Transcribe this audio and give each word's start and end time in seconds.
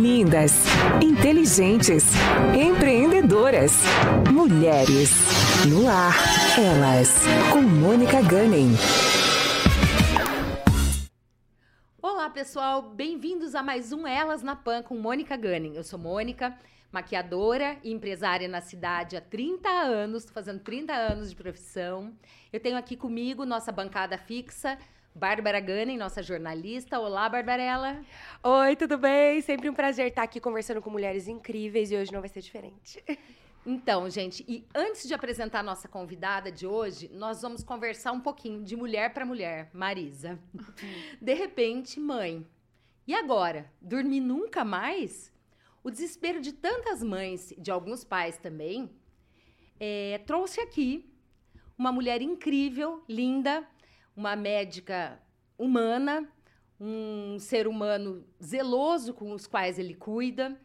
Lindas, 0.00 0.54
inteligentes, 1.02 2.04
empreendedoras. 2.58 3.82
Mulheres. 4.32 5.10
No 5.68 5.86
ar, 5.86 6.14
elas. 6.58 7.26
Com 7.52 7.60
Mônica 7.60 8.22
Gunning. 8.22 8.72
Olá, 12.00 12.30
pessoal. 12.30 12.80
Bem-vindos 12.80 13.54
a 13.54 13.62
mais 13.62 13.92
um 13.92 14.06
Elas 14.06 14.42
na 14.42 14.56
Pan 14.56 14.82
com 14.82 14.94
Mônica 14.94 15.36
Gunning. 15.36 15.76
Eu 15.76 15.84
sou 15.84 15.98
Mônica, 15.98 16.58
maquiadora 16.90 17.76
e 17.84 17.92
empresária 17.92 18.48
na 18.48 18.62
cidade 18.62 19.18
há 19.18 19.20
30 19.20 19.68
anos, 19.68 20.24
fazendo 20.30 20.60
30 20.60 20.94
anos 20.94 21.28
de 21.28 21.36
profissão. 21.36 22.14
Eu 22.50 22.58
tenho 22.58 22.78
aqui 22.78 22.96
comigo 22.96 23.44
nossa 23.44 23.70
bancada 23.70 24.16
fixa, 24.16 24.78
Bárbara 25.14 25.60
Gunning, 25.60 25.96
nossa 25.96 26.22
jornalista. 26.22 26.98
Olá, 27.00 27.28
Barbarella. 27.28 28.00
Oi, 28.42 28.76
tudo 28.76 28.96
bem? 28.96 29.40
Sempre 29.40 29.68
um 29.68 29.74
prazer 29.74 30.06
estar 30.06 30.22
aqui 30.22 30.38
conversando 30.38 30.80
com 30.80 30.88
mulheres 30.88 31.26
incríveis 31.26 31.90
e 31.90 31.96
hoje 31.96 32.12
não 32.12 32.20
vai 32.20 32.28
ser 32.28 32.40
diferente. 32.40 33.02
Então, 33.66 34.08
gente, 34.08 34.44
e 34.48 34.64
antes 34.74 35.06
de 35.06 35.12
apresentar 35.12 35.60
a 35.60 35.62
nossa 35.64 35.88
convidada 35.88 36.50
de 36.50 36.66
hoje, 36.66 37.10
nós 37.12 37.42
vamos 37.42 37.62
conversar 37.62 38.12
um 38.12 38.20
pouquinho 38.20 38.62
de 38.62 38.76
mulher 38.76 39.12
para 39.12 39.26
mulher, 39.26 39.68
Marisa. 39.74 40.38
De 41.20 41.34
repente, 41.34 42.00
mãe. 42.00 42.46
E 43.06 43.12
agora? 43.12 43.70
Dormir 43.80 44.20
nunca 44.20 44.64
mais? 44.64 45.30
O 45.82 45.90
desespero 45.90 46.40
de 46.40 46.52
tantas 46.52 47.02
mães, 47.02 47.52
de 47.58 47.70
alguns 47.70 48.04
pais 48.04 48.38
também, 48.38 48.90
é, 49.78 50.20
trouxe 50.24 50.60
aqui 50.60 51.12
uma 51.76 51.90
mulher 51.90 52.22
incrível, 52.22 53.02
linda, 53.08 53.66
uma 54.20 54.36
médica 54.36 55.18
humana, 55.56 56.30
um 56.78 57.38
ser 57.38 57.66
humano 57.66 58.22
zeloso 58.42 59.14
com 59.14 59.32
os 59.32 59.46
quais 59.46 59.78
ele 59.78 59.94
cuida. 59.94 60.60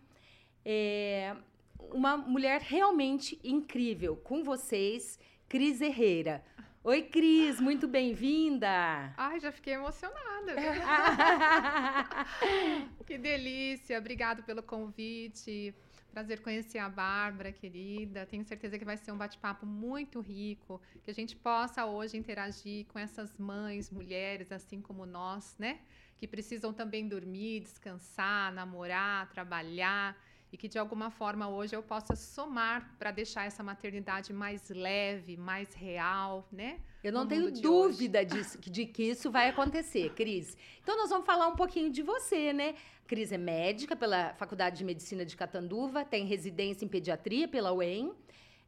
É 0.65 1.33
uma 1.79 2.17
mulher 2.17 2.59
realmente 2.59 3.39
incrível. 3.45 4.17
Com 4.17 4.43
vocês, 4.43 5.17
Cris 5.47 5.79
Herrera. 5.79 6.43
Oi, 6.83 7.03
Cris, 7.03 7.61
muito 7.61 7.87
bem-vinda. 7.87 9.13
Ai, 9.15 9.39
já 9.39 9.53
fiquei 9.53 9.75
emocionada. 9.75 10.53
que 13.07 13.17
delícia. 13.17 13.97
Obrigado 13.97 14.43
pelo 14.43 14.61
convite. 14.61 15.73
Prazer 16.15 16.39
conhecer 16.39 16.77
a 16.77 16.87
Bárbara, 16.87 17.51
querida. 17.51 18.25
Tenho 18.25 18.45
certeza 18.45 18.79
que 18.79 18.85
vai 18.85 18.95
ser 18.95 19.11
um 19.11 19.17
bate-papo 19.17 19.65
muito 19.65 20.21
rico, 20.21 20.81
que 21.03 21.11
a 21.11 21.13
gente 21.13 21.35
possa 21.35 21.85
hoje 21.85 22.15
interagir 22.15 22.85
com 22.85 22.97
essas 22.97 23.37
mães, 23.37 23.91
mulheres, 23.91 24.49
assim 24.49 24.81
como 24.81 25.05
nós, 25.05 25.57
né? 25.59 25.81
Que 26.15 26.25
precisam 26.25 26.71
também 26.71 27.05
dormir, 27.05 27.59
descansar, 27.59 28.53
namorar, 28.53 29.27
trabalhar 29.27 30.15
e 30.55 30.57
que 30.57 30.69
de 30.69 30.79
alguma 30.79 31.09
forma 31.11 31.49
hoje 31.49 31.75
eu 31.75 31.83
possa 31.83 32.15
somar 32.15 32.95
para 32.97 33.11
deixar 33.11 33.43
essa 33.43 33.61
maternidade 33.61 34.31
mais 34.31 34.69
leve, 34.69 35.35
mais 35.35 35.73
real, 35.73 36.47
né? 36.49 36.79
Eu 37.03 37.11
não 37.11 37.27
tenho 37.27 37.51
dúvida 37.51 38.23
disso, 38.23 38.57
de 38.57 38.85
que 38.85 39.03
isso 39.03 39.29
vai 39.29 39.49
acontecer, 39.53 40.13
Cris. 40.13 40.55
Então 40.81 40.95
nós 40.95 41.09
vamos 41.09 41.25
falar 41.25 41.49
um 41.49 41.57
pouquinho 41.57 41.91
de 41.91 42.01
você, 42.01 42.53
né? 42.53 42.75
Cris 43.05 43.33
é 43.33 43.37
médica 43.37 43.97
pela 43.97 44.33
Faculdade 44.35 44.77
de 44.77 44.85
Medicina 44.85 45.25
de 45.25 45.35
Catanduva, 45.35 46.05
tem 46.05 46.25
residência 46.25 46.85
em 46.85 46.87
pediatria 46.87 47.49
pela 47.49 47.73
UEM, 47.73 48.13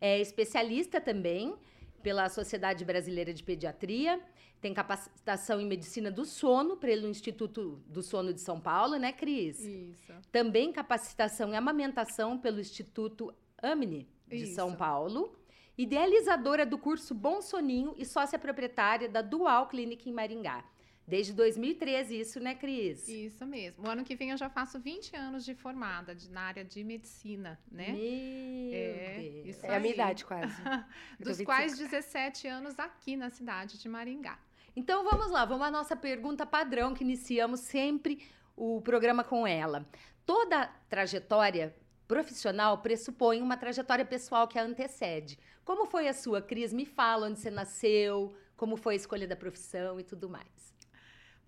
é 0.02 0.20
especialista 0.20 1.00
também 1.00 1.56
pela 2.04 2.28
Sociedade 2.28 2.84
Brasileira 2.84 3.34
de 3.34 3.44
Pediatria, 3.44 4.20
tem 4.61 4.73
capacitação 4.73 5.59
em 5.61 5.66
medicina 5.66 6.09
do 6.11 6.25
sono 6.25 6.77
pelo 6.77 7.08
Instituto 7.08 7.81
do 7.88 8.02
Sono 8.02 8.33
de 8.33 8.41
São 8.41 8.59
Paulo, 8.59 8.95
né, 8.97 9.11
Cris? 9.13 9.59
Isso. 9.59 10.13
Também 10.31 10.72
capacitação 10.72 11.53
em 11.53 11.55
amamentação 11.58 12.38
pelo 12.38 12.59
Instituto 12.59 13.33
Amni 13.61 14.08
de 14.28 14.44
Isso. 14.44 14.55
São 14.55 14.75
Paulo. 14.75 15.38
Idealizadora 15.78 16.66
do 16.66 16.78
curso 16.78 17.13
Bom 17.13 17.39
Soninho 17.41 17.94
e 17.97 18.03
sócia 18.06 18.40
proprietária 18.40 19.07
da 19.07 19.22
Dual 19.22 19.67
Clinic 19.67 20.09
em 20.09 20.13
Maringá. 20.13 20.66
Desde 21.07 21.31
2013, 21.31 22.19
isso, 22.19 22.40
né, 22.40 22.53
Cris? 22.53 23.07
Isso 23.07 23.46
mesmo. 23.46 23.85
O 23.88 23.90
ano 23.90 24.03
que 24.03 24.13
vem 24.13 24.31
eu 24.31 24.38
já 24.38 24.50
faço 24.50 24.78
20 24.78 25.16
anos 25.16 25.46
de 25.46 25.56
formada 25.56 26.13
de, 26.13 26.29
na 26.29 26.41
área 26.41 26.66
de 26.66 26.84
medicina, 26.84 27.57
né? 27.72 27.94
Meu 27.94 28.73
É, 28.73 29.19
Deus. 29.22 29.46
isso 29.56 29.66
É 29.66 29.75
a 29.75 29.79
minha 29.79 29.94
idade 29.94 30.25
quase. 30.25 30.53
Dos 31.17 31.38
25. 31.38 31.46
quais 31.46 31.78
17 31.78 32.47
anos 32.47 32.78
aqui 32.78 33.16
na 33.16 33.29
cidade 33.29 33.79
de 33.79 33.88
Maringá. 33.88 34.38
Então 34.78 35.04
vamos 35.04 35.32
lá, 35.32 35.44
vamos 35.44 35.66
à 35.66 35.72
nossa 35.72 35.96
pergunta 35.96 36.46
padrão 36.46 36.94
que 36.94 37.04
iniciamos 37.04 37.62
sempre 37.62 38.30
o 38.56 38.80
programa 38.80 39.24
com 39.24 39.48
ela. 39.48 39.90
Toda 40.24 40.68
trajetória 40.88 41.76
profissional 42.08 42.78
pressupõe 42.78 43.42
uma 43.42 43.58
trajetória 43.58 44.06
pessoal 44.06 44.48
que 44.48 44.60
a 44.60 44.64
antecede. 44.64 45.40
Como 45.66 45.88
foi 45.88 46.08
a 46.08 46.14
sua, 46.14 46.44
Cris? 46.44 46.72
Me 46.72 46.86
fala 46.86 47.26
onde 47.26 47.40
você 47.40 47.50
nasceu, 47.50 48.36
como 48.56 48.78
foi 48.78 48.94
a 48.94 48.98
escolha 48.98 49.28
da 49.28 49.36
profissão 49.36 50.00
e 50.00 50.04
tudo 50.04 50.30
mais. 50.30 50.72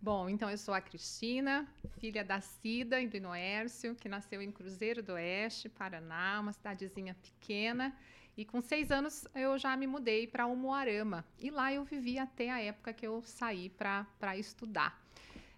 Bom, 0.02 0.28
então 0.28 0.50
eu 0.50 0.58
sou 0.58 0.74
a 0.74 0.82
Cristina, 0.82 1.68
filha 2.00 2.24
da 2.24 2.42
Cida 2.42 3.00
e 3.00 3.08
do 3.08 3.16
Inoércio, 3.16 3.94
que 3.94 4.10
nasceu 4.10 4.42
em 4.42 4.52
Cruzeiro 4.52 5.04
do 5.04 5.14
Oeste, 5.14 5.70
Paraná, 5.70 6.40
uma 6.42 6.52
cidadezinha 6.52 7.14
pequena. 7.14 7.96
E 8.40 8.46
com 8.46 8.62
seis 8.62 8.90
anos 8.90 9.28
eu 9.36 9.58
já 9.58 9.76
me 9.76 9.86
mudei 9.86 10.26
para 10.26 10.48
Umuarama. 10.48 11.26
E 11.38 11.50
lá 11.50 11.74
eu 11.74 11.84
vivi 11.84 12.18
até 12.18 12.50
a 12.50 12.62
época 12.62 12.94
que 12.94 13.06
eu 13.06 13.22
saí 13.26 13.68
para 13.70 14.38
estudar. 14.38 14.98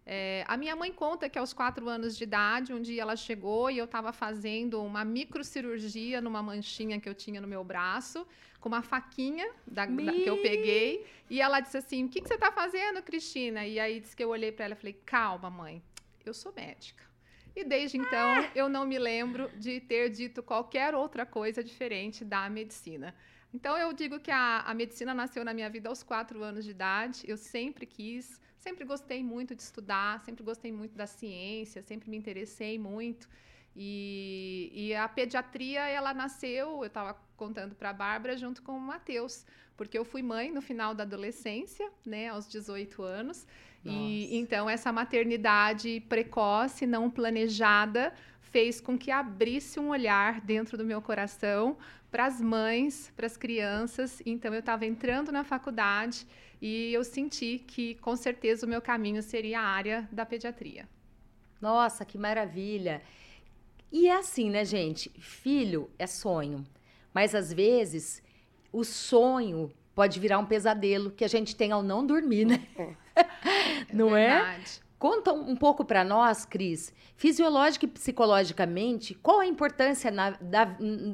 É, 0.03 0.44
a 0.47 0.58
minha 0.58 0.75
mãe 0.75 0.91
conta 0.91 1.30
que 1.30 1.38
aos 1.38 1.53
quatro 1.53 1.88
anos 1.88 2.18
de 2.18 2.24
idade, 2.24 2.74
um 2.74 2.81
dia 2.81 3.03
ela 3.03 3.16
chegou 3.16 3.70
e 3.70 3.78
eu 3.78 3.86
estava 3.86 4.12
fazendo 4.12 4.81
uma 4.84 5.06
microcirurgia 5.06 6.20
numa 6.22 6.41
manchinha 6.41 7.00
que 7.00 7.08
eu 7.08 7.14
tinha 7.14 7.40
no 7.40 7.47
meu 7.47 7.64
braço, 7.64 8.25
com 8.59 8.68
uma 8.68 8.81
faquinha 8.81 9.47
da- 9.68 9.86
da- 9.86 10.12
que 10.12 10.25
eu 10.25 10.41
peguei. 10.41 11.06
E 11.30 11.40
ela 11.40 11.59
disse 11.59 11.78
assim: 11.78 12.06
O 12.06 12.09
que, 12.09 12.20
que 12.20 12.28
você 12.28 12.34
está 12.34 12.52
fazendo, 12.52 13.03
Cristina? 13.03 13.64
E 13.64 13.80
aí 13.80 14.00
disse 14.00 14.16
que 14.16 14.24
eu 14.24 14.30
olhei 14.30 14.52
para 14.52 14.66
ela 14.66 14.74
e 14.74 14.78
falei: 14.78 14.94
Calma, 15.06 15.52
mãe, 15.52 15.84
eu 16.25 16.34
sou 16.34 16.52
médica. 16.52 17.10
E 17.56 17.63
desde 17.63 17.97
então 17.97 18.50
eu 18.56 18.69
não 18.69 18.85
me 18.85 18.97
lembro 18.97 19.50
de 19.57 19.79
ter 19.81 20.09
dito 20.09 20.41
qualquer 20.41 20.95
outra 20.95 21.25
coisa 21.25 21.63
diferente 21.63 22.23
da 22.23 22.50
medicina. 22.50 23.13
Então 23.53 23.78
eu 23.78 23.91
digo 23.91 24.19
que 24.19 24.31
a, 24.31 24.62
a 24.62 24.73
medicina 24.73 25.13
nasceu 25.13 25.44
na 25.44 25.53
minha 25.53 25.69
vida 25.69 25.90
aos 25.90 26.01
quatro 26.01 26.41
anos 26.44 26.63
de 26.63 26.72
idade. 26.72 27.23
Eu 27.28 27.35
sempre 27.35 27.85
quis, 27.85 28.40
sempre 28.57 28.85
gostei 28.85 29.22
muito 29.22 29.53
de 29.53 29.61
estudar, 29.61 30.22
sempre 30.22 30.44
gostei 30.44 30.72
muito 30.72 30.95
da 30.95 31.06
ciência, 31.06 31.81
sempre 31.81 32.09
me 32.09 32.16
interessei 32.16 32.79
muito. 32.79 33.28
E, 33.75 34.72
e 34.73 34.95
a 34.95 35.07
pediatria, 35.07 35.88
ela 35.88 36.13
nasceu, 36.13 36.79
eu 36.79 36.85
estava 36.85 37.17
contando 37.35 37.75
para 37.75 37.90
a 37.90 37.94
Bárbara, 37.94 38.38
junto 38.38 38.61
com 38.61 38.73
o 38.73 38.79
Matheus, 38.79 39.45
porque 39.78 39.97
eu 39.97 40.06
fui 40.06 40.22
mãe 40.22 40.51
no 40.51 40.61
final 40.61 40.94
da 40.94 41.03
adolescência, 41.03 41.90
né, 42.06 42.29
aos 42.29 42.47
18 42.47 43.01
anos. 43.01 43.47
E 43.84 44.38
então 44.38 44.69
essa 44.69 44.92
maternidade 44.92 46.03
precoce, 46.08 46.86
não 46.86 47.09
planejada, 47.09 48.14
fez 48.40 48.80
com 48.80 48.97
que 48.97 49.09
abrisse 49.09 49.80
um 49.80 49.90
olhar 49.90 50.42
dentro 50.42 50.78
do 50.78 50.86
meu 50.86 51.02
coração 51.02 51.78
para 52.12 52.25
as 52.25 52.40
mães, 52.41 53.12
para 53.16 53.25
as 53.25 53.38
crianças. 53.38 54.22
Então 54.25 54.53
eu 54.53 54.59
estava 54.59 54.86
entrando 54.86 55.31
na 55.31 55.44
faculdade 55.44 56.28
e 56.62 56.94
eu 56.94 57.03
senti 57.03 57.59
que 57.66 57.96
com 57.96 58.16
certeza 58.16 58.66
o 58.66 58.70
meu 58.70 58.81
caminho 58.81 59.24
seria 59.24 59.62
a 59.62 59.64
área 59.64 60.08
da 60.12 60.25
pediatria. 60.25 60.88
Nossa, 61.59 62.06
que 62.06 62.18
maravilha! 62.18 63.02
E 63.91 64.08
é 64.08 64.16
assim, 64.16 64.50
né, 64.50 64.64
gente? 64.64 65.09
Filho 65.20 65.90
é 65.97 66.08
sonho. 66.08 66.66
Mas 67.14 67.36
às 67.36 67.52
vezes 67.52 68.22
o 68.72 68.84
sonho 68.84 69.72
pode 69.94 70.20
virar 70.20 70.40
um 70.40 70.46
pesadelo 70.46 71.12
que 71.12 71.25
a 71.25 71.28
gente 71.28 71.56
tem 71.56 71.72
ao 71.72 71.84
não 71.84 72.06
dormir, 72.06 72.46
né? 72.46 72.66
Não 72.78 72.96
é? 74.16 74.36
verdade. 74.44 74.82
Conta 74.98 75.34
um 75.34 75.56
pouco 75.56 75.84
para 75.84 76.04
nós, 76.04 76.46
Cris, 76.46 76.94
fisiológica 77.18 77.86
e 77.86 77.88
psicologicamente, 77.88 79.16
qual 79.16 79.40
a 79.40 79.47
importância 79.47 80.12
na- 80.12 80.29
da- 80.40 80.64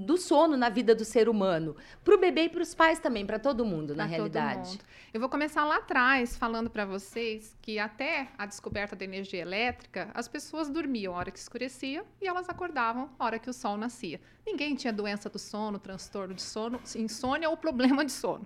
do 0.05 0.17
sono 0.17 0.57
na 0.57 0.67
vida 0.67 0.93
do 0.93 1.05
ser 1.05 1.29
humano? 1.29 1.73
Para 2.03 2.13
o 2.13 2.17
bebê 2.17 2.43
e 2.43 2.49
para 2.49 2.61
os 2.61 2.75
pais 2.75 2.99
também, 2.99 3.25
para 3.25 3.39
todo 3.39 3.63
mundo, 3.65 3.95
na 3.95 4.03
Pra 4.05 4.17
todo 4.17 4.33
realidade. 4.33 4.71
mundo. 4.71 4.79
Eu 5.13 5.21
vou 5.21 5.29
começar 5.29 5.63
lá 5.63 5.77
atrás 5.77 6.35
falando 6.35 6.69
para 6.69 6.83
vocês 6.85 7.55
que 7.61 7.79
até 7.79 8.27
a 8.37 8.45
descoberta 8.45 8.93
da 8.93 9.05
energia 9.05 9.41
elétrica, 9.41 10.09
as 10.13 10.27
pessoas 10.27 10.69
dormiam 10.69 11.13
a 11.15 11.17
hora 11.19 11.31
que 11.31 11.39
escurecia 11.39 12.03
e 12.21 12.27
elas 12.27 12.49
acordavam 12.49 13.09
a 13.17 13.23
hora 13.23 13.39
que 13.39 13.49
o 13.49 13.53
sol 13.53 13.77
nascia. 13.77 14.19
Ninguém 14.45 14.75
tinha 14.75 14.91
doença 14.91 15.29
do 15.29 15.39
sono, 15.39 15.79
transtorno 15.79 16.33
de 16.33 16.41
sono, 16.41 16.81
insônia 16.93 17.49
ou 17.49 17.55
problema 17.55 18.03
de 18.03 18.11
sono. 18.11 18.45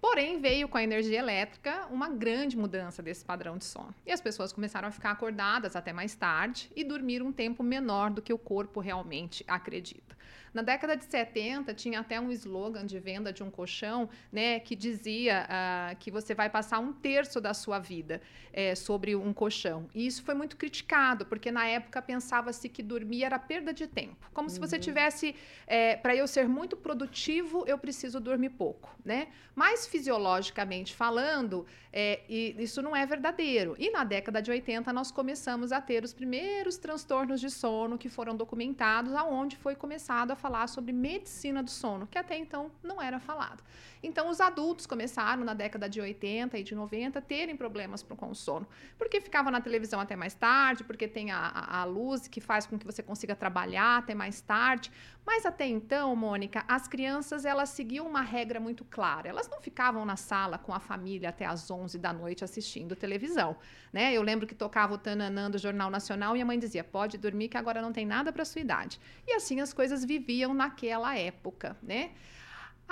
Porém, 0.00 0.40
veio 0.40 0.66
com 0.66 0.78
a 0.78 0.82
energia 0.82 1.18
elétrica 1.18 1.86
uma 1.90 2.08
grande 2.08 2.56
mudança 2.56 3.02
desse 3.02 3.22
padrão 3.22 3.58
de 3.58 3.64
sono. 3.64 3.94
E 4.06 4.10
as 4.10 4.20
pessoas 4.20 4.52
começaram 4.52 4.88
a 4.88 4.90
ficar 4.90 5.10
acordadas 5.10 5.76
até 5.76 5.92
mais 5.92 6.14
tarde 6.14 6.70
e 6.74 6.82
dormir 6.82 7.22
um 7.22 7.30
tempo 7.30 7.62
menor 7.62 8.10
do 8.10 8.22
que 8.22 8.32
o 8.32 8.38
corpo 8.38 8.80
realmente 8.80 9.44
acredita. 9.46 10.16
Na 10.52 10.62
década 10.62 10.96
de 10.96 11.04
70, 11.04 11.72
tinha 11.74 12.00
até 12.00 12.20
um 12.20 12.30
slogan 12.30 12.84
de 12.84 12.98
venda 12.98 13.32
de 13.32 13.42
um 13.42 13.50
colchão, 13.50 14.08
né, 14.32 14.58
que 14.60 14.74
dizia 14.74 15.46
uh, 15.46 15.96
que 15.96 16.10
você 16.10 16.34
vai 16.34 16.50
passar 16.50 16.78
um 16.80 16.92
terço 16.92 17.40
da 17.40 17.54
sua 17.54 17.78
vida 17.78 18.20
é, 18.52 18.74
sobre 18.74 19.14
um 19.14 19.32
colchão. 19.32 19.88
E 19.94 20.06
isso 20.06 20.22
foi 20.22 20.34
muito 20.34 20.56
criticado, 20.56 21.24
porque 21.26 21.50
na 21.50 21.66
época 21.66 22.02
pensava-se 22.02 22.68
que 22.68 22.82
dormir 22.82 23.24
era 23.24 23.38
perda 23.38 23.72
de 23.72 23.86
tempo. 23.86 24.28
Como 24.32 24.48
uhum. 24.48 24.54
se 24.54 24.60
você 24.60 24.76
uhum. 24.76 24.82
tivesse, 24.82 25.36
é, 25.66 25.96
para 25.96 26.14
eu 26.16 26.26
ser 26.26 26.48
muito 26.48 26.76
produtivo, 26.76 27.64
eu 27.66 27.78
preciso 27.78 28.18
dormir 28.18 28.50
pouco, 28.50 28.94
né? 29.04 29.28
Mas 29.54 29.86
fisiologicamente 29.86 30.94
falando, 30.94 31.66
é, 31.92 32.20
isso 32.28 32.80
não 32.82 32.94
é 32.94 33.04
verdadeiro. 33.06 33.76
E 33.78 33.90
na 33.90 34.04
década 34.04 34.40
de 34.40 34.50
80, 34.50 34.92
nós 34.92 35.10
começamos 35.10 35.72
a 35.72 35.80
ter 35.80 36.04
os 36.04 36.12
primeiros 36.12 36.76
transtornos 36.76 37.40
de 37.40 37.50
sono 37.50 37.98
que 37.98 38.08
foram 38.08 38.36
documentados, 38.36 39.14
aonde 39.14 39.56
foi 39.56 39.74
começado 39.74 40.30
a 40.30 40.36
falar 40.40 40.66
sobre 40.66 40.92
medicina 40.92 41.62
do 41.62 41.70
sono, 41.70 42.06
que 42.06 42.18
até 42.18 42.36
então 42.36 42.70
não 42.82 43.00
era 43.00 43.20
falado. 43.20 43.62
Então, 44.02 44.30
os 44.30 44.40
adultos 44.40 44.86
começaram 44.86 45.44
na 45.44 45.52
década 45.52 45.88
de 45.88 46.00
80 46.00 46.58
e 46.58 46.62
de 46.62 46.74
90 46.74 47.18
a 47.18 47.22
terem 47.22 47.56
problemas 47.56 48.02
com 48.02 48.30
o 48.30 48.34
sono, 48.34 48.66
porque 48.96 49.20
ficava 49.20 49.50
na 49.50 49.60
televisão 49.60 50.00
até 50.00 50.16
mais 50.16 50.34
tarde, 50.34 50.84
porque 50.84 51.06
tem 51.06 51.30
a, 51.30 51.38
a, 51.38 51.80
a 51.80 51.84
luz 51.84 52.26
que 52.26 52.40
faz 52.40 52.66
com 52.66 52.78
que 52.78 52.86
você 52.86 53.02
consiga 53.02 53.36
trabalhar 53.36 53.98
até 53.98 54.14
mais 54.14 54.40
tarde. 54.40 54.90
Mas 55.24 55.44
até 55.44 55.66
então, 55.66 56.16
Mônica, 56.16 56.64
as 56.66 56.88
crianças 56.88 57.44
elas 57.44 57.68
seguiam 57.68 58.06
uma 58.06 58.22
regra 58.22 58.58
muito 58.58 58.84
clara. 58.84 59.28
Elas 59.28 59.48
não 59.48 59.60
ficavam 59.60 60.04
na 60.04 60.16
sala 60.16 60.56
com 60.56 60.72
a 60.72 60.80
família 60.80 61.28
até 61.28 61.44
as 61.44 61.70
11 61.70 61.98
da 61.98 62.12
noite 62.12 62.42
assistindo 62.42 62.96
televisão, 62.96 63.56
né? 63.92 64.12
Eu 64.12 64.22
lembro 64.22 64.46
que 64.46 64.54
tocava 64.54 64.94
o 64.94 64.98
Tananã 64.98 65.50
do 65.50 65.58
Jornal 65.58 65.90
Nacional 65.90 66.36
e 66.36 66.40
a 66.40 66.44
mãe 66.44 66.58
dizia: 66.58 66.82
"Pode 66.82 67.18
dormir 67.18 67.48
que 67.48 67.56
agora 67.56 67.82
não 67.82 67.92
tem 67.92 68.06
nada 68.06 68.32
para 68.32 68.44
sua 68.44 68.60
idade". 68.60 68.98
E 69.26 69.34
assim 69.34 69.60
as 69.60 69.72
coisas 69.72 70.04
viviam 70.04 70.29
naquela 70.54 71.16
época, 71.16 71.76
né? 71.82 72.10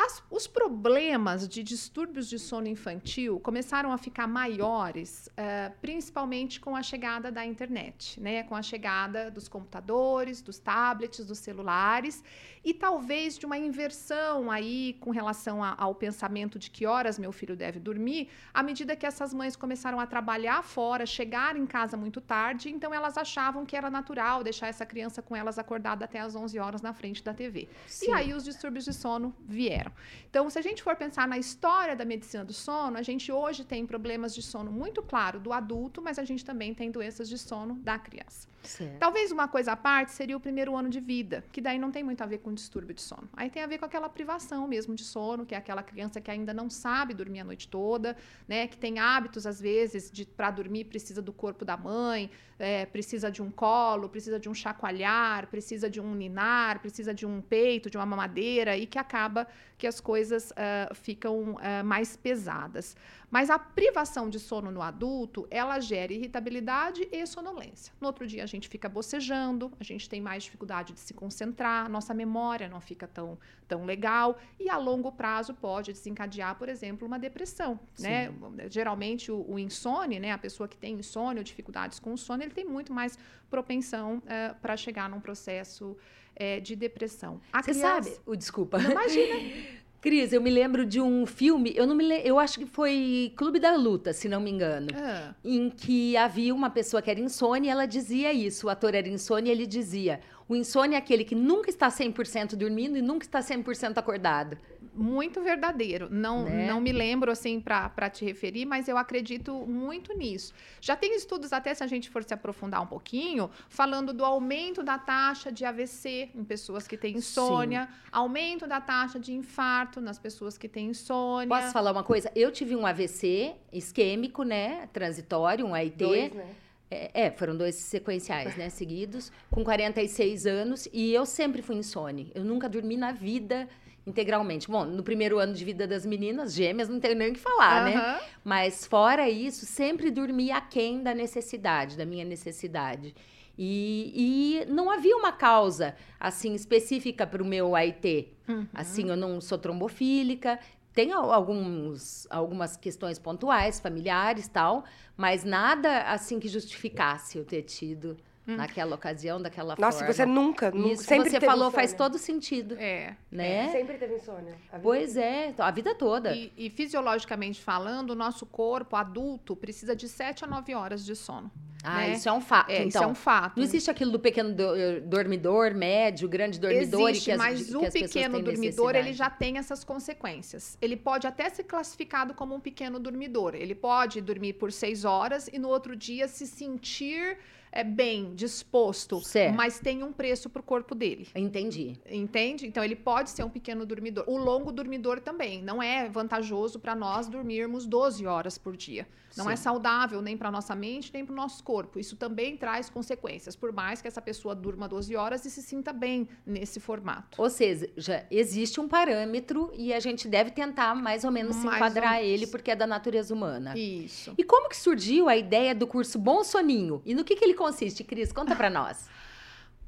As, 0.00 0.22
os 0.30 0.46
problemas 0.46 1.48
de 1.48 1.60
distúrbios 1.60 2.28
de 2.28 2.38
sono 2.38 2.68
infantil 2.68 3.40
começaram 3.40 3.90
a 3.90 3.98
ficar 3.98 4.28
maiores, 4.28 5.28
uh, 5.32 5.74
principalmente 5.80 6.60
com 6.60 6.76
a 6.76 6.84
chegada 6.84 7.32
da 7.32 7.44
internet, 7.44 8.20
né? 8.20 8.44
com 8.44 8.54
a 8.54 8.62
chegada 8.62 9.28
dos 9.28 9.48
computadores, 9.48 10.40
dos 10.40 10.56
tablets, 10.60 11.26
dos 11.26 11.38
celulares, 11.38 12.22
e 12.64 12.72
talvez 12.72 13.36
de 13.36 13.44
uma 13.44 13.58
inversão 13.58 14.52
aí 14.52 14.96
com 15.00 15.10
relação 15.10 15.64
a, 15.64 15.74
ao 15.76 15.96
pensamento 15.96 16.60
de 16.60 16.70
que 16.70 16.86
horas 16.86 17.18
meu 17.18 17.32
filho 17.32 17.56
deve 17.56 17.80
dormir, 17.80 18.28
à 18.54 18.62
medida 18.62 18.94
que 18.94 19.04
essas 19.04 19.34
mães 19.34 19.56
começaram 19.56 19.98
a 19.98 20.06
trabalhar 20.06 20.62
fora, 20.62 21.06
chegar 21.06 21.56
em 21.56 21.66
casa 21.66 21.96
muito 21.96 22.20
tarde, 22.20 22.70
então 22.70 22.94
elas 22.94 23.18
achavam 23.18 23.66
que 23.66 23.76
era 23.76 23.90
natural 23.90 24.44
deixar 24.44 24.68
essa 24.68 24.86
criança 24.86 25.20
com 25.20 25.34
elas 25.34 25.58
acordada 25.58 26.04
até 26.04 26.20
as 26.20 26.36
11 26.36 26.56
horas 26.60 26.82
na 26.82 26.92
frente 26.92 27.20
da 27.20 27.34
TV. 27.34 27.68
Sim. 27.88 28.10
E 28.10 28.12
aí 28.12 28.32
os 28.32 28.44
distúrbios 28.44 28.84
de 28.84 28.92
sono 28.92 29.34
vieram. 29.44 29.88
Então, 30.29 30.49
se 30.50 30.58
a 30.58 30.62
gente 30.62 30.82
for 30.82 30.96
pensar 30.96 31.26
na 31.26 31.38
história 31.38 31.96
da 31.96 32.05
medicina 32.05 32.44
do 32.44 32.52
sono, 32.52 32.96
a 32.96 33.02
gente 33.02 33.31
hoje 33.31 33.64
tem 33.64 33.87
problemas 33.87 34.35
de 34.35 34.43
sono 34.43 34.70
muito 34.70 35.02
claro 35.02 35.40
do 35.40 35.52
adulto, 35.52 36.02
mas 36.02 36.19
a 36.19 36.25
gente 36.25 36.44
também 36.44 36.75
tem 36.75 36.90
doenças 36.90 37.29
de 37.29 37.38
sono 37.38 37.75
da 37.76 37.99
criança. 37.99 38.49
Certo. 38.62 38.99
Talvez 38.99 39.31
uma 39.31 39.49
coisa 39.49 39.72
à 39.72 39.76
parte 39.76 40.12
seria 40.12 40.37
o 40.37 40.40
primeiro 40.40 40.76
ano 40.76 40.88
de 40.88 41.00
vida, 41.00 41.44
que 41.52 41.60
daí 41.60 41.78
não 41.78 41.90
tem 41.90 42.02
muito 42.02 42.22
a 42.22 42.26
ver 42.26 42.38
com 42.38 42.52
distúrbio 42.52 42.94
de 42.94 43.00
sono. 43.00 43.28
Aí 43.34 43.49
tem 43.49 43.62
a 43.62 43.66
ver 43.66 43.78
com 43.78 43.84
aquela 43.84 44.08
privação 44.08 44.66
mesmo 44.66 44.94
de 44.94 45.05
sono, 45.05 45.46
que 45.46 45.55
é 45.55 45.58
aquela 45.58 45.82
criança 45.82 46.20
que 46.20 46.31
ainda 46.31 46.52
não 46.52 46.69
sabe 46.69 47.14
dormir 47.14 47.40
a 47.40 47.44
noite 47.44 47.69
toda, 47.69 48.16
né? 48.46 48.66
Que 48.66 48.76
tem 48.76 48.99
hábitos, 48.99 49.46
às 49.46 49.60
vezes, 49.60 50.10
de 50.10 50.25
para 50.25 50.50
dormir 50.50 50.84
precisa 50.84 51.22
do 51.22 51.32
corpo 51.32 51.64
da 51.64 51.76
mãe, 51.76 52.31
é, 52.58 52.84
precisa 52.87 53.31
de 53.31 53.40
um 53.40 53.50
colo, 53.50 54.08
precisa 54.08 54.38
de 54.38 54.49
um 54.49 54.55
chacoalhar, 54.55 55.46
precisa 55.46 55.88
de 55.88 56.00
um 56.00 56.14
ninar, 56.14 56.81
precisa 56.81 57.14
de 57.14 57.25
um 57.25 57.40
peito, 57.40 57.88
de 57.88 57.96
uma 57.96 58.06
mamadeira, 58.06 58.76
e 58.76 58.87
que 58.87 58.99
acaba 58.99 59.46
que 59.76 59.87
as 59.87 60.00
coisas 60.00 60.50
uh, 60.50 60.94
ficam 60.94 61.52
uh, 61.52 61.84
mais 61.84 62.16
pesadas. 62.16 62.96
Mas 63.30 63.50
a 63.50 63.58
privação 63.58 64.30
de 64.30 64.40
sono 64.40 64.70
no 64.70 64.80
adulto, 64.80 65.46
ela 65.50 65.78
gera 65.80 66.12
irritabilidade 66.12 67.06
e 67.12 67.26
sonolência. 67.26 67.92
No 68.00 68.06
outro 68.06 68.26
dia 68.26 68.42
a 68.42 68.46
gente 68.46 68.69
fica 68.69 68.88
bocejando, 68.88 69.70
a 69.78 69.84
gente 69.84 70.08
tem 70.08 70.20
mais 70.20 70.44
dificuldade 70.44 70.94
de 70.94 71.00
se 71.00 71.12
concentrar, 71.12 71.90
nossa 71.90 72.14
memória 72.14 72.69
não 72.69 72.80
fica 72.80 73.06
tão, 73.06 73.38
tão 73.66 73.84
legal 73.84 74.38
e 74.58 74.70
a 74.70 74.78
longo 74.78 75.12
prazo 75.12 75.52
pode 75.52 75.92
desencadear, 75.92 76.56
por 76.56 76.69
exemplo, 76.69 77.06
uma 77.06 77.19
depressão, 77.19 77.78
né? 77.98 78.32
Geralmente 78.70 79.30
o, 79.30 79.44
o 79.48 79.58
insônia, 79.58 80.19
né, 80.19 80.32
a 80.32 80.38
pessoa 80.38 80.66
que 80.66 80.76
tem 80.76 80.94
insônia 80.94 81.40
ou 81.40 81.44
dificuldades 81.44 81.98
com 81.98 82.12
o 82.12 82.19
sono, 82.19 82.42
ele 82.42 82.52
tem 82.52 82.64
muito 82.64 82.92
mais 82.92 83.19
propensão 83.50 84.19
uh, 84.19 84.54
para 84.60 84.76
chegar 84.76 85.08
num 85.08 85.20
processo 85.20 85.96
uh, 86.36 86.60
de 86.60 86.75
depressão. 86.75 87.40
Você 87.52 87.72
criança... 87.72 88.02
sabe? 88.02 88.20
O 88.25 88.36
desculpa. 88.36 88.78
Não, 88.78 88.90
imagina. 88.90 89.34
Cris, 90.00 90.32
eu 90.32 90.40
me 90.40 90.50
lembro 90.50 90.86
de 90.86 91.00
um 91.00 91.26
filme, 91.26 91.72
eu 91.74 91.86
não 91.86 91.94
me 91.94 92.04
eu 92.24 92.38
acho 92.38 92.58
que 92.58 92.66
foi 92.66 93.32
Clube 93.36 93.58
da 93.58 93.74
Luta, 93.74 94.12
se 94.12 94.28
não 94.28 94.40
me 94.40 94.50
engano, 94.50 94.88
ah. 94.94 95.34
em 95.44 95.68
que 95.68 96.16
havia 96.16 96.54
uma 96.54 96.70
pessoa 96.70 97.02
que 97.02 97.10
era 97.10 97.18
insônia 97.18 97.68
e 97.68 97.72
ela 97.72 97.84
dizia 97.84 98.32
isso, 98.32 98.68
o 98.68 98.70
ator 98.70 98.94
era 98.94 99.08
insônia 99.08 99.50
e 99.50 99.52
ele 99.52 99.66
dizia, 99.66 100.20
o 100.48 100.54
insônia 100.54 100.96
é 100.96 100.98
aquele 100.98 101.24
que 101.24 101.34
nunca 101.34 101.68
está 101.68 101.88
100% 101.88 102.54
dormindo 102.54 102.96
e 102.96 103.02
nunca 103.02 103.24
está 103.24 103.40
100% 103.40 103.98
acordado 103.98 104.56
muito 104.94 105.43
verdadeiro. 105.43 106.08
Não, 106.11 106.44
né? 106.44 106.67
não 106.67 106.81
me 106.81 106.93
lembro 106.93 107.31
assim 107.31 107.61
para 107.61 108.11
te 108.11 108.25
referir, 108.25 108.64
mas 108.64 108.88
eu 108.88 108.96
acredito 108.96 109.55
muito 109.67 110.17
nisso. 110.17 110.52
Já 110.81 110.96
tem 110.96 111.14
estudos, 111.14 111.52
até 111.52 111.75
se 111.75 111.82
a 111.82 111.87
gente 111.87 112.08
for 112.11 112.25
se 112.25 112.35
aprofundar 112.35 112.82
um 112.82 112.87
pouquinho, 112.87 113.50
falando 113.69 114.12
do 114.12 114.25
aumento 114.25 114.82
da 114.82 114.99
taxa 114.99 115.50
de 115.50 115.64
AVC 115.64 116.31
em 116.35 116.44
pessoas 116.44 116.87
que 116.87 116.96
têm 116.96 117.17
insônia, 117.17 117.85
Sim. 117.85 118.08
aumento 118.12 118.67
da 118.67 118.81
taxa 118.81 119.19
de 119.19 119.32
infarto 119.32 120.00
nas 120.00 120.19
pessoas 120.19 120.58
que 120.58 120.69
têm 120.69 120.88
insônia. 120.88 121.49
Posso 121.49 121.73
falar 121.73 121.93
uma 121.93 122.05
coisa? 122.05 122.31
Eu 122.35 122.50
tive 122.50 122.75
um 122.75 122.87
AVC 122.87 123.55
isquêmico, 123.73 124.43
né? 124.43 124.88
Transitório, 124.93 125.67
um 125.67 125.75
AIT. 125.75 125.96
Dois, 125.96 126.32
né? 126.32 126.55
É, 126.90 127.26
é, 127.26 127.31
foram 127.31 127.55
dois 127.55 127.75
sequenciais, 127.75 128.56
né, 128.56 128.70
seguidos, 128.70 129.31
com 129.50 129.62
46 129.62 130.46
anos, 130.46 130.88
e 130.90 131.12
eu 131.12 131.26
sempre 131.26 131.61
fui 131.61 131.76
insone. 131.76 132.32
Eu 132.35 132.44
nunca 132.44 132.69
dormi 132.69 132.96
na 132.96 133.12
vida 133.12 133.69
integralmente. 134.08 134.69
Bom, 134.69 134.84
no 134.84 135.02
primeiro 135.02 135.38
ano 135.38 135.52
de 135.52 135.64
vida 135.64 135.87
das 135.87 136.05
meninas, 136.06 136.55
gêmeas, 136.55 136.88
não 136.88 136.99
tenho 136.99 137.14
nem 137.14 137.31
o 137.31 137.34
que 137.34 137.40
falar, 137.40 137.87
uhum. 137.87 137.94
né? 137.94 138.20
Mas 138.44 138.87
fora 138.87 139.28
isso, 139.28 139.66
sempre 139.66 140.10
dormi 140.10 140.50
aquém 140.50 141.02
da 141.02 141.14
necessidade, 141.14 141.96
da 141.96 142.05
minha 142.05 142.25
necessidade. 142.25 143.14
E, 143.56 144.12
e 144.14 144.72
não 144.72 144.90
havia 144.90 145.16
uma 145.16 145.32
causa, 145.32 145.96
assim, 146.19 146.55
específica 146.55 147.26
para 147.26 147.43
o 147.43 147.46
meu 147.46 147.75
AIT. 147.75 148.28
Uhum. 148.49 148.66
Assim, 148.72 149.10
eu 149.10 149.16
não 149.16 149.40
sou 149.40 149.58
trombofílica, 149.58 150.58
tem 150.94 151.12
alguns, 151.12 152.26
algumas 152.31 152.76
questões 152.76 153.19
pontuais, 153.19 153.78
familiares 153.78 154.49
tal, 154.49 154.84
mas 155.16 155.44
nada 155.44 156.02
assim 156.02 156.40
que 156.40 156.49
justificasse 156.49 157.38
eu 157.38 157.44
ter 157.44 157.62
tido 157.62 158.16
hum. 158.48 158.56
naquela 158.56 158.94
ocasião, 158.94 159.40
daquela 159.40 159.76
Nossa, 159.78 159.98
forma. 159.98 160.06
Nossa, 160.06 160.12
você 160.12 160.26
nunca, 160.26 160.70
nunca 160.70 160.94
Isso 160.94 161.04
sempre 161.04 161.24
que 161.24 161.30
você 161.30 161.40
falou 161.40 161.68
insônia. 161.68 161.76
faz 161.76 161.92
todo 161.92 162.18
sentido. 162.18 162.76
É. 162.78 163.14
Né? 163.30 163.66
É. 163.66 163.68
Sempre 163.70 163.99
teve 163.99 164.14
insônia. 164.14 164.54
Pois 164.82 165.16
é, 165.16 165.54
a 165.58 165.70
vida 165.70 165.94
toda. 165.94 166.34
E, 166.34 166.52
e, 166.56 166.70
fisiologicamente 166.70 167.61
falando, 167.61 168.11
o 168.11 168.14
nosso 168.14 168.46
corpo 168.46 168.96
adulto 168.96 169.54
precisa 169.54 169.94
de 169.94 170.08
7 170.08 170.44
a 170.44 170.49
9 170.49 170.75
horas 170.75 171.04
de 171.04 171.14
sono. 171.14 171.50
Ah, 171.82 171.99
né? 171.99 172.12
isso 172.14 172.28
é 172.28 172.32
um 172.32 172.40
fato. 172.40 172.70
É, 172.70 172.76
então, 172.78 172.88
isso 172.88 172.99
é 172.99 173.06
um 173.06 173.14
fato. 173.14 173.56
Não 173.56 173.62
existe 173.62 173.88
aquilo 173.88 174.11
do 174.11 174.18
pequeno 174.18 174.52
do, 174.52 174.75
eh, 174.75 175.00
dormidor, 175.00 175.73
médio, 175.75 176.28
grande 176.28 176.58
dormidor 176.58 177.11
existe, 177.11 177.23
e 177.23 177.25
que 177.25 177.30
as, 177.30 177.38
mas 177.38 177.66
que 177.66 177.76
o 177.76 177.92
pequeno 177.92 178.42
dormidor 178.42 178.96
ele 178.96 179.12
já 179.12 179.30
tem 179.30 179.58
essas 179.58 179.84
consequências. 179.84 180.76
Ele 180.82 180.96
pode 180.96 181.26
até 181.26 181.49
ser 181.49 181.62
classificado 181.64 182.34
como 182.34 182.54
um 182.54 182.61
pequeno 182.61 182.99
dormidor. 182.99 183.54
Ele 183.54 183.76
pode 183.76 184.20
dormir 184.20 184.54
por 184.54 184.73
seis 184.73 185.04
horas 185.04 185.49
e 185.52 185.58
no 185.58 185.68
outro 185.68 185.94
dia 185.94 186.26
se 186.26 186.49
sentir 186.49 187.38
é, 187.70 187.84
bem, 187.84 188.34
disposto, 188.34 189.20
certo. 189.20 189.54
mas 189.54 189.78
tem 189.78 190.02
um 190.02 190.12
preço 190.12 190.48
para 190.48 190.60
o 190.60 190.62
corpo 190.62 190.94
dele. 190.94 191.28
Entendi. 191.34 191.98
Entende? 192.10 192.66
Então 192.66 192.82
ele 192.82 192.96
pode 192.96 193.30
ser 193.30 193.44
um 193.44 193.50
pequeno 193.50 193.84
dormidor. 193.87 194.25
O 194.26 194.37
longo 194.37 194.72
dormidor 194.72 195.20
também. 195.20 195.62
Não 195.62 195.82
é 195.82 196.08
vantajoso 196.08 196.78
para 196.78 196.94
nós 196.94 197.28
dormirmos 197.28 197.87
12 197.87 198.26
horas 198.26 198.58
por 198.58 198.76
dia. 198.76 199.06
Não 199.37 199.44
é 199.44 199.56
Sim. 199.56 199.60
é 199.60 199.62
saudável 199.62 200.22
nem 200.22 200.37
para 200.37 200.50
nossa 200.50 200.75
mente, 200.75 201.12
nem 201.12 201.25
para 201.25 201.32
o 201.32 201.37
nosso 201.37 201.62
corpo. 201.62 201.98
Isso 201.98 202.16
também 202.16 202.56
traz 202.56 202.90
consequências, 202.90 203.54
por 203.54 203.72
mais 203.72 204.00
que 204.00 204.08
essa 204.08 204.20
pessoa 204.20 204.54
durma 204.54 204.88
12 204.88 205.14
horas 205.14 205.44
e 205.44 205.50
se 205.50 205.62
sinta 205.62 205.92
bem 205.92 206.28
nesse 206.46 206.80
formato. 206.80 207.40
Ou 207.40 207.50
seja, 207.50 207.88
já 207.96 208.25
existe 208.30 208.80
um 208.80 208.88
parâmetro 208.88 209.70
e 209.75 209.92
a 209.92 210.00
gente 210.00 210.26
deve 210.26 210.50
tentar 210.50 210.94
mais 210.94 211.25
ou 211.25 211.30
menos 211.30 211.56
mais 211.56 211.68
se 211.68 211.76
enquadrar 211.76 212.14
menos. 212.14 212.28
ele, 212.28 212.46
porque 212.46 212.70
é 212.70 212.76
da 212.76 212.87
natureza 212.87 213.32
humana. 213.32 213.78
Isso. 213.78 214.34
E 214.37 214.42
como 214.42 214.68
que 214.68 214.76
surgiu 214.76 215.28
a 215.28 215.37
ideia 215.37 215.75
do 215.75 215.87
curso 215.87 216.18
Bom 216.18 216.42
Soninho? 216.42 217.00
E 217.04 217.14
no 217.14 217.25
que, 217.25 217.37
que 217.37 217.44
ele 217.44 217.54
consiste, 217.58 218.02
Cris? 218.04 218.32
Conta 218.32 218.56
para 218.56 218.70
nós. 218.70 219.10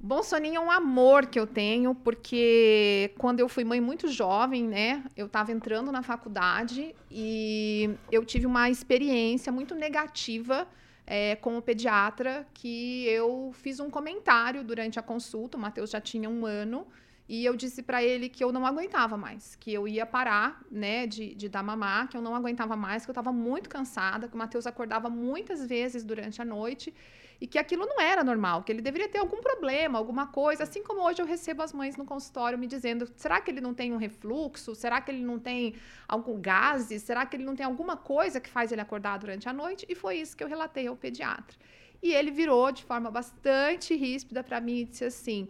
Bom 0.03 0.23
Soninho 0.23 0.57
é 0.57 0.61
um 0.61 0.71
amor 0.71 1.27
que 1.27 1.39
eu 1.39 1.47
tenho, 1.47 1.95
porque 1.95 3.13
quando 3.19 3.41
eu 3.41 3.49
fui 3.51 3.65
mãe 3.65 3.81
muito 3.83 4.09
jovem, 4.09 4.67
né? 4.67 5.05
Eu 5.15 5.27
estava 5.27 5.53
entrando 5.53 5.93
na 5.93 6.03
faculdade 6.03 6.95
e 7.11 7.91
eu 8.11 8.25
tive 8.25 8.47
uma 8.47 8.71
experiência 8.71 9.53
muito 9.53 9.75
negativa 9.75 10.67
é, 11.07 11.37
com 11.37 11.59
o 11.59 11.61
pediatra, 11.61 12.47
que 12.55 13.05
eu 13.09 13.51
fiz 13.53 13.79
um 13.79 13.91
comentário 13.91 14.65
durante 14.65 14.99
a 14.99 15.03
consulta, 15.03 15.59
o 15.59 15.61
Matheus 15.61 15.91
já 15.91 16.01
tinha 16.01 16.31
um 16.31 16.47
ano, 16.47 16.87
e 17.33 17.45
eu 17.45 17.55
disse 17.55 17.81
para 17.81 18.03
ele 18.03 18.29
que 18.29 18.43
eu 18.43 18.51
não 18.51 18.67
aguentava 18.67 19.17
mais, 19.17 19.55
que 19.55 19.73
eu 19.73 19.87
ia 19.87 20.05
parar, 20.05 20.61
né, 20.69 21.07
de, 21.07 21.33
de 21.33 21.49
dar 21.49 21.63
mamar, 21.63 22.09
que 22.09 22.17
eu 22.17 22.21
não 22.21 22.35
aguentava 22.35 22.75
mais, 22.75 23.05
que 23.05 23.11
eu 23.11 23.13
estava 23.13 23.33
muito 23.33 23.69
cansada, 23.69 24.27
que 24.27 24.35
o 24.35 24.37
Matheus 24.37 24.67
acordava 24.67 25.09
muitas 25.09 25.65
vezes 25.65 26.03
durante 26.03 26.43
a 26.43 26.45
noite 26.45 26.93
e 27.41 27.47
que 27.47 27.57
aquilo 27.57 27.87
não 27.87 28.01
era 28.01 28.25
normal, 28.25 28.65
que 28.65 28.73
ele 28.73 28.83
deveria 28.83 29.09
ter 29.09 29.19
algum 29.19 29.41
problema, 29.41 29.97
alguma 29.97 30.27
coisa, 30.27 30.65
assim 30.65 30.83
como 30.83 31.03
hoje 31.03 31.23
eu 31.23 31.25
recebo 31.25 31.63
as 31.63 31.73
mães 31.73 31.97
no 31.97 32.05
consultório 32.05 32.59
me 32.59 32.67
dizendo: 32.67 33.09
será 33.15 33.41
que 33.41 33.49
ele 33.49 33.61
não 33.61 33.75
tem 33.75 33.93
um 33.93 33.97
refluxo? 33.97 34.75
Será 34.75 35.01
que 35.01 35.13
ele 35.13 35.23
não 35.23 35.39
tem 35.39 35.77
algum 36.09 36.41
gases? 36.41 37.01
Será 37.05 37.25
que 37.25 37.37
ele 37.37 37.45
não 37.45 37.55
tem 37.55 37.65
alguma 37.65 37.97
coisa 37.97 38.41
que 38.41 38.51
faz 38.51 38.73
ele 38.73 38.81
acordar 38.81 39.21
durante 39.21 39.49
a 39.49 39.53
noite? 39.53 39.87
E 39.89 39.95
foi 39.95 40.17
isso 40.17 40.37
que 40.37 40.43
eu 40.43 40.49
relatei 40.49 40.89
ao 40.89 40.97
pediatra. 40.97 41.57
E 42.03 42.13
ele 42.13 42.33
virou 42.33 42.73
de 42.73 42.83
forma 42.83 43.09
bastante 43.09 43.95
ríspida 43.95 44.43
para 44.43 44.61
mim 44.61 44.79
e 44.79 44.85
disse 44.85 45.05
assim: 45.05 45.49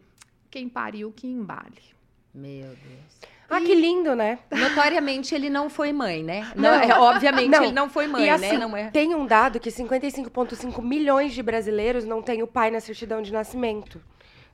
quem 0.50 0.68
pariu 0.68 1.12
que 1.14 1.26
embale. 1.26 1.82
Meu 2.34 2.68
Deus. 2.68 3.30
Ah, 3.50 3.60
que 3.60 3.74
lindo, 3.74 4.14
né? 4.14 4.38
Notoriamente 4.48 5.34
ele 5.34 5.50
não 5.50 5.68
foi 5.68 5.92
mãe, 5.92 6.22
né? 6.22 6.52
Não. 6.54 6.70
é, 6.72 6.96
obviamente 6.96 7.50
Não. 7.50 7.64
ele 7.64 7.72
não 7.72 7.90
foi 7.90 8.06
mãe, 8.06 8.26
e 8.26 8.30
assim, 8.30 8.52
né? 8.52 8.58
Não 8.58 8.76
é. 8.76 8.90
tem 8.90 9.12
um 9.12 9.26
dado 9.26 9.58
que 9.58 9.70
55,5 9.70 10.80
milhões 10.80 11.32
de 11.32 11.42
brasileiros 11.42 12.04
não 12.04 12.22
têm 12.22 12.44
o 12.44 12.46
pai 12.46 12.70
na 12.70 12.78
certidão 12.78 13.20
de 13.20 13.32
nascimento, 13.32 14.00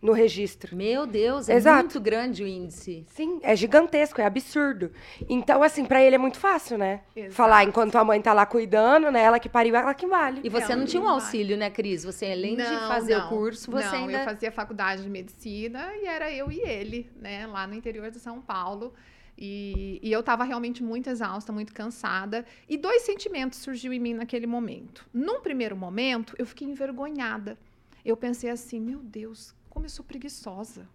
no 0.01 0.13
registro. 0.13 0.77
Meu 0.77 1.07
Deus, 1.07 1.49
é 1.49 1.55
Exato. 1.55 1.85
muito 1.85 2.01
grande 2.01 2.43
o 2.45 2.47
índice. 2.47 3.05
Sim, 3.09 3.41
é 3.43 3.57
gigantesco, 3.57 4.21
é 4.21 4.25
absurdo. 4.27 4.93
Então, 5.29 5.63
assim, 5.63 5.85
pra 5.85 6.03
ele 6.03 6.15
é 6.15 6.19
muito 6.19 6.39
fácil, 6.39 6.79
né? 6.79 7.01
Exato. 7.15 7.35
Falar 7.35 7.65
enquanto 7.65 7.97
a 7.97 8.05
mãe 8.05 8.21
tá 8.21 8.33
lá 8.33 8.45
cuidando, 8.47 9.11
né? 9.11 9.23
Ela 9.23 9.39
que 9.39 9.49
pariu, 9.49 9.75
ela 9.75 9.95
que 9.95 10.07
vale. 10.07 10.41
E 10.45 10.49
você 10.49 10.73
É, 10.73 10.77
não 10.77 10.85
tinha 10.85 11.01
um 11.03 11.07
não 11.07 11.15
auxílio, 11.15 11.57
né, 11.57 11.71
Cris? 11.71 12.05
Você, 12.05 12.27
além 12.27 12.57
de 12.57 12.63
Não, 12.63 12.89
fazer 12.89 13.17
não. 13.17 13.27
o 13.27 13.29
curso, 13.29 13.71
você 13.71 13.87
não, 13.87 14.05
ainda. 14.07 14.19
eu 14.19 14.25
fazia 14.25 14.53
faculdade 14.53 15.03
de 15.03 15.09
medicina 15.09 15.91
e 15.97 16.07
era 16.07 16.31
eu 16.33 16.51
e 16.53 16.61
ele, 16.61 17.11
né, 17.21 17.47
lá 17.47 17.67
no 17.67 17.75
interior 17.75 18.11
de 18.11 18.19
São 18.19 18.41
Paulo. 18.41 18.93
E, 19.39 20.01
e 20.03 20.11
eu 20.11 20.21
estava 20.21 20.45
realmente 20.45 20.83
muito 20.83 21.11
exausta, 21.11 21.53
muito 21.53 21.75
cansada. 21.75 22.45
E 22.69 22.77
dois 22.79 23.03
sentimentos 23.03 23.59
surgiu 23.59 23.93
em 23.93 24.01
mim 24.01 24.15
naquele 24.15 24.47
momento. 24.47 25.07
Num 25.13 25.41
primeiro 25.41 25.77
momento, 25.77 26.35
eu 26.39 26.47
fiquei 26.47 26.67
envergonhada. 26.67 27.59
Eu 28.05 28.17
pensei 28.17 28.49
assim, 28.49 28.81
meu 28.81 29.01
Deus, 29.01 29.55
como 29.77 29.85
eu 29.85 29.91
sou 29.91 30.03
preguiçosa. 30.07 30.89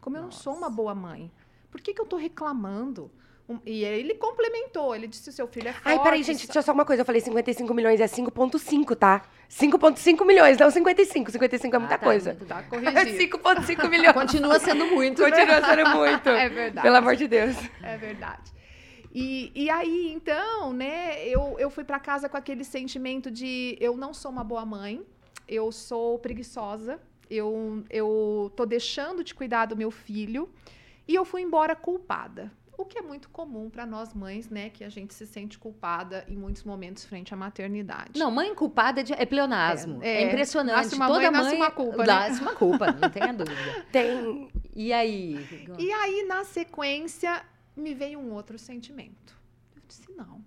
Como 0.00 0.16
eu 0.16 0.22
não 0.22 0.30
sou 0.30 0.54
uma 0.54 0.70
boa 0.70 0.94
mãe. 0.94 1.28
Por 1.72 1.80
que, 1.80 1.92
que 1.92 2.00
eu 2.00 2.04
estou 2.04 2.16
reclamando? 2.18 3.10
Um- 3.48 3.58
E 3.66 3.84
aí 3.84 3.98
ele 3.98 4.14
complementou, 4.14 4.94
ele 4.94 5.08
disse, 5.08 5.32
seu 5.32 5.48
filho 5.48 5.68
é 5.68 5.72
forte. 5.72 5.88
Ai, 5.88 6.00
peraí, 6.04 6.22
gente, 6.22 6.46
deixa 6.46 6.60
eu 6.60 6.62
só 6.62 6.72
uma 6.72 6.84
coisa. 6.84 7.02
Eu 7.02 7.06
falei 7.06 7.20
55 7.20 7.74
milhões, 7.74 8.00
é 8.00 8.06
5,5, 8.06 8.94
tá? 8.94 9.22
5,5 9.50 10.24
milhões, 10.24 10.56
não 10.56 10.70
55. 10.70 11.32
55 11.32 11.74
é 11.74 11.78
muita 11.80 11.94
Ah, 11.96 11.98
tá, 11.98 12.04
coisa. 12.04 12.34
Tá 12.46 12.60
É 12.60 12.62
corrigido. 12.62 13.18
5,5 13.38 13.88
milhões. 13.88 14.14
Continua 14.14 14.60
sendo 14.60 14.86
muito, 14.86 15.20
né? 15.22 15.30
Continua 15.30 15.60
sendo 15.66 15.88
muito. 15.96 16.28
É 16.30 16.48
verdade. 16.48 16.84
Pelo 16.86 16.96
amor 16.96 17.16
de 17.16 17.26
Deus. 17.26 17.56
É 17.82 17.96
verdade. 17.96 18.52
E, 19.12 19.50
e 19.54 19.68
aí, 19.68 20.12
então, 20.14 20.72
né, 20.72 21.26
eu, 21.26 21.56
eu 21.58 21.70
fui 21.70 21.82
para 21.82 21.98
casa 21.98 22.28
com 22.28 22.36
aquele 22.36 22.62
sentimento 22.62 23.30
de 23.32 23.76
eu 23.80 23.96
não 23.96 24.14
sou 24.14 24.30
uma 24.30 24.44
boa 24.44 24.64
mãe, 24.64 25.02
eu 25.48 25.72
sou 25.72 26.18
preguiçosa, 26.18 27.00
eu, 27.30 27.84
eu 27.90 28.52
tô 28.56 28.64
deixando 28.66 29.22
de 29.24 29.34
cuidar 29.34 29.66
do 29.66 29.76
meu 29.76 29.90
filho, 29.90 30.48
e 31.06 31.14
eu 31.14 31.24
fui 31.24 31.42
embora 31.42 31.74
culpada. 31.76 32.50
O 32.76 32.84
que 32.84 32.96
é 32.96 33.02
muito 33.02 33.28
comum 33.30 33.68
para 33.68 33.84
nós 33.84 34.14
mães, 34.14 34.48
né, 34.48 34.70
que 34.70 34.84
a 34.84 34.88
gente 34.88 35.12
se 35.12 35.26
sente 35.26 35.58
culpada 35.58 36.24
em 36.28 36.36
muitos 36.36 36.62
momentos 36.62 37.04
frente 37.04 37.34
à 37.34 37.36
maternidade. 37.36 38.16
Não, 38.16 38.30
mãe 38.30 38.54
culpada 38.54 39.00
é, 39.00 39.02
de- 39.02 39.12
é 39.14 39.26
pleonasmo. 39.26 39.98
É, 40.00 40.08
É, 40.08 40.22
é. 40.22 40.28
impressionante. 40.28 40.76
Nasce 40.76 40.94
uma 40.94 41.06
Toda 41.08 41.18
mãe, 41.22 41.30
mãe 41.32 41.42
nasce 41.42 41.56
uma 41.56 41.70
culpa, 41.72 41.96
né? 41.98 42.06
Nasce 42.06 42.40
uma 42.40 42.54
culpa, 42.54 42.92
não 42.92 43.10
tenha 43.10 43.32
dúvida. 43.34 43.84
Tem. 43.90 44.48
E 44.76 44.92
aí? 44.92 45.44
E 45.76 45.90
aí, 45.92 46.24
na 46.28 46.44
sequência, 46.44 47.42
me 47.76 47.94
veio 47.94 48.20
um 48.20 48.32
outro 48.32 48.56
sentimento. 48.56 49.36
Eu 49.74 49.82
disse: 49.88 50.08
não, 50.16 50.40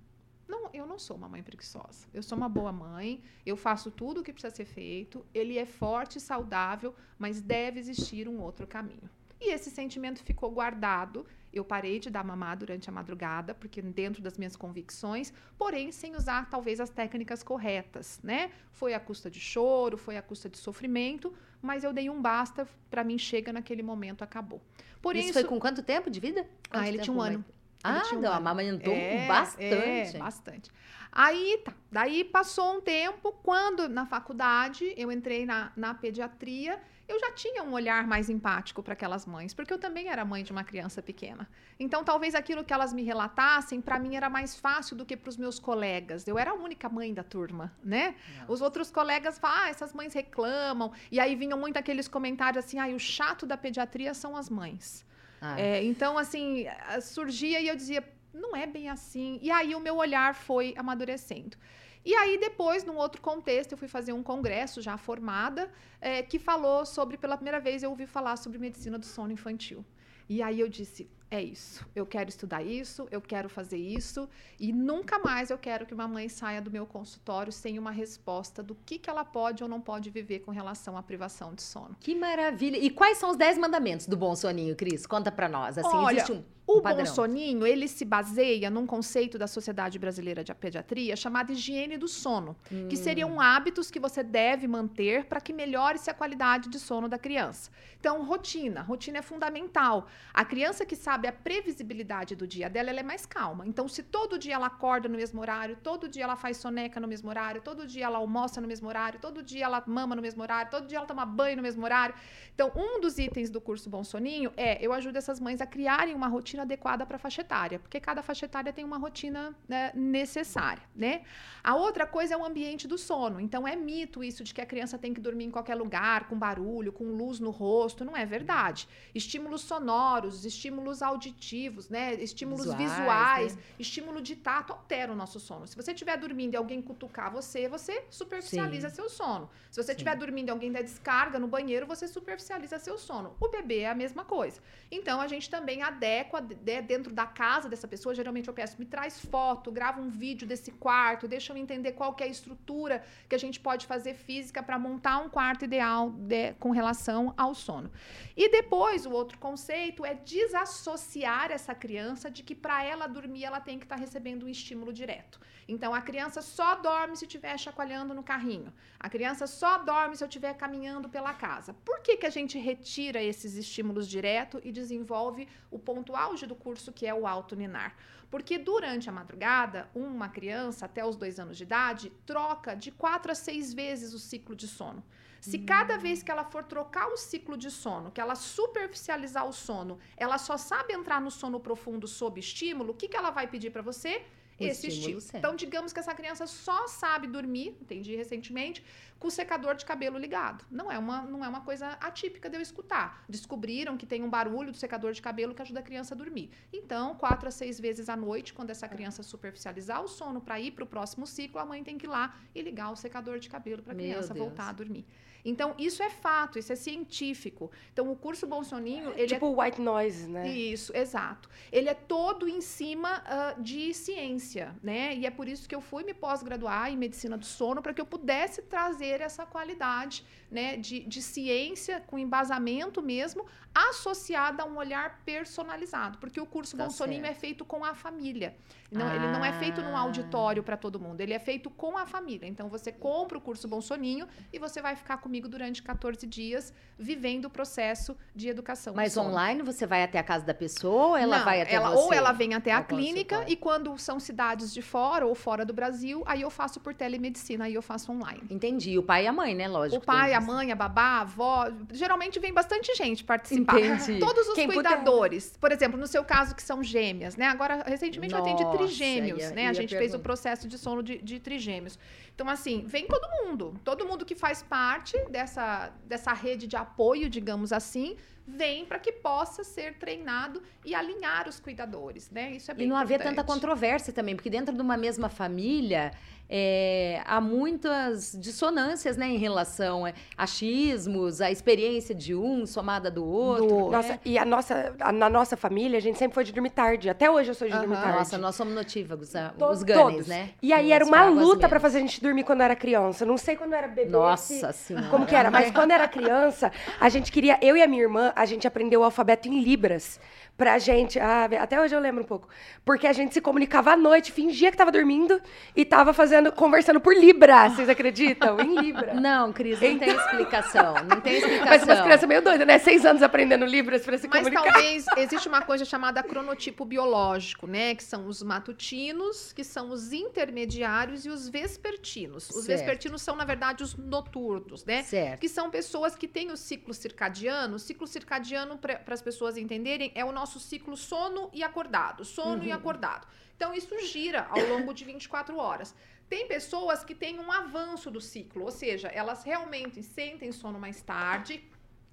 não, 0.52 0.70
eu 0.74 0.86
não 0.86 1.00
sou 1.00 1.16
uma 1.18 1.30
mãe 1.30 1.42
preguiçosa. 1.42 2.06
Eu 2.14 2.22
sou 2.22 2.38
uma 2.38 2.50
boa 2.50 2.72
mãe, 2.72 3.24
eu 3.46 3.56
faço 3.56 3.90
tudo 3.90 4.20
o 4.20 4.24
que 4.24 4.34
precisa 4.34 4.54
ser 4.54 4.66
feito, 4.66 5.26
ele 5.34 5.58
é 5.58 5.66
forte 5.66 6.18
e 6.18 6.22
saudável, 6.22 6.94
mas 7.18 7.42
deve 7.42 7.80
existir 7.80 8.28
um 8.28 8.40
outro 8.42 8.68
caminho. 8.68 9.10
E 9.40 9.52
esse 9.52 9.72
sentimento 9.72 10.24
ficou 10.24 10.52
guardado. 10.52 11.26
Eu 11.52 11.66
parei 11.66 12.00
de 12.00 12.10
dar 12.10 12.24
mamar 12.24 12.56
durante 12.58 12.88
a 12.90 12.94
madrugada, 12.94 13.56
porque 13.56 13.82
dentro 13.82 14.22
das 14.22 14.38
minhas 14.38 14.56
convicções, 14.56 15.34
porém 15.58 15.92
sem 15.92 16.16
usar 16.16 16.48
talvez 16.50 16.80
as 16.80 16.90
técnicas 16.90 17.42
corretas, 17.42 18.20
né? 18.24 18.52
Foi 18.72 18.94
a 18.94 19.00
custa 19.00 19.30
de 19.32 19.40
choro, 19.40 19.98
foi 19.98 20.16
a 20.16 20.22
custa 20.22 20.48
de 20.48 20.58
sofrimento, 20.58 21.34
mas 21.62 21.84
eu 21.84 21.92
dei 21.92 22.10
um 22.10 22.22
basta, 22.22 22.68
para 22.90 23.04
mim 23.04 23.18
chega 23.18 23.52
naquele 23.52 23.82
momento, 23.82 24.24
acabou. 24.24 24.62
Porém, 25.02 25.24
isso, 25.24 25.34
foi 25.34 25.44
com 25.44 25.60
quanto 25.60 25.82
tempo 25.82 26.10
de 26.10 26.20
vida? 26.20 26.48
Ah, 26.70 26.78
Quanto 26.78 26.86
ele 26.86 26.98
tempo, 26.98 27.04
tinha 27.04 27.18
um 27.18 27.22
ano. 27.22 27.46
Ah, 27.84 28.04
não, 28.14 28.20
ano. 28.20 28.32
amamentou 28.34 28.94
É, 28.94 29.28
bastante. 29.28 30.16
É, 30.16 30.20
bastante. 30.20 30.72
Aí 31.12 31.62
tá. 31.64 31.74
Daí 31.92 32.24
passou 32.24 32.78
um 32.78 32.82
tempo, 32.82 33.34
quando 33.44 33.90
na 33.90 34.06
faculdade 34.06 34.94
eu 34.96 35.12
entrei 35.12 35.46
na, 35.46 35.72
na 35.76 35.94
pediatria, 35.94 36.80
eu 37.06 37.20
já 37.20 37.32
tinha 37.34 37.64
um 37.64 37.74
olhar 37.74 38.08
mais 38.08 38.30
empático 38.30 38.82
para 38.82 38.94
aquelas 38.94 39.26
mães, 39.26 39.54
porque 39.54 39.74
eu 39.74 39.78
também 39.78 40.08
era 40.08 40.24
mãe 40.24 40.42
de 40.42 40.54
uma 40.54 40.64
criança 40.64 41.02
pequena. 41.02 41.50
Então, 41.78 42.02
talvez 42.06 42.34
aquilo 42.34 42.64
que 42.64 42.72
elas 42.72 42.94
me 42.94 43.04
relatassem, 43.04 43.82
para 43.82 44.00
mim 44.00 44.16
era 44.16 44.30
mais 44.30 44.56
fácil 44.56 44.96
do 44.96 45.06
que 45.06 45.18
para 45.18 45.28
os 45.28 45.36
meus 45.36 45.60
colegas. 45.60 46.26
Eu 46.26 46.40
era 46.40 46.52
a 46.52 46.54
única 46.54 46.88
mãe 46.88 47.14
da 47.14 47.24
turma, 47.24 47.76
né? 47.84 48.16
Os 48.48 48.62
outros 48.62 48.90
colegas 48.90 49.38
falam, 49.38 49.64
ah, 49.64 49.70
essas 49.70 49.92
mães 49.92 50.14
reclamam. 50.14 50.94
E 51.12 51.20
aí 51.20 51.36
vinham 51.36 51.60
muito 51.60 51.76
aqueles 51.76 52.08
comentários 52.08 52.64
assim, 52.64 52.80
ah, 52.80 52.88
o 52.88 53.00
chato 53.00 53.46
da 53.46 53.58
pediatria 53.58 54.14
são 54.14 54.38
as 54.38 54.50
mães. 54.50 55.06
Ah, 55.42 55.60
É, 55.60 55.84
então, 55.84 56.18
assim, 56.18 56.66
surgia 57.02 57.60
e 57.60 57.68
eu 57.68 57.76
dizia, 57.76 58.04
não 58.34 58.56
é 58.56 58.66
bem 58.68 58.90
assim. 58.90 59.40
E 59.42 59.50
aí 59.52 59.76
o 59.76 59.80
meu 59.80 59.98
olhar 59.98 60.36
foi 60.36 60.74
amadurecendo. 60.78 61.58
E 62.04 62.14
aí, 62.16 62.38
depois, 62.40 62.84
num 62.84 62.98
outro 62.98 63.22
contexto, 63.22 63.74
eu 63.74 63.78
fui 63.78 63.88
fazer 63.88 64.14
um 64.14 64.24
congresso 64.24 64.82
já 64.82 64.98
formada, 64.98 65.72
eh, 66.00 66.24
que 66.24 66.40
falou 66.40 66.86
sobre, 66.86 67.16
pela 67.18 67.36
primeira 67.38 67.60
vez, 67.60 67.84
eu 67.84 67.90
ouvi 67.92 68.08
falar 68.08 68.38
sobre 68.38 68.58
medicina 68.58 68.98
do 68.98 69.06
sono 69.06 69.32
infantil. 69.32 69.86
E 70.32 70.42
aí 70.42 70.62
eu 70.62 70.70
disse, 70.70 71.10
é 71.30 71.44
isso, 71.44 71.86
eu 71.94 72.06
quero 72.06 72.30
estudar 72.30 72.64
isso, 72.64 73.06
eu 73.12 73.20
quero 73.20 73.50
fazer 73.50 73.76
isso, 73.76 74.30
e 74.58 74.72
nunca 74.72 75.20
mais 75.20 75.50
eu 75.50 75.58
quero 75.58 75.86
que 75.86 75.94
uma 75.94 76.08
mãe 76.08 76.30
saia 76.30 76.62
do 76.62 76.72
meu 76.72 76.86
consultório 76.86 77.52
sem 77.52 77.78
uma 77.78 77.92
resposta 77.92 78.64
do 78.64 78.74
que, 78.74 78.98
que 78.98 79.10
ela 79.10 79.26
pode 79.26 79.62
ou 79.62 79.68
não 79.68 79.82
pode 79.82 80.10
viver 80.10 80.40
com 80.40 80.50
relação 80.50 80.96
à 80.96 81.04
privação 81.04 81.54
de 81.54 81.62
sono. 81.62 81.98
Que 82.00 82.16
maravilha. 82.16 82.78
E 82.78 82.90
quais 82.90 83.18
são 83.18 83.32
os 83.32 83.36
10 83.36 83.58
mandamentos 83.58 84.08
do 84.08 84.16
bom 84.16 84.34
soninho, 84.34 84.74
Cris? 84.74 85.06
Conta 85.06 85.30
pra 85.30 85.50
nós. 85.50 85.78
Assim, 85.78 85.98
Olha, 85.98 86.16
existe 86.16 86.32
um, 86.32 86.46
O 86.76 86.80
um 86.80 86.82
padrão. 86.82 87.06
bom 87.06 87.12
soninho, 87.14 87.66
ele 87.66 87.88
se 87.88 88.04
baseia 88.06 88.70
num 88.70 88.86
conceito 88.86 89.38
da 89.38 89.48
Sociedade 89.48 89.98
Brasileira 90.00 90.44
de 90.44 90.54
Pediatria 90.54 91.16
chamado 91.16 91.52
higiene 91.52 91.98
do 91.98 92.08
sono, 92.08 92.56
que 92.90 92.96
Hum. 92.96 93.04
seriam 93.04 93.42
hábitos 93.42 93.90
que 93.92 94.00
você 94.00 94.24
deve 94.24 94.68
manter 94.68 95.26
para 95.26 95.42
que 95.42 95.54
melhore-se 95.54 96.10
a 96.10 96.14
qualidade 96.14 96.70
de 96.70 96.80
sono 96.80 97.08
da 97.08 97.18
criança. 97.18 97.70
Então, 98.00 98.24
rotina. 98.24 98.82
Rotina 98.82 99.20
é 99.20 99.22
fundamental. 99.22 100.08
A 100.34 100.44
criança 100.44 100.86
que 100.86 100.96
sabe 100.96 101.28
a 101.28 101.32
previsibilidade 101.32 102.36
do 102.36 102.48
dia 102.48 102.70
dela, 102.70 102.90
ela 102.90 103.00
é 103.00 103.04
mais 103.04 103.26
calma. 103.26 103.66
Então, 103.68 103.88
se 103.88 104.02
todo 104.04 104.38
dia 104.40 104.56
ela 104.56 104.68
acorda 104.68 105.08
no 105.08 105.16
mesmo 105.18 105.40
horário, 105.42 105.78
todo 105.84 106.08
dia 106.08 106.24
ela 106.24 106.36
faz 106.36 106.58
soneca 106.58 107.00
no 107.00 107.08
mesmo 107.08 107.30
horário, 107.30 107.62
todo 107.62 107.86
dia 107.86 108.06
ela 108.06 108.18
almoça 108.18 108.60
no 108.60 108.68
mesmo 108.68 108.88
horário, 108.88 109.20
todo 109.20 109.44
dia 109.44 109.66
ela 109.66 109.84
mama 109.86 110.16
no 110.16 110.22
mesmo 110.22 110.42
horário, 110.42 110.72
todo 110.72 110.88
dia 110.88 110.98
ela 110.98 111.06
toma 111.08 111.26
banho 111.26 111.58
no 111.58 111.64
mesmo 111.64 111.84
horário. 111.84 112.16
Então, 112.54 112.72
um 112.76 113.00
dos 113.00 113.18
itens 113.20 113.50
do 113.50 113.62
curso 113.62 113.90
Bom 113.90 114.04
Soninho 114.04 114.52
é 114.58 114.84
eu 114.84 114.92
ajudo 114.94 115.18
essas 115.18 115.40
mães 115.40 115.62
a 115.62 115.66
criarem 115.66 116.16
uma 116.16 116.28
rotina 116.28 116.61
adequada 116.62 117.06
para 117.06 117.16
a 117.18 117.20
faixa 117.20 117.42
etária, 117.42 117.80
porque 117.80 118.00
cada 118.00 118.22
faixa 118.22 118.46
etária 118.46 118.72
tem 118.72 118.86
uma 118.86 118.98
rotina 118.98 119.56
né, 119.68 119.92
necessária, 119.94 120.84
né? 120.96 121.24
A 121.64 121.76
outra 121.76 122.08
coisa 122.08 122.34
é 122.34 122.38
o 122.38 122.44
ambiente 122.44 122.88
do 122.88 122.98
sono. 122.98 123.40
Então, 123.40 123.68
é 123.68 123.76
mito 123.76 124.24
isso 124.24 124.44
de 124.44 124.54
que 124.54 124.62
a 124.62 124.66
criança 124.66 124.98
tem 124.98 125.14
que 125.14 125.22
dormir 125.22 125.46
em 125.46 125.52
qualquer 125.52 125.76
lugar, 125.76 126.28
com 126.28 126.38
barulho, 126.38 126.92
com 126.92 127.04
luz 127.04 127.40
no 127.40 127.52
rosto. 127.52 128.04
Não 128.04 128.18
é 128.18 128.26
verdade. 128.26 128.88
Estímulos 129.14 129.62
sonoros, 129.62 130.44
estímulos 130.44 131.02
auditivos, 131.02 131.90
né? 131.90 132.16
Estímulos 132.16 132.66
Visuais, 132.66 132.90
visuais, 132.90 133.56
né? 133.56 133.62
estímulo 133.78 134.22
de 134.22 134.36
tato 134.36 134.74
altera 134.74 135.12
o 135.12 135.16
nosso 135.16 135.40
sono. 135.40 135.68
Se 135.68 135.76
você 135.76 135.92
estiver 135.92 136.18
dormindo 136.18 136.54
e 136.54 136.58
alguém 136.58 136.82
cutucar 136.82 137.32
você, 137.32 137.68
você 137.68 138.06
superficializa 138.10 138.90
seu 138.90 139.10
sono. 139.10 139.50
Se 139.70 139.82
você 139.82 139.92
estiver 139.92 140.16
dormindo 140.16 140.50
e 140.50 140.52
alguém 140.52 140.72
der 140.72 140.84
descarga 140.84 141.38
no 141.38 141.48
banheiro, 141.48 141.86
você 141.86 142.08
superficializa 142.08 142.80
seu 142.80 142.98
sono. 142.98 143.36
O 143.40 143.48
bebê 143.50 143.80
é 143.80 143.90
a 143.90 143.96
mesma 143.96 144.26
coisa. 144.26 144.62
Então 144.90 145.22
a 145.22 145.28
gente 145.28 145.50
também 145.50 145.84
adequa 145.84 146.42
de- 146.56 146.82
dentro 146.82 147.14
da 147.14 147.26
casa 147.26 147.68
dessa 147.70 147.88
pessoa. 147.88 148.14
Geralmente 148.16 148.48
eu 148.48 148.54
peço, 148.54 148.78
me 148.80 148.86
traz 148.86 149.20
foto, 149.20 149.72
grava 149.72 150.02
um 150.02 150.10
vídeo 150.10 150.48
desse 150.48 150.72
quarto, 150.72 151.28
deixa 151.28 151.54
eu 151.54 151.58
entender 151.58 151.92
qual 151.94 152.14
que 152.14 152.24
é 152.24 152.28
a 152.28 152.30
estrutura 152.30 153.04
que 153.30 153.36
a 153.36 153.38
gente 153.38 153.60
pode 153.60 153.86
fazer 153.86 154.14
física 154.14 154.62
para 154.64 154.78
montar 154.80 155.18
um 155.20 155.30
quarto 155.30 155.66
ideal 155.66 156.10
de- 156.12 156.54
com 156.60 156.72
relação 156.72 157.34
ao 157.38 157.54
sono. 157.54 157.92
E 158.36 158.50
depois, 158.50 159.06
o 159.06 159.12
outro 159.12 159.38
conceito 159.38 160.06
é 160.06 160.14
desassociar 160.14 161.52
essa 161.52 161.74
criança 161.76 162.30
de 162.30 162.44
que 162.44 162.56
para 162.56 162.84
ela 162.84 163.08
dormir 163.08 163.44
ela 163.44 163.60
tem 163.60 163.78
que 163.78 163.86
estar 163.86 163.96
recebendo 163.96 164.46
um 164.46 164.50
estímulo 164.50 164.94
direto. 164.94 165.40
Então 165.68 165.94
a 165.94 166.02
criança 166.02 166.42
só 166.42 166.76
dorme 166.76 167.16
se 167.16 167.26
estiver 167.26 167.58
chacoalhando 167.58 168.14
no 168.14 168.24
carrinho. 168.24 168.74
A 169.00 169.10
criança 169.10 169.48
só 169.48 169.78
dorme 169.78 170.16
se 170.18 170.24
eu 170.24 170.28
estiver 170.28 170.54
caminhando 170.56 171.08
pela 171.10 171.34
casa. 171.34 171.74
Por 171.86 172.02
que, 172.02 172.18
que 172.18 172.26
a 172.26 172.30
gente 172.30 172.58
retira 172.58 173.22
esses 173.22 173.56
estímulos 173.56 174.08
direto 174.08 174.60
e 174.64 174.72
desenvolve 174.72 175.48
o 175.70 175.80
ponto 175.80 176.16
auge 176.32 176.46
do 176.48 176.56
curso, 176.56 176.92
que 176.92 177.06
é 177.06 177.14
o 177.14 177.28
alto 177.28 177.56
ninar? 177.56 177.96
Porque 178.30 178.58
durante 178.58 179.10
a 179.10 179.12
madrugada, 179.12 179.90
uma 179.94 180.30
criança 180.30 180.86
até 180.86 181.06
os 181.06 181.16
dois 181.16 181.40
anos 181.40 181.58
de 181.58 181.64
idade 181.64 182.10
troca 182.26 182.76
de 182.76 182.90
quatro 182.92 183.32
a 183.32 183.36
seis 183.36 183.74
vezes 183.74 184.14
o 184.14 184.20
ciclo 184.20 184.56
de 184.56 184.68
sono. 184.68 185.04
Se 185.42 185.58
cada 185.58 185.98
vez 185.98 186.22
que 186.22 186.30
ela 186.30 186.44
for 186.44 186.64
trocar 186.64 187.08
o 187.08 187.18
ciclo 187.18 187.58
de 187.58 187.72
sono, 187.72 188.12
que 188.12 188.22
ela 188.22 188.36
superficializar 188.36 189.46
o 189.48 189.52
sono, 189.52 189.98
ela 190.16 190.38
só 190.38 190.56
sabe 190.56 190.94
entrar 190.94 191.20
no 191.20 191.32
sono 191.32 191.60
profundo 191.60 192.08
sob 192.08 192.40
estímulo, 192.40 192.92
o 192.92 192.94
que, 192.94 193.08
que 193.08 193.18
ela 193.18 193.32
vai 193.32 193.48
pedir 193.48 193.72
para 193.72 193.82
você? 193.82 194.24
Esse 194.66 194.88
estímulo, 194.88 195.22
certo. 195.22 195.38
Então, 195.38 195.56
digamos 195.56 195.94
que 195.94 196.00
essa 196.00 196.14
criança 196.14 196.48
só 196.48 196.88
sabe 196.88 197.28
dormir, 197.28 197.78
entendi 197.82 198.16
recentemente, 198.16 198.84
com 199.20 199.28
o 199.28 199.32
secador 199.32 199.76
de 199.76 199.86
cabelo 199.86 200.18
ligado. 200.18 200.66
Não 200.70 200.92
é 200.92 200.98
uma, 200.98 201.22
não 201.22 201.46
é 201.46 201.48
uma 201.48 201.62
coisa 201.62 201.90
atípica 202.02 202.50
de 202.50 202.58
eu 202.58 202.62
escutar. 202.62 203.24
Descobriram 203.30 203.96
que 203.96 204.06
tem 204.06 204.24
um 204.24 204.30
barulho 204.30 204.72
do 204.72 204.78
secador 204.78 205.14
de 205.14 205.22
cabelo 205.22 205.54
que 205.54 205.62
ajuda 205.62 205.80
a 205.80 205.84
criança 205.84 206.16
a 206.16 206.18
dormir. 206.18 206.50
Então, 206.74 207.16
quatro 207.16 207.48
a 207.48 207.52
seis 207.52 207.80
vezes 207.80 208.10
à 208.10 208.16
noite, 208.16 208.54
quando 208.54 208.72
essa 208.72 208.88
criança 208.88 209.22
superficializar 209.22 210.04
o 210.04 210.08
sono 210.08 210.42
para 210.42 210.60
ir 210.60 210.72
para 210.72 210.84
o 210.84 210.88
próximo 210.88 211.28
ciclo, 211.28 211.60
a 211.60 211.66
mãe 211.66 211.84
tem 211.84 211.98
que 211.98 212.06
ir 212.06 212.10
lá 212.10 212.36
e 212.56 212.62
ligar 212.62 212.92
o 212.92 212.96
secador 212.96 213.38
de 213.38 213.50
cabelo 213.50 213.84
para 213.84 213.94
a 213.94 213.96
criança 213.96 214.34
Deus. 214.34 214.46
voltar 214.46 214.70
a 214.70 214.72
dormir. 214.72 215.06
Então, 215.44 215.74
isso 215.78 216.02
é 216.04 216.10
fato, 216.10 216.60
isso 216.60 216.72
é 216.72 216.76
científico. 216.76 217.72
Então, 217.92 218.12
o 218.12 218.16
curso 218.16 218.46
Bom 218.48 218.64
Soninho, 218.64 219.12
ele 219.14 219.24
é 219.24 219.28
tipo 219.28 219.60
white 219.62 219.82
noise, 219.82 220.28
né? 220.28 220.48
isso, 220.50 220.96
exato. 220.96 221.50
Ele 221.72 221.90
é 221.90 221.94
todo 221.94 222.48
em 222.48 222.62
cima 222.62 223.22
ah, 223.26 223.56
de 223.58 223.94
ciência, 223.94 224.76
né? 224.84 225.16
E 225.16 225.26
é 225.26 225.32
por 225.32 225.48
isso 225.48 225.68
que 225.68 225.76
eu 225.76 225.82
fui 225.82 226.04
me 226.04 226.14
pós-graduar 226.14 226.92
em 226.92 226.98
medicina 226.98 227.38
do 227.38 227.46
sono, 227.46 227.82
para 227.82 227.94
que 227.94 228.02
eu 228.02 228.06
pudesse 228.06 228.62
trazer 228.62 229.22
essa 229.22 229.46
qualidade, 229.46 230.24
né, 230.50 230.76
de, 230.78 231.00
de 231.02 231.22
ciência 231.22 232.02
com 232.08 232.20
embasamento 232.20 233.02
mesmo, 233.02 233.46
associada 233.74 234.64
a 234.64 234.66
um 234.66 234.78
olhar 234.78 235.22
personalizado, 235.26 236.18
porque 236.18 236.40
o 236.42 236.46
curso 236.46 236.76
Tá 236.76 236.84
Bom 236.84 236.90
Soninho 236.90 237.22
é 237.22 237.28
certo. 237.28 237.40
feito 237.40 237.66
com 237.66 237.86
a 237.86 237.94
família. 237.96 238.56
Não, 238.92 239.08
Ele 239.16 239.28
não 239.32 239.44
é 239.46 239.54
feito 239.54 239.82
num 239.82 239.96
Ah. 239.96 240.02
auditório 240.02 240.62
para 240.62 240.76
todo 240.76 241.00
mundo, 241.00 241.22
ele 241.22 241.34
é 241.34 241.40
feito 241.40 241.70
com 241.70 241.98
a 241.98 242.06
família. 242.06 242.46
Então 242.48 242.68
você 242.68 242.92
compra 242.92 243.38
o 243.38 243.42
curso 243.42 243.66
Bom 243.68 243.80
Soninho 243.80 244.28
e 244.52 244.60
você 244.60 244.82
vai 244.82 244.96
ficar 244.98 245.18
comigo 245.32 245.48
durante 245.48 245.82
14 245.82 246.28
dias 246.28 246.74
vivendo 247.00 247.46
o 247.46 247.50
processo 247.50 248.16
de 248.36 248.50
educação. 248.50 248.94
Mas 248.94 249.16
online 249.16 249.64
você 249.64 249.88
vai 249.88 250.04
até 250.04 250.20
a 250.20 250.24
casa 250.24 250.46
da 250.46 250.54
pessoa 250.54 251.08
ou 251.08 251.18
ela 251.18 251.38
Não, 251.38 251.46
vai 251.46 251.62
até 251.62 251.74
ela- 251.76 251.90
você? 251.92 252.04
Ou 252.04 252.14
ela 252.14 252.32
vem 252.34 252.54
até 252.54 252.72
a 252.74 252.84
clínica 252.84 253.36
consultório? 253.38 253.54
e 253.54 253.56
quando 253.56 253.98
são 253.98 254.20
cidades 254.20 254.74
de 254.74 254.82
fora 254.82 255.26
ou 255.26 255.34
fora 255.34 255.66
do 255.66 255.74
Brasil, 255.74 256.22
aí 256.28 256.42
eu 256.42 256.50
faço 256.50 256.80
por 256.82 256.94
telemedicina, 256.94 257.64
aí 257.66 257.74
eu 257.74 257.82
faço 257.82 258.12
online. 258.12 258.42
Entendi. 258.50 258.98
O 259.00 259.04
pai 259.04 259.24
e 259.24 259.28
a 259.28 259.32
mãe, 259.34 259.56
né? 259.56 259.68
Lógico. 259.70 260.02
O 260.04 260.06
pai, 260.06 260.34
a 260.34 260.42
mãe, 260.42 260.70
a 260.72 260.76
babá, 260.76 261.02
a 261.02 261.22
avó, 261.22 261.72
geralmente 261.94 262.38
vem 262.40 262.54
bastante 262.54 262.94
gente 262.94 263.24
participar. 263.24 263.80
Entendi. 263.80 264.20
Todos 264.20 264.50
os 264.50 264.54
Quem 264.54 264.68
puder. 264.68 264.84
cuidadores. 264.84 265.56
Por 265.60 265.72
exemplo, 265.72 265.98
no 265.98 266.08
seu 266.08 266.26
caso, 266.26 266.54
que 266.54 266.62
são 266.62 266.84
gêmeas, 266.84 267.38
né? 267.38 267.46
Agora, 267.48 267.84
recentemente 267.88 268.34
eu 268.34 268.40
atendi 268.42 268.64
Nossa, 268.64 268.78
trigêmeos, 268.78 269.40
ia- 269.40 269.52
né? 269.52 269.64
ia 269.64 269.70
A 269.70 269.74
gente 269.74 269.96
fez 269.98 270.14
o 270.14 270.20
processo 270.20 270.68
de 270.68 270.78
sono 270.78 271.02
de, 271.02 271.20
de 271.20 271.40
trigêmeos. 271.40 271.98
Então, 272.34 272.50
assim, 272.50 272.84
vem 272.86 273.06
todo 273.08 273.28
mundo. 273.46 273.80
Todo 273.84 274.06
mundo 274.06 274.26
que 274.26 274.36
faz 274.36 274.64
parte 274.64 275.18
dessa, 275.30 275.92
dessa 276.06 276.34
rede 276.34 276.66
de 276.68 276.76
apoio, 276.76 277.30
digamos 277.30 277.72
assim, 277.72 278.18
vem 278.48 278.86
para 278.86 278.98
que 279.00 279.12
possa 279.12 279.64
ser 279.64 279.98
treinado 280.00 280.62
e 280.84 280.96
alinhar 280.96 281.48
os 281.48 281.60
cuidadores, 281.60 282.30
né? 282.32 282.52
Isso 282.52 282.72
é 282.72 282.74
bem 282.74 282.86
E 282.86 282.90
não 282.90 282.96
haver 282.98 283.20
tanta 283.20 283.32
importante. 283.34 283.54
controvérsia 283.54 284.12
também, 284.12 284.36
porque 284.36 284.50
dentro 284.50 284.76
de 284.76 284.82
uma 284.82 284.98
mesma 284.98 285.30
família 285.30 286.12
é, 286.54 287.22
há 287.26 287.40
muitas 287.40 288.36
dissonâncias, 288.38 289.16
né, 289.16 289.28
em 289.30 289.38
relação 289.38 290.06
a 290.06 290.12
achismos, 290.38 291.40
a 291.40 291.50
experiência 291.50 292.14
de 292.14 292.36
um 292.36 292.66
somada 292.66 293.10
do 293.10 293.26
outro. 293.26 293.68
Do- 293.68 293.90
né? 293.90 293.98
Nossa, 293.98 294.20
e 294.26 294.38
a 294.38 294.44
nossa, 294.44 294.94
a- 295.00 295.12
na 295.14 295.30
nossa 295.30 295.56
família, 295.56 295.98
a 295.98 296.02
gente 296.02 296.18
sempre 296.18 296.36
foi 296.36 296.44
de 296.44 296.52
dormir 296.52 296.72
tarde. 296.72 297.10
Até 297.10 297.32
hoje 297.32 297.52
eu 297.52 297.56
sou 297.56 297.68
de 297.68 297.74
dormir 297.78 297.96
tarde. 297.96 298.18
Nossa, 298.18 298.38
nós 298.38 298.56
somos 298.56 298.74
notívagos, 298.74 299.36
a- 299.36 299.50
To- 299.50 299.66
os 299.70 299.82
ganes, 299.84 300.04
todos. 300.04 300.28
né? 300.28 300.50
E 300.62 300.74
aí 300.74 300.92
era 300.92 301.06
uma 301.06 301.18
luta 301.42 301.68
menos. 301.68 301.82
fazer 301.82 301.98
a 302.00 302.02
gente 302.02 302.22
dormir 302.22 302.44
quando 302.44 302.62
era 302.62 302.76
criança. 302.76 303.26
Não 303.26 303.38
sei 303.38 303.56
quando 303.56 303.74
era 303.74 303.88
bebê. 303.88 304.02
se- 304.02 304.10
Nossa 304.12 304.72
senhora. 304.74 305.08
Como 305.08 305.26
que 305.26 305.36
era? 305.36 305.50
Mas 305.50 305.72
quando 305.72 305.92
era 305.92 306.08
criança, 306.08 306.72
a 307.00 307.08
gente 307.10 307.32
queria, 307.32 307.58
eu 307.62 307.78
e 307.78 307.82
a 307.82 307.88
minha 307.88 308.02
irmã, 308.04 308.34
a 308.36 308.46
gente 308.46 308.68
aprendeu 308.68 309.02
o 309.02 309.04
alfabeto 309.04 309.48
em 309.48 309.62
Libras. 309.62 310.20
Pra 310.58 310.78
gente, 310.78 311.18
ah, 311.20 311.50
até 311.60 311.82
hoje 311.82 311.96
eu 311.96 312.00
lembro 312.00 312.22
um 312.24 312.28
pouco. 312.28 312.48
Porque 312.86 313.08
a 313.08 313.14
gente 313.14 313.34
se 313.34 313.42
comunicava 313.42 313.94
à 313.94 313.98
noite, 313.98 314.32
fingia 314.32 314.70
que 314.70 314.78
tava 314.78 314.92
dormindo 314.92 315.42
e 315.76 315.84
tava 315.84 316.14
fazendo, 316.14 316.52
conversando 316.52 317.00
por 317.02 317.16
Libra. 317.16 317.68
Vocês 317.70 317.90
acreditam? 317.90 318.60
Em 318.60 318.80
Libra. 318.80 319.14
Não, 319.20 319.52
Cris, 319.52 319.82
não 319.82 319.98
tem 319.98 320.10
explicação. 320.10 320.94
Não 321.10 321.20
tem 321.20 321.38
explicação. 321.42 321.66
Mas 321.68 321.84
umas 321.84 322.02
crianças 322.02 322.30
meio 322.30 322.44
doidas, 322.44 322.68
né? 322.68 322.78
Seis 322.78 323.06
anos 323.08 323.24
aprendendo 323.24 323.66
Libras 323.66 324.04
pra 324.04 324.16
se 324.20 324.28
Mas 324.28 324.44
comunicar. 324.44 324.72
talvez 324.72 325.06
existe 325.18 325.48
uma 325.48 325.62
coisa 325.64 325.84
chamada 325.84 326.22
cronotipo 326.22 326.86
biológico, 326.86 327.66
né? 327.66 327.96
Que 327.96 328.04
são 328.04 328.28
os 328.28 328.44
matutinos, 328.44 329.52
que 329.54 329.64
são 329.64 329.90
os 329.90 330.14
intermediários 330.14 331.26
e 331.26 331.30
os 331.30 331.50
vespertinos. 331.50 332.50
Os 332.52 332.66
Certo. 332.66 332.78
vespertinos 332.80 333.22
são, 333.24 333.36
na 333.36 333.46
verdade, 333.46 333.84
os 333.84 333.96
noturnos, 333.96 334.86
né? 334.86 335.02
Certo. 335.04 335.40
Que 335.40 335.50
são 335.50 335.72
pessoas 335.72 336.16
que 336.16 336.28
têm 336.28 336.52
o 336.52 336.58
ciclo 336.58 336.94
circadiano. 336.94 337.78
O 337.78 337.80
ciclo 337.80 338.06
circadiano, 338.06 338.78
para 338.78 339.00
as 339.08 339.22
pessoas 339.24 339.58
entenderem, 339.58 340.12
é 340.14 340.24
o 340.24 340.32
nosso 340.32 340.41
ciclo 340.60 340.96
sono 340.96 341.50
e 341.54 341.64
acordado. 341.64 342.24
Sono 342.26 342.64
e 342.64 342.72
acordado. 342.72 343.28
Então, 343.56 343.74
isso 343.74 343.98
gira 344.08 344.48
ao 344.50 344.62
longo 344.66 344.94
de 344.94 345.06
24 345.06 345.56
horas. 345.58 345.94
Tem 346.28 346.48
pessoas 346.48 347.04
que 347.04 347.14
têm 347.14 347.40
um 347.40 347.52
avanço 347.52 348.10
do 348.10 348.22
ciclo, 348.22 348.64
ou 348.64 348.72
seja, 348.72 349.10
elas 349.10 349.44
realmente 349.44 350.02
sentem 350.02 350.52
sono 350.52 350.80
mais 350.80 351.02
tarde 351.02 351.64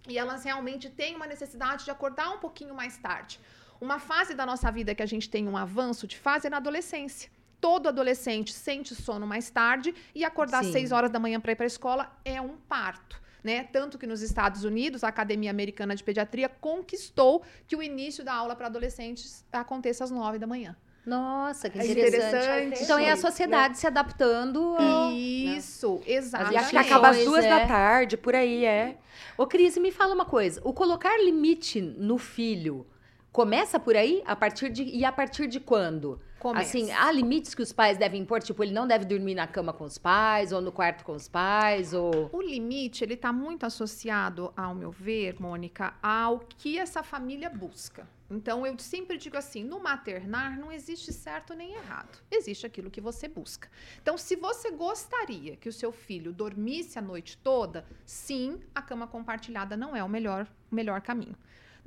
e 0.08 0.18
elas 0.18 0.42
realmente 0.44 0.90
têm 0.90 1.14
uma 1.14 1.26
necessidade 1.26 1.84
de 1.84 1.90
acordar 1.90 2.30
um 2.30 2.38
pouquinho 2.38 2.74
mais 2.74 2.96
tarde. 2.96 3.38
Uma 3.80 4.00
fase 4.00 4.34
da 4.34 4.44
nossa 4.44 4.70
vida 4.72 4.94
que 4.94 5.02
a 5.02 5.06
gente 5.06 5.30
tem 5.30 5.46
um 5.46 5.56
avanço 5.56 6.06
de 6.06 6.18
fase 6.18 6.48
é 6.48 6.50
na 6.50 6.56
adolescência. 6.56 7.30
Todo 7.60 7.88
adolescente 7.88 8.52
sente 8.52 8.94
sono 8.94 9.26
mais 9.26 9.50
tarde 9.50 9.94
e 10.14 10.24
acordar 10.24 10.60
às 10.60 10.66
Sim. 10.66 10.72
6 10.72 10.92
horas 10.92 11.10
da 11.10 11.18
manhã 11.18 11.40
para 11.40 11.52
ir 11.52 11.56
para 11.56 11.66
a 11.66 11.68
escola 11.68 12.12
é 12.24 12.40
um 12.40 12.56
parto. 12.56 13.20
Né? 13.42 13.64
Tanto 13.64 13.98
que 13.98 14.06
nos 14.06 14.20
Estados 14.20 14.64
Unidos, 14.64 15.04
a 15.04 15.08
Academia 15.08 15.50
Americana 15.50 15.94
de 15.94 16.02
Pediatria 16.02 16.48
conquistou 16.48 17.42
que 17.66 17.76
o 17.76 17.82
início 17.82 18.24
da 18.24 18.34
aula 18.34 18.56
para 18.56 18.66
adolescentes 18.66 19.44
aconteça 19.52 20.02
às 20.04 20.10
9 20.10 20.38
da 20.38 20.46
manhã. 20.46 20.76
Nossa, 21.06 21.70
que 21.70 21.78
É 21.78 21.86
interessante. 21.86 22.36
interessante. 22.36 22.82
Então 22.84 22.98
é 22.98 23.10
a 23.10 23.16
Sim, 23.16 23.22
sociedade 23.22 23.78
se 23.78 23.86
adaptando. 23.86 24.60
ao- 24.76 25.12
Isso, 25.12 26.02
exato. 26.06 26.52
E 26.52 26.56
acho 26.56 26.70
que 26.70 26.76
acaba 26.76 27.08
às 27.10 27.24
duas 27.24 27.44
é. 27.44 27.48
da 27.48 27.66
tarde, 27.66 28.16
por 28.16 28.34
aí, 28.34 28.64
é. 28.64 28.98
Ô, 29.36 29.46
Cris, 29.46 29.78
me 29.78 29.90
fala 29.90 30.14
uma 30.14 30.26
coisa. 30.26 30.60
O 30.64 30.72
colocar 30.74 31.16
limite 31.16 31.80
no 31.80 32.18
filho 32.18 32.86
começa 33.32 33.78
por 33.80 33.96
aí? 33.96 34.22
A 34.26 34.36
partir 34.36 34.68
de, 34.68 34.82
e 34.82 35.04
a 35.04 35.12
partir 35.12 35.46
de 35.46 35.60
quando? 35.60 36.20
Começa. 36.38 36.78
Assim, 36.78 36.90
há 36.92 37.10
limites 37.10 37.54
que 37.54 37.62
os 37.62 37.72
pais 37.72 37.98
devem 37.98 38.22
impor? 38.22 38.40
Tipo, 38.40 38.62
ele 38.62 38.72
não 38.72 38.86
deve 38.86 39.04
dormir 39.04 39.34
na 39.34 39.46
cama 39.46 39.72
com 39.72 39.84
os 39.84 39.98
pais, 39.98 40.52
ou 40.52 40.60
no 40.60 40.70
quarto 40.70 41.04
com 41.04 41.12
os 41.12 41.26
pais, 41.26 41.92
ou... 41.92 42.30
O 42.32 42.40
limite, 42.40 43.02
ele 43.02 43.14
está 43.14 43.32
muito 43.32 43.66
associado, 43.66 44.52
ao 44.56 44.74
meu 44.74 44.90
ver, 44.90 45.40
Mônica, 45.40 45.94
ao 46.00 46.38
que 46.38 46.78
essa 46.78 47.02
família 47.02 47.50
busca. 47.50 48.06
Então, 48.30 48.66
eu 48.66 48.78
sempre 48.78 49.16
digo 49.16 49.36
assim, 49.36 49.64
no 49.64 49.80
maternar 49.80 50.58
não 50.58 50.70
existe 50.70 51.12
certo 51.12 51.54
nem 51.54 51.72
errado. 51.72 52.22
Existe 52.30 52.66
aquilo 52.66 52.90
que 52.90 53.00
você 53.00 53.26
busca. 53.26 53.68
Então, 54.02 54.18
se 54.18 54.36
você 54.36 54.70
gostaria 54.70 55.56
que 55.56 55.68
o 55.68 55.72
seu 55.72 55.90
filho 55.90 56.32
dormisse 56.32 56.98
a 56.98 57.02
noite 57.02 57.38
toda, 57.38 57.86
sim, 58.04 58.60
a 58.74 58.82
cama 58.82 59.06
compartilhada 59.06 59.76
não 59.76 59.96
é 59.96 60.04
o 60.04 60.08
melhor, 60.08 60.46
o 60.70 60.74
melhor 60.74 61.00
caminho. 61.00 61.36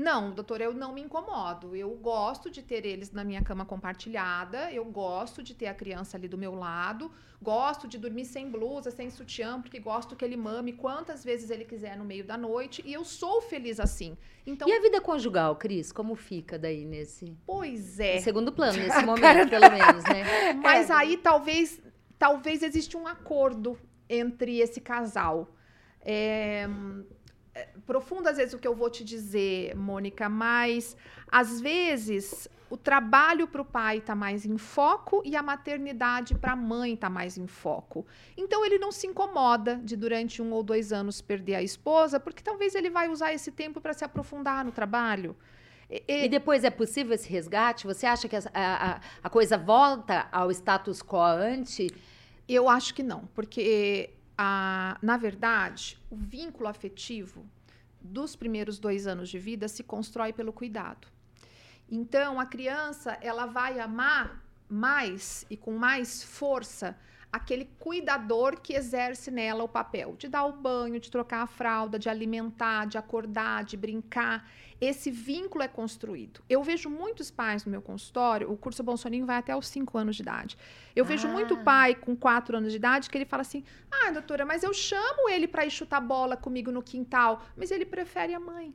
Não, 0.01 0.31
doutora, 0.31 0.63
eu 0.63 0.73
não 0.73 0.93
me 0.93 1.01
incomodo. 1.01 1.75
Eu 1.75 1.91
gosto 1.91 2.49
de 2.49 2.63
ter 2.63 2.87
eles 2.87 3.11
na 3.11 3.23
minha 3.23 3.43
cama 3.43 3.63
compartilhada, 3.65 4.71
eu 4.71 4.83
gosto 4.83 5.43
de 5.43 5.53
ter 5.53 5.67
a 5.67 5.75
criança 5.75 6.17
ali 6.17 6.27
do 6.27 6.39
meu 6.39 6.55
lado, 6.55 7.11
gosto 7.39 7.87
de 7.87 7.99
dormir 7.99 8.25
sem 8.25 8.49
blusa, 8.49 8.89
sem 8.89 9.11
sutiã, 9.11 9.61
porque 9.61 9.79
gosto 9.79 10.15
que 10.15 10.25
ele 10.25 10.35
mame 10.35 10.73
quantas 10.73 11.23
vezes 11.23 11.51
ele 11.51 11.65
quiser 11.65 11.95
no 11.95 12.03
meio 12.03 12.23
da 12.23 12.35
noite, 12.35 12.81
e 12.83 12.91
eu 12.91 13.05
sou 13.05 13.41
feliz 13.43 13.79
assim. 13.79 14.17
Então, 14.43 14.67
E 14.67 14.73
a 14.73 14.81
vida 14.81 14.99
conjugal, 14.99 15.55
Cris, 15.55 15.91
como 15.91 16.15
fica 16.15 16.57
daí 16.57 16.83
nesse 16.83 17.37
pois 17.45 17.99
é. 17.99 18.17
segundo 18.21 18.51
plano, 18.51 18.79
nesse 18.81 19.05
momento, 19.05 19.49
pelo 19.51 19.69
menos, 19.69 20.03
né? 20.05 20.23
Mas 20.63 20.89
É. 20.89 20.93
aí 20.93 21.15
talvez, 21.17 21.79
talvez 22.17 22.63
existe 22.63 22.97
um 22.97 23.05
acordo 23.05 23.77
entre 24.09 24.59
esse 24.59 24.81
casal. 24.81 25.55
É, 26.03 26.67
profundo 27.85 28.27
às 28.27 28.37
vezes 28.37 28.53
o 28.53 28.59
que 28.59 28.67
eu 28.67 28.75
vou 28.75 28.89
te 28.89 29.03
dizer, 29.03 29.75
Mônica, 29.75 30.27
mas 30.29 30.95
às 31.31 31.59
vezes 31.61 32.47
o 32.69 32.77
trabalho 32.77 33.47
para 33.47 33.61
o 33.61 33.65
pai 33.65 33.97
está 33.97 34.15
mais 34.15 34.45
em 34.45 34.57
foco 34.57 35.21
e 35.25 35.35
a 35.35 35.43
maternidade 35.43 36.35
para 36.35 36.53
a 36.53 36.55
mãe 36.55 36.93
está 36.93 37.09
mais 37.09 37.37
em 37.37 37.45
foco. 37.47 38.05
Então 38.37 38.65
ele 38.65 38.77
não 38.79 38.91
se 38.91 39.05
incomoda 39.07 39.75
de 39.83 39.95
durante 39.97 40.41
um 40.41 40.51
ou 40.53 40.63
dois 40.63 40.93
anos 40.93 41.21
perder 41.21 41.55
a 41.55 41.61
esposa, 41.63 42.19
porque 42.19 42.41
talvez 42.41 42.73
ele 42.73 42.89
vai 42.89 43.09
usar 43.09 43.33
esse 43.33 43.51
tempo 43.51 43.81
para 43.81 43.93
se 43.93 44.05
aprofundar 44.05 44.63
no 44.63 44.71
trabalho. 44.71 45.35
E- 45.89 46.03
e- 46.07 46.29
depois 46.29 46.63
é 46.63 46.69
possível 46.69 47.13
esse 47.13 47.27
resgate? 47.29 47.85
Você 47.85 48.05
acha 48.05 48.29
que 48.29 48.35
a, 48.37 48.41
a, 48.53 49.01
a 49.21 49.29
coisa 49.29 49.57
volta 49.57 50.29
ao 50.31 50.49
status 50.51 51.01
quo 51.03 51.17
ante? 51.21 51.93
Eu 52.47 52.69
acho 52.69 52.93
que 52.93 53.03
não, 53.03 53.25
porque, 53.33 54.11
a, 54.37 54.97
na 55.01 55.17
verdade, 55.17 55.97
o 56.09 56.15
vínculo 56.15 56.69
afetivo 56.69 57.45
dos 58.01 58.35
primeiros 58.35 58.79
dois 58.79 59.07
anos 59.07 59.29
de 59.29 59.39
vida 59.39 59.67
se 59.67 59.83
constrói 59.83 60.33
pelo 60.33 60.51
cuidado. 60.51 61.07
Então, 61.89 62.39
a 62.39 62.45
criança 62.45 63.17
ela 63.21 63.45
vai 63.45 63.79
amar 63.79 64.43
mais 64.69 65.45
e 65.49 65.57
com 65.57 65.73
mais 65.73 66.23
força 66.23 66.97
aquele 67.31 67.65
cuidador 67.79 68.59
que 68.59 68.73
exerce 68.73 69.31
nela 69.31 69.63
o 69.63 69.69
papel 69.69 70.15
de 70.17 70.27
dar 70.27 70.45
o 70.45 70.53
banho, 70.53 70.99
de 70.99 71.09
trocar 71.09 71.43
a 71.43 71.47
fralda, 71.47 71.97
de 71.97 72.09
alimentar, 72.09 72.85
de 72.85 72.97
acordar, 72.97 73.63
de 73.63 73.77
brincar. 73.77 74.49
Esse 74.81 75.11
vínculo 75.11 75.63
é 75.63 75.67
construído. 75.67 76.41
Eu 76.49 76.63
vejo 76.63 76.89
muitos 76.89 77.29
pais 77.29 77.63
no 77.65 77.71
meu 77.71 77.83
consultório, 77.83 78.51
o 78.51 78.57
curso 78.57 78.81
Bolsoninho 78.81 79.27
vai 79.27 79.37
até 79.37 79.55
os 79.55 79.67
5 79.67 79.95
anos 79.95 80.15
de 80.15 80.23
idade. 80.23 80.57
Eu 80.95 81.05
vejo 81.05 81.27
Ah. 81.27 81.31
muito 81.31 81.55
pai 81.57 81.93
com 81.93 82.15
4 82.15 82.57
anos 82.57 82.71
de 82.71 82.77
idade 82.77 83.07
que 83.07 83.15
ele 83.15 83.25
fala 83.25 83.41
assim: 83.41 83.63
ah, 83.91 84.09
doutora, 84.09 84.43
mas 84.43 84.63
eu 84.63 84.73
chamo 84.73 85.29
ele 85.29 85.47
para 85.47 85.65
ir 85.65 85.69
chutar 85.69 86.01
bola 86.01 86.35
comigo 86.35 86.71
no 86.71 86.81
quintal, 86.81 87.43
mas 87.55 87.69
ele 87.69 87.85
prefere 87.85 88.33
a 88.33 88.39
mãe. 88.39 88.73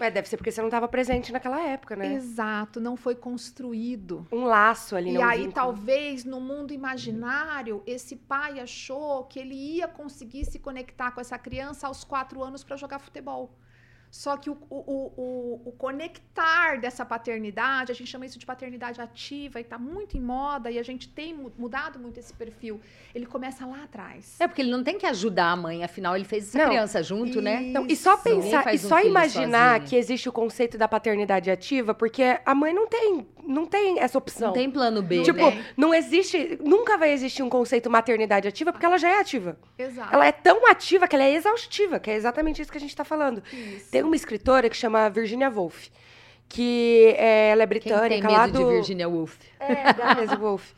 Ué, 0.00 0.10
deve 0.10 0.28
ser 0.28 0.36
porque 0.36 0.50
você 0.50 0.60
não 0.60 0.66
estava 0.66 0.88
presente 0.88 1.30
naquela 1.32 1.60
época, 1.62 1.94
né? 1.94 2.14
Exato, 2.14 2.80
não 2.80 2.96
foi 2.96 3.14
construído. 3.14 4.26
Um 4.32 4.44
laço 4.44 4.96
ali, 4.96 5.10
E 5.10 5.18
né? 5.18 5.22
aí, 5.22 5.36
vínculo. 5.44 5.54
talvez, 5.54 6.24
no 6.24 6.40
mundo 6.40 6.72
imaginário, 6.74 7.80
esse 7.86 8.16
pai 8.16 8.58
achou 8.58 9.22
que 9.26 9.38
ele 9.38 9.54
ia 9.54 9.86
conseguir 9.86 10.44
se 10.46 10.58
conectar 10.58 11.12
com 11.12 11.20
essa 11.20 11.38
criança 11.38 11.86
aos 11.86 12.02
quatro 12.02 12.42
anos 12.42 12.64
para 12.64 12.76
jogar 12.76 12.98
futebol. 12.98 13.54
Só 14.16 14.36
que 14.36 14.48
o, 14.48 14.56
o, 14.70 14.76
o, 14.76 15.62
o- 15.70 15.72
conectar 15.72 16.78
dessa 16.78 17.04
paternidade, 17.04 17.90
a 17.90 17.94
gente 17.96 18.08
chama 18.08 18.24
isso 18.24 18.38
de 18.38 18.46
paternidade 18.46 19.00
ativa, 19.00 19.58
e 19.58 19.62
está 19.62 19.76
muito 19.76 20.16
em 20.16 20.20
moda, 20.20 20.70
e 20.70 20.78
a 20.78 20.84
gente 20.84 21.08
tem 21.08 21.34
mu- 21.34 21.52
mudado 21.58 21.98
muito 21.98 22.20
esse 22.20 22.32
perfil. 22.32 22.80
Ele 23.12 23.26
começa 23.26 23.66
lá 23.66 23.82
atrás. 23.82 24.36
É 24.38 24.46
porque 24.46 24.62
ele 24.62 24.70
não 24.70 24.84
tem 24.84 24.96
que 24.98 25.04
ajudar 25.04 25.50
a 25.50 25.56
mãe, 25.56 25.82
afinal 25.82 26.14
ele 26.14 26.24
fez 26.24 26.46
essa 26.46 26.58
Não. 26.58 26.66
criança 26.68 27.02
junto, 27.02 27.42
né? 27.42 27.60
Não, 27.60 27.86
e 27.88 27.96
só 27.96 28.14
Isso. 28.14 28.22
Pensar, 28.22 28.72
e 28.72 28.76
um 28.76 28.78
só 28.78 29.00
imaginar 29.00 29.72
sozinho. 29.72 29.88
que 29.90 29.96
existe 29.96 30.28
o 30.28 30.32
conceito 30.32 30.78
da 30.78 30.86
paternidade 30.86 31.50
ativa, 31.50 31.92
porque 31.92 32.38
a 32.46 32.54
mãe 32.54 32.72
não 32.72 32.86
tem, 32.86 33.26
não 33.46 33.66
tem 33.66 34.00
essa 34.00 34.16
opção. 34.18 34.48
Não 34.48 34.54
tem 34.54 34.70
plano 34.70 35.02
B, 35.02 35.22
Tipo, 35.22 35.50
né? 35.50 35.64
não 35.76 35.94
existe, 35.94 36.58
nunca 36.62 36.96
vai 36.98 37.12
existir 37.12 37.42
um 37.42 37.48
conceito 37.48 37.90
maternidade 37.90 38.48
ativa, 38.48 38.72
porque 38.72 38.86
ela 38.86 38.98
já 38.98 39.08
é 39.08 39.20
ativa. 39.20 39.56
Exato. 39.78 40.14
Ela 40.14 40.26
é 40.26 40.32
tão 40.32 40.66
ativa 40.68 41.06
que 41.06 41.14
ela 41.16 41.24
é 41.24 41.32
exaustiva, 41.34 41.98
que 42.00 42.10
é 42.10 42.14
exatamente 42.14 42.60
isso 42.62 42.70
que 42.72 42.78
a 42.78 42.80
gente 42.80 42.94
tá 42.96 43.04
falando. 43.04 43.42
Isso. 43.52 43.90
Tem 43.90 44.02
uma 44.02 44.16
escritora 44.16 44.68
que 44.68 44.76
chama 44.76 45.08
Virginia 45.10 45.50
Woolf, 45.50 45.88
que 46.48 47.14
é, 47.18 47.50
ela 47.50 47.62
é 47.62 47.66
Quem 47.66 47.80
britânica, 47.80 48.28
tem 48.28 48.36
lá 48.36 48.46
medo 48.46 48.58
do... 48.58 48.68
de 48.68 48.74
Virginia 48.74 49.08
Woolf? 49.08 49.36
É, 49.58 49.92
da 49.92 50.14
Maisie 50.14 50.36
Woolf. 50.36 50.72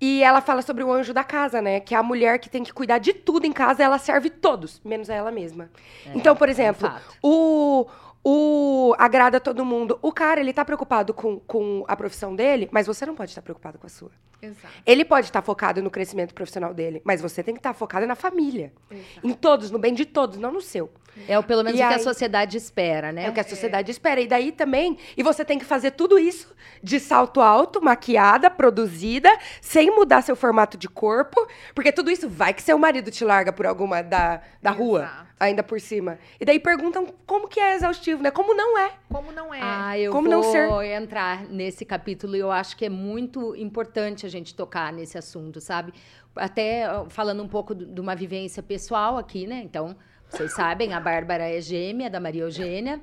E 0.00 0.22
ela 0.22 0.40
fala 0.40 0.62
sobre 0.62 0.82
o 0.82 0.90
anjo 0.92 1.12
da 1.12 1.22
casa, 1.22 1.60
né? 1.60 1.78
Que 1.80 1.94
é 1.94 1.98
a 1.98 2.02
mulher 2.02 2.38
que 2.38 2.48
tem 2.48 2.62
que 2.64 2.72
cuidar 2.72 2.98
de 2.98 3.12
tudo 3.12 3.46
em 3.46 3.52
casa, 3.52 3.82
ela 3.82 3.98
serve 3.98 4.30
todos, 4.30 4.80
menos 4.84 5.10
a 5.10 5.14
ela 5.14 5.30
mesma. 5.30 5.70
então, 6.14 6.34
por 6.34 6.48
exemplo, 6.48 6.86
É 6.88 6.90
um 7.22 7.30
o, 7.30 7.86
o 8.24 8.94
agrada 8.98 9.38
todo 9.38 9.64
mundo. 9.64 9.98
O 10.00 10.10
cara, 10.12 10.40
ele 10.40 10.52
tá 10.52 10.64
preocupado 10.64 11.12
com, 11.12 11.38
com 11.40 11.84
a 11.86 11.94
profissão 11.94 12.34
dele, 12.34 12.68
mas 12.72 12.86
você 12.86 13.04
não 13.04 13.14
pode 13.14 13.30
estar 13.30 13.42
preocupado 13.42 13.78
com 13.78 13.86
a 13.86 13.90
sua. 13.90 14.10
Exato. 14.40 14.74
Ele 14.84 15.04
pode 15.04 15.26
estar 15.26 15.40
focado 15.42 15.82
no 15.82 15.90
crescimento 15.90 16.34
profissional 16.34 16.72
dele, 16.74 17.00
mas 17.04 17.20
você 17.20 17.42
tem 17.42 17.54
que 17.54 17.60
estar 17.60 17.72
focado 17.74 18.06
na 18.06 18.14
família. 18.14 18.72
Exato. 18.90 19.26
Em 19.26 19.32
todos, 19.32 19.70
no 19.70 19.78
bem 19.78 19.94
de 19.94 20.04
todos, 20.04 20.38
não 20.38 20.52
no 20.52 20.60
seu. 20.60 20.90
É 21.28 21.38
o 21.38 21.42
pelo 21.44 21.62
menos 21.62 21.78
E 21.78 21.82
o 21.82 21.86
que 21.86 21.92
a 21.94 21.96
aí- 21.96 22.02
sociedade 22.02 22.56
espera, 22.56 23.12
né? 23.12 23.26
É 23.26 23.30
o 23.30 23.32
que 23.32 23.38
a 23.40 23.44
sociedade 23.44 23.90
espera. 23.90 24.20
E 24.20 24.26
daí 24.26 24.50
também. 24.50 24.98
E 25.16 25.22
você 25.22 25.44
tem 25.44 25.58
que 25.58 25.64
fazer 25.64 25.92
tudo 25.92 26.18
isso 26.18 26.52
de 26.82 26.98
salto 26.98 27.40
alto, 27.40 27.80
maquiada, 27.80 28.50
produzida, 28.50 29.30
sem 29.60 29.90
mudar 29.94 30.22
seu 30.22 30.34
formato 30.34 30.76
de 30.76 30.88
corpo. 30.88 31.46
Porque 31.74 31.92
tudo 31.92 32.10
isso 32.10 32.28
vai 32.28 32.52
que 32.52 32.60
seu 32.62 32.76
marido 32.78 33.10
te 33.12 33.24
larga 33.24 33.52
por 33.52 33.64
alguma 33.64 34.02
da, 34.02 34.40
da 34.60 34.70
rua. 34.72 35.08
Ainda 35.38 35.62
por 35.62 35.80
cima. 35.80 36.18
E 36.40 36.44
daí 36.44 36.58
perguntam 36.60 37.06
como 37.26 37.48
que 37.48 37.60
é 37.60 37.74
exaustivo, 37.74 38.22
né? 38.22 38.30
Como 38.30 38.54
não 38.54 38.78
é. 38.78 38.92
Como 39.10 39.32
não 39.32 39.52
é? 39.52 39.60
Ah, 39.62 39.98
eu 39.98 40.12
Como 40.12 40.28
vou 40.28 40.42
não 40.42 40.52
ser? 40.52 40.68
entrar 40.92 41.44
nesse 41.48 41.84
capítulo 41.84 42.36
e 42.36 42.40
eu 42.40 42.50
acho 42.50 42.76
que 42.76 42.84
é 42.84 42.88
muito 42.88 43.54
importante 43.56 44.24
a 44.24 44.28
gente 44.28 44.54
tocar 44.54 44.92
nesse 44.92 45.18
assunto, 45.18 45.60
sabe? 45.60 45.92
Até 46.36 46.84
falando 47.08 47.42
um 47.42 47.48
pouco 47.48 47.74
de 47.74 48.00
uma 48.00 48.14
vivência 48.14 48.62
pessoal 48.62 49.18
aqui, 49.18 49.46
né? 49.46 49.62
Então, 49.64 49.96
vocês 50.28 50.52
sabem, 50.52 50.92
a 50.92 51.00
Bárbara 51.00 51.48
é 51.48 51.60
gêmea 51.60 52.10
da 52.10 52.18
Maria 52.18 52.42
Eugênia, 52.42 53.00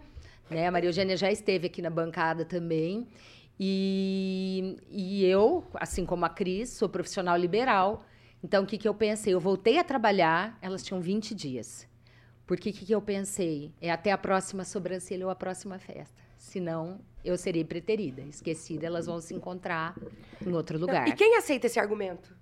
né? 0.50 0.68
A 0.68 0.72
Maria 0.72 0.90
Eugênia 0.90 1.16
já 1.16 1.32
esteve 1.32 1.68
aqui 1.68 1.82
na 1.82 1.90
bancada 1.90 2.44
também. 2.44 3.08
E, 3.60 4.78
e 4.90 5.24
eu, 5.26 5.64
assim 5.76 6.06
como 6.06 6.26
a 6.26 6.30
Cris, 6.30 6.70
sou 6.72 6.90
profissional 6.90 7.38
liberal. 7.38 8.04
Então, 8.44 8.64
o 8.64 8.66
que, 8.66 8.78
que 8.78 8.88
eu 8.88 8.94
pensei? 8.94 9.34
Eu 9.36 9.40
voltei 9.40 9.78
a 9.78 9.84
trabalhar, 9.84 10.58
elas 10.62 10.82
tinham 10.84 11.00
20 11.00 11.36
dias. 11.36 11.88
Porque 12.52 12.70
o 12.70 12.74
que, 12.74 12.86
que 12.86 12.92
eu 12.92 13.02
pensei? 13.02 13.72
É 13.80 13.90
até 13.90 14.12
a 14.12 14.18
próxima 14.18 14.66
sobrancelha 14.66 15.26
ou 15.26 15.32
a 15.32 15.36
próxima 15.36 15.80
festa. 15.80 16.22
Senão, 16.38 17.00
eu 17.24 17.38
serei 17.38 17.64
preterida, 17.64 18.22
esquecida, 18.24 18.86
elas 18.86 19.06
vão 19.06 19.22
se 19.22 19.34
encontrar 19.34 19.96
em 20.46 20.52
outro 20.52 20.78
lugar. 20.78 21.08
E 21.08 21.14
quem 21.14 21.38
aceita 21.38 21.68
esse 21.68 21.80
argumento? 21.80 22.36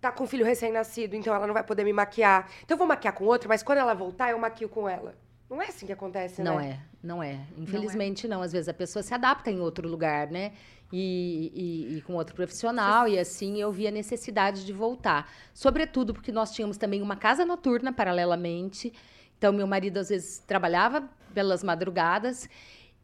Tá 0.00 0.10
com 0.10 0.24
um 0.24 0.26
filho 0.26 0.42
recém-nascido, 0.46 1.14
então 1.16 1.34
ela 1.34 1.46
não 1.46 1.52
vai 1.52 1.62
poder 1.62 1.84
me 1.84 1.92
maquiar. 1.92 2.50
Então 2.64 2.76
eu 2.76 2.78
vou 2.78 2.86
maquiar 2.86 3.12
com 3.12 3.26
outra, 3.26 3.46
mas 3.46 3.62
quando 3.62 3.76
ela 3.76 3.92
voltar, 3.92 4.30
eu 4.30 4.38
maquio 4.38 4.70
com 4.70 4.88
ela. 4.88 5.14
Não 5.50 5.60
é 5.60 5.66
assim 5.66 5.84
que 5.84 5.92
acontece, 5.92 6.42
Não 6.42 6.56
né? 6.56 6.70
é, 6.70 7.06
não 7.06 7.22
é. 7.22 7.38
Infelizmente 7.58 8.26
não, 8.26 8.40
Às 8.40 8.52
vezes 8.52 8.70
a 8.70 8.74
pessoa 8.74 9.02
se 9.02 9.12
adapta 9.12 9.50
em 9.50 9.60
outro 9.60 9.86
lugar, 9.86 10.30
né? 10.30 10.54
E, 10.90 11.52
e- 11.54 11.98
e 11.98 12.00
com 12.00 12.14
outro 12.14 12.34
profissional, 12.34 13.06
e 13.06 13.18
assim 13.18 13.60
eu 13.60 13.70
vi 13.70 13.86
a 13.86 13.90
necessidade 13.90 14.64
de 14.64 14.72
voltar. 14.72 15.30
Sobretudo 15.52 16.14
porque 16.14 16.32
nós 16.32 16.52
tínhamos 16.52 16.78
também 16.78 17.02
uma 17.02 17.16
casa 17.16 17.44
noturna 17.44 17.92
paralelamente. 17.92 18.94
Então, 19.38 19.52
meu 19.52 19.66
marido 19.66 19.98
às 19.98 20.08
vezes 20.08 20.38
trabalhava 20.46 21.08
pelas 21.34 21.62
madrugadas. 21.62 22.48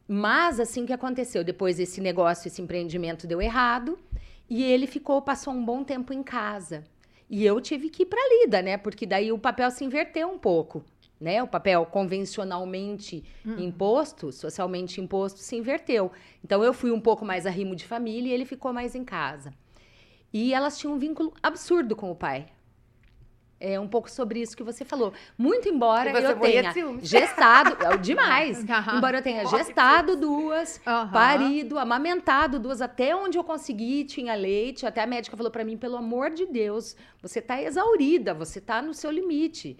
Mas 0.08 0.58
assim 0.58 0.86
que 0.86 0.92
aconteceu? 0.92 1.44
Depois 1.44 1.78
esse 1.78 2.00
negócio, 2.00 2.48
esse 2.48 2.60
empreendimento 2.60 3.26
deu 3.26 3.40
errado. 3.40 3.98
E 4.48 4.62
ele 4.62 4.86
ficou, 4.86 5.22
passou 5.22 5.52
um 5.52 5.64
bom 5.64 5.84
tempo 5.84 6.12
em 6.12 6.22
casa. 6.22 6.84
E 7.30 7.44
eu 7.44 7.60
tive 7.60 7.88
que 7.88 8.02
ir 8.02 8.06
para 8.06 8.20
a 8.20 8.28
lida, 8.28 8.60
né? 8.60 8.76
Porque 8.76 9.06
daí 9.06 9.32
o 9.32 9.38
papel 9.38 9.70
se 9.70 9.84
inverteu 9.84 10.28
um 10.28 10.38
pouco. 10.38 10.84
Né? 11.18 11.42
O 11.42 11.46
papel 11.46 11.86
convencionalmente 11.86 13.24
imposto, 13.56 14.32
socialmente 14.32 15.00
imposto, 15.00 15.38
se 15.38 15.54
inverteu. 15.56 16.10
Então 16.44 16.64
eu 16.64 16.74
fui 16.74 16.90
um 16.90 17.00
pouco 17.00 17.24
mais 17.24 17.46
arrimo 17.46 17.76
de 17.76 17.86
família 17.86 18.30
e 18.30 18.32
ele 18.32 18.44
ficou 18.44 18.72
mais 18.72 18.94
em 18.94 19.04
casa. 19.04 19.54
E 20.32 20.52
elas 20.52 20.76
tinham 20.78 20.94
um 20.94 20.98
vínculo 20.98 21.32
absurdo 21.40 21.94
com 21.94 22.10
o 22.10 22.16
pai. 22.16 22.46
É 23.64 23.78
um 23.78 23.86
pouco 23.86 24.10
sobre 24.10 24.40
isso 24.40 24.56
que 24.56 24.64
você 24.64 24.84
falou. 24.84 25.12
Muito 25.38 25.68
embora 25.68 26.10
eu 26.10 26.36
tenha 26.40 26.74
gestado, 27.00 27.76
é 27.80 27.96
demais. 27.96 28.58
Aham. 28.68 28.96
embora 28.96 29.18
eu 29.18 29.22
tenha 29.22 29.46
gestado 29.46 30.16
duas, 30.16 30.80
Aham. 30.84 31.12
parido, 31.12 31.78
amamentado 31.78 32.58
duas 32.58 32.82
até 32.82 33.14
onde 33.14 33.38
eu 33.38 33.44
consegui, 33.44 34.04
tinha 34.04 34.34
leite, 34.34 34.84
até 34.84 35.00
a 35.02 35.06
médica 35.06 35.36
falou 35.36 35.52
pra 35.52 35.64
mim, 35.64 35.76
pelo 35.76 35.96
amor 35.96 36.30
de 36.30 36.44
Deus, 36.44 36.96
você 37.22 37.40
tá 37.40 37.62
exaurida, 37.62 38.34
você 38.34 38.60
tá 38.60 38.82
no 38.82 38.92
seu 38.92 39.12
limite. 39.12 39.76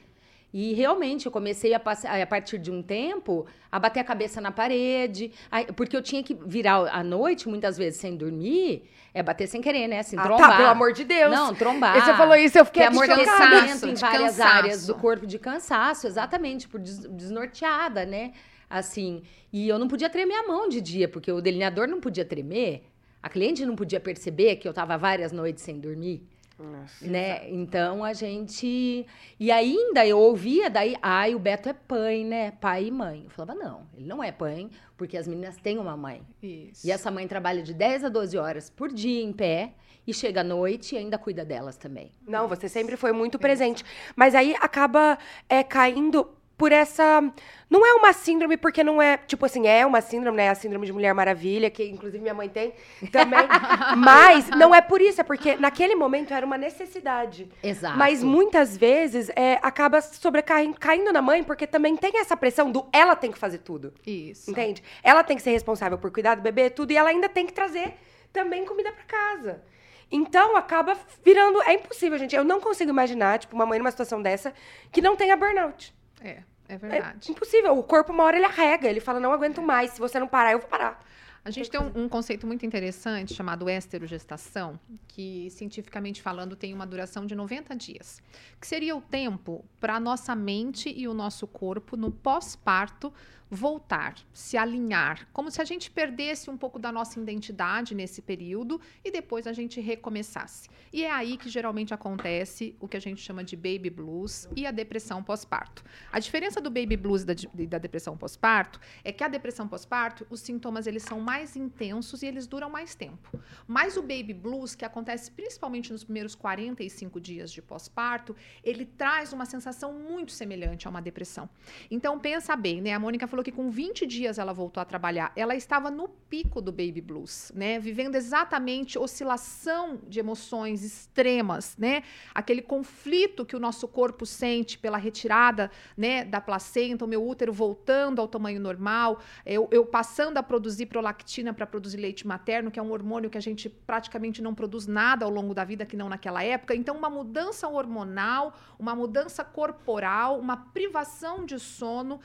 E 0.55 0.75
realmente 0.75 1.25
eu 1.25 1.33
comecei 1.33 1.73
a, 1.73 1.81
passar, 1.81 2.21
a 2.21 2.27
partir 2.27 2.59
de 2.59 2.71
um 2.71 2.83
tempo 2.83 3.47
a 3.71 3.79
bater 3.79 4.01
a 4.01 4.05
cabeça 4.05 4.39
na 4.39 4.53
parede, 4.53 5.33
porque 5.75 5.97
eu 5.97 6.03
tinha 6.03 6.23
que 6.23 6.35
virar 6.35 6.89
à 6.95 7.03
noite, 7.03 7.49
muitas 7.49 7.79
vezes 7.79 7.99
sem 7.99 8.15
dormir, 8.17 8.85
é 9.15 9.23
bater 9.23 9.47
sem 9.47 9.63
querer, 9.63 9.89
né? 9.89 10.01
Assim, 10.01 10.17
Ah, 10.19 10.23
trombar. 10.23 10.51
tá, 10.51 10.57
pelo 10.59 10.69
amor 10.69 10.93
de 10.93 11.05
Deus. 11.05 11.33
Não, 11.35 11.55
trombar. 11.55 11.97
E 11.97 12.01
você 12.03 12.15
falou 12.15 12.37
isso, 12.37 12.59
eu 12.59 12.67
fiquei 12.67 12.83
Que 12.83 12.85
é 12.85 12.89
amortecimento 12.89 13.89
em 13.89 13.95
várias 13.95 14.37
cansaço. 14.37 14.43
áreas 14.43 14.87
do 14.87 14.95
corpo 14.95 15.27
de 15.27 15.39
cansaço, 15.39 16.07
exatamente, 16.07 16.69
por 16.69 16.79
des- 16.81 16.99
desnorteada, 17.09 18.05
né? 18.05 18.33
Assim, 18.69 19.23
e 19.53 19.69
eu 19.69 19.79
não 19.79 19.89
podia 19.89 20.09
tremer 20.11 20.35
a 20.35 20.47
mão 20.47 20.69
de 20.69 20.81
dia, 20.81 21.09
porque 21.09 21.31
o 21.33 21.41
delineador 21.41 21.87
não 21.89 22.01
podia 22.01 22.25
tremer, 22.25 22.85
a 23.23 23.29
cliente 23.29 23.65
não 23.65 23.77
podia 23.77 24.01
perceber 24.01 24.57
que 24.57 24.69
eu 24.69 24.73
tava 24.75 24.97
várias 24.99 25.31
noites 25.33 25.63
sem 25.63 25.79
dormir, 25.79 26.27
Nossa. 26.63 27.07
né? 27.07 27.51
Então 27.51 28.05
a 28.05 28.13
gente. 28.13 29.07
E 29.39 29.51
ainda 29.51 30.07
eu 30.07 30.19
ouvia 30.19 30.71
daí, 30.71 30.97
ai, 31.03 31.35
o 31.35 31.39
Beto 31.39 31.69
é 31.69 31.73
pai, 31.73 32.25
né? 32.25 32.53
Pai 32.53 32.87
e 32.87 32.91
mãe. 32.91 33.23
Eu 33.25 33.31
falava, 33.31 33.55
não, 33.55 33.87
ele 33.97 34.07
não 34.07 34.23
é 34.23 34.31
pai, 34.31 34.71
porque 34.97 35.17
as 35.17 35.27
meninas 35.27 35.57
têm 35.57 35.79
uma 35.79 35.97
mãe. 35.97 36.23
Isso. 36.43 36.87
E 36.87 36.91
essa 36.91 37.11
mãe 37.11 37.27
trabalha 37.27 37.63
de 37.63 37.75
10 37.75 38.05
a 38.05 38.09
12 38.09 38.39
horas 38.39 38.71
por 38.71 38.93
dia 38.93 39.23
em 39.23 39.33
pé 39.33 39.73
e 40.07 40.13
chega 40.13 40.41
à 40.41 40.45
noite 40.45 40.95
e 40.95 40.99
ainda 40.99 41.19
cuida 41.19 41.45
delas 41.45 41.77
também. 41.77 42.11
Não, 42.27 42.49
você 42.49 42.69
sempre 42.69 42.97
foi 42.97 43.13
muito 43.13 43.39
presente. 43.39 43.85
Mas 44.17 44.35
aí 44.35 44.55
acaba 44.61 45.19
é, 45.49 45.63
caindo 45.63 46.29
por 46.63 46.71
essa. 46.71 47.21
Não 47.69 47.85
é 47.85 47.93
uma 47.95 48.13
síndrome, 48.13 48.57
porque 48.57 48.85
não 48.85 49.03
é. 49.03 49.17
Tipo 49.17 49.47
assim, 49.47 49.67
é 49.67 49.85
uma 49.85 50.01
síndrome, 50.01 50.37
né? 50.37 50.49
A 50.49 50.55
síndrome 50.55 50.87
de 50.87 50.93
Mulher 50.93 51.13
Maravilha, 51.13 51.69
que 51.69 51.83
inclusive 51.83 52.23
minha 52.23 52.35
mãe 52.35 52.49
tem 52.49 52.73
também. 53.11 53.41
Mas 53.99 54.49
não 54.51 54.73
é 54.73 54.81
por 54.81 55.01
isso, 55.01 55.21
é 55.21 55.25
porque 55.25 55.57
naquele 55.57 55.97
momento 55.97 56.33
era 56.33 56.47
uma 56.47 56.57
necessidade. 56.57 57.51
Exato. 57.65 57.99
Mas 57.99 58.23
muitas 58.23 58.77
vezes 58.77 59.29
é, 59.35 59.59
acaba 59.61 60.01
sobrecaindo 60.01 60.79
caindo 60.79 61.13
na 61.13 61.21
mãe, 61.21 61.43
porque 61.43 61.67
também 61.67 61.97
tem 61.97 62.21
essa 62.21 62.37
pressão 62.37 62.71
do 62.71 62.87
ela 62.93 63.17
tem 63.17 63.33
que 63.33 63.39
fazer 63.39 63.59
tudo. 63.59 63.93
Isso. 64.07 64.49
Entende? 64.49 64.85
Ela 65.03 65.25
tem 65.25 65.37
que 65.37 65.43
ser 65.43 65.51
responsável 65.51 65.99
por 65.99 66.13
cuidar 66.13 66.37
do 66.37 66.43
bebê, 66.43 66.71
tudo, 66.71 66.93
e 66.93 66.97
ela 66.97 67.11
ainda 67.11 67.29
tem 67.29 67.45
que 67.45 67.53
trazer 67.53 67.95
também 68.33 68.65
comida 68.65 68.93
pra 68.93 69.03
casa. 69.03 69.65
Então 70.13 70.57
acaba 70.57 70.97
virando. 71.25 71.61
É 71.63 71.75
impossível, 71.75 72.17
gente. 72.19 72.37
Eu 72.37 72.45
não 72.45 72.61
consigo 72.61 72.93
imaginar, 72.93 73.41
tipo, 73.41 73.57
uma 73.57 73.67
mãe 73.67 73.81
numa 73.81 73.91
situação 73.91 74.23
dessa 74.23 74.55
que 74.93 75.03
não 75.03 75.17
tenha 75.17 75.37
burnout. 75.37 75.93
É, 76.25 76.43
é 76.73 76.77
É 76.77 76.79
verdade. 76.79 77.31
impossível. 77.33 77.77
O 77.79 77.83
corpo, 77.83 78.13
uma 78.13 78.25
hora, 78.25 78.37
ele 78.37 78.47
arrega. 78.47 78.89
Ele 78.89 79.01
fala, 79.01 79.21
não 79.21 79.33
aguento 79.33 79.61
mais. 79.63 79.93
Se 79.93 80.01
você 80.01 80.19
não 80.19 80.29
parar, 80.29 80.53
eu 80.53 80.59
vou 80.59 80.69
parar. 80.69 81.05
A 81.45 81.51
gente 81.51 81.69
tem 81.69 81.81
um, 81.81 82.05
um 82.05 82.09
conceito 82.09 82.47
muito 82.47 82.65
interessante 82.65 83.35
chamado 83.35 83.69
esterogestação, 83.69 84.79
que 85.09 85.51
cientificamente 85.51 86.23
falando 86.23 86.55
tem 86.55 86.73
uma 86.73 86.87
duração 86.87 87.27
de 87.27 87.35
90 87.35 87.75
dias, 87.75 88.23
que 88.61 88.67
seria 88.67 88.95
o 88.95 89.01
tempo 89.01 89.65
para 89.81 89.97
a 89.97 90.01
nossa 90.01 90.37
mente 90.37 90.93
e 90.97 91.09
o 91.09 91.15
nosso 91.15 91.49
corpo 91.49 91.97
no 91.97 92.13
pós-parto 92.13 93.13
voltar, 93.55 94.15
se 94.33 94.57
alinhar, 94.57 95.29
como 95.31 95.51
se 95.51 95.61
a 95.61 95.65
gente 95.65 95.91
perdesse 95.91 96.49
um 96.49 96.57
pouco 96.57 96.79
da 96.79 96.91
nossa 96.91 97.21
identidade 97.21 97.95
nesse 97.95 98.23
período 98.23 98.81
e 99.05 99.11
depois 99.11 99.47
a 99.47 99.53
gente 99.53 99.79
recomeçasse. 99.79 100.71
E 100.91 101.05
é 101.05 101.11
aí 101.11 101.37
que 101.37 101.51
geralmente 101.51 101.93
acontece 101.93 102.75
o 102.81 102.89
que 102.89 102.97
a 102.97 103.01
gente 103.01 103.21
chama 103.21 103.45
de 103.45 103.55
baby 103.55 103.91
blues 103.91 104.49
e 104.57 104.67
a 104.67 104.71
depressão 104.71 105.23
pós-parto. 105.23 105.85
A 106.11 106.19
diferença 106.19 106.63
do 106.63 106.71
baby 106.71 106.97
blues 106.97 107.25
e 107.25 107.27
da, 107.27 107.35
da 107.69 107.79
depressão 107.79 108.17
pós-parto 108.17 108.81
é 109.05 109.13
que 109.13 109.23
a 109.23 109.29
depressão 109.29 109.69
pós-parto, 109.69 110.27
os 110.31 110.41
sintomas 110.41 110.87
eles 110.87 111.03
são 111.03 111.21
mais 111.21 111.55
intensos 111.55 112.23
e 112.23 112.27
eles 112.27 112.47
duram 112.47 112.71
mais 112.71 112.95
tempo. 112.95 113.39
Mas 113.67 113.99
o 113.99 114.01
baby 114.01 114.33
blues, 114.33 114.75
que 114.75 114.87
acontece 114.87 115.31
principalmente 115.31 115.93
nos 115.93 116.05
primeiros 116.05 116.35
45 116.35 117.21
dias 117.21 117.53
de 117.53 117.61
pós-parto, 117.61 118.35
ele 118.65 118.87
traz 118.87 119.35
uma 119.35 119.45
sensação 119.45 119.93
muito 119.93 120.33
semelhante 120.33 120.87
a 120.87 120.91
uma 120.91 121.03
depressão. 121.03 121.51
Então 121.91 122.19
pensa 122.19 122.57
bem, 122.57 122.81
né? 122.81 122.95
A 122.95 122.99
Mônica 122.99 123.27
falou 123.27 123.42
que 123.43 123.53
com 123.53 123.71
20 123.71 124.07
dias 124.07 124.39
ela 124.39 124.53
voltou 124.53 124.81
a 124.81 124.85
trabalhar. 124.85 125.33
Ela 125.37 125.55
estava 125.55 125.91
no 125.91 126.09
pico 126.09 126.61
do 126.61 126.71
baby 126.71 127.01
blues, 127.01 127.53
né? 127.55 127.79
Vivendo 127.79 128.15
exatamente 128.15 128.99
oscilação 128.99 130.01
de 130.07 130.19
emoções 130.19 130.85
extremas, 130.85 131.77
né? 131.77 132.03
Aquele 132.35 132.63
conflito 132.63 133.45
que 133.45 133.57
o 133.57 133.61
nosso 133.61 133.87
corpo 133.89 134.25
sente 134.25 134.79
pela 134.79 134.97
retirada, 134.97 135.71
né, 135.97 136.25
da 136.25 136.41
placenta, 136.41 137.05
o 137.05 137.09
meu 137.09 137.27
útero 137.27 137.53
voltando 137.53 138.21
ao 138.21 138.29
tamanho 138.29 138.61
normal, 138.61 139.21
eu, 139.45 139.69
eu 139.71 139.85
passando 139.85 140.39
a 140.39 140.43
produzir 140.43 140.87
prolactina 140.87 141.53
para 141.53 141.67
produzir 141.67 141.97
leite 141.99 142.27
materno, 142.27 142.71
que 142.71 142.79
é 142.79 142.83
um 142.83 142.91
hormônio 142.91 143.31
que 143.31 143.39
a 143.39 143.43
gente 143.43 143.69
praticamente 143.69 144.41
não 144.41 144.55
produz 144.55 144.87
nada 144.87 145.25
ao 145.25 145.31
longo 145.31 145.55
da 145.55 145.65
vida, 145.65 145.85
que 145.85 145.97
não 145.97 146.09
naquela 146.09 146.43
época. 146.43 146.75
Então, 146.75 146.97
uma 146.97 147.11
mudança 147.11 147.69
hormonal, 147.69 148.55
uma 148.79 148.95
mudança 148.95 149.45
corporal, 149.45 150.39
uma 150.39 150.57
privação 150.57 151.45
de 151.45 151.59
sono, 151.59 152.21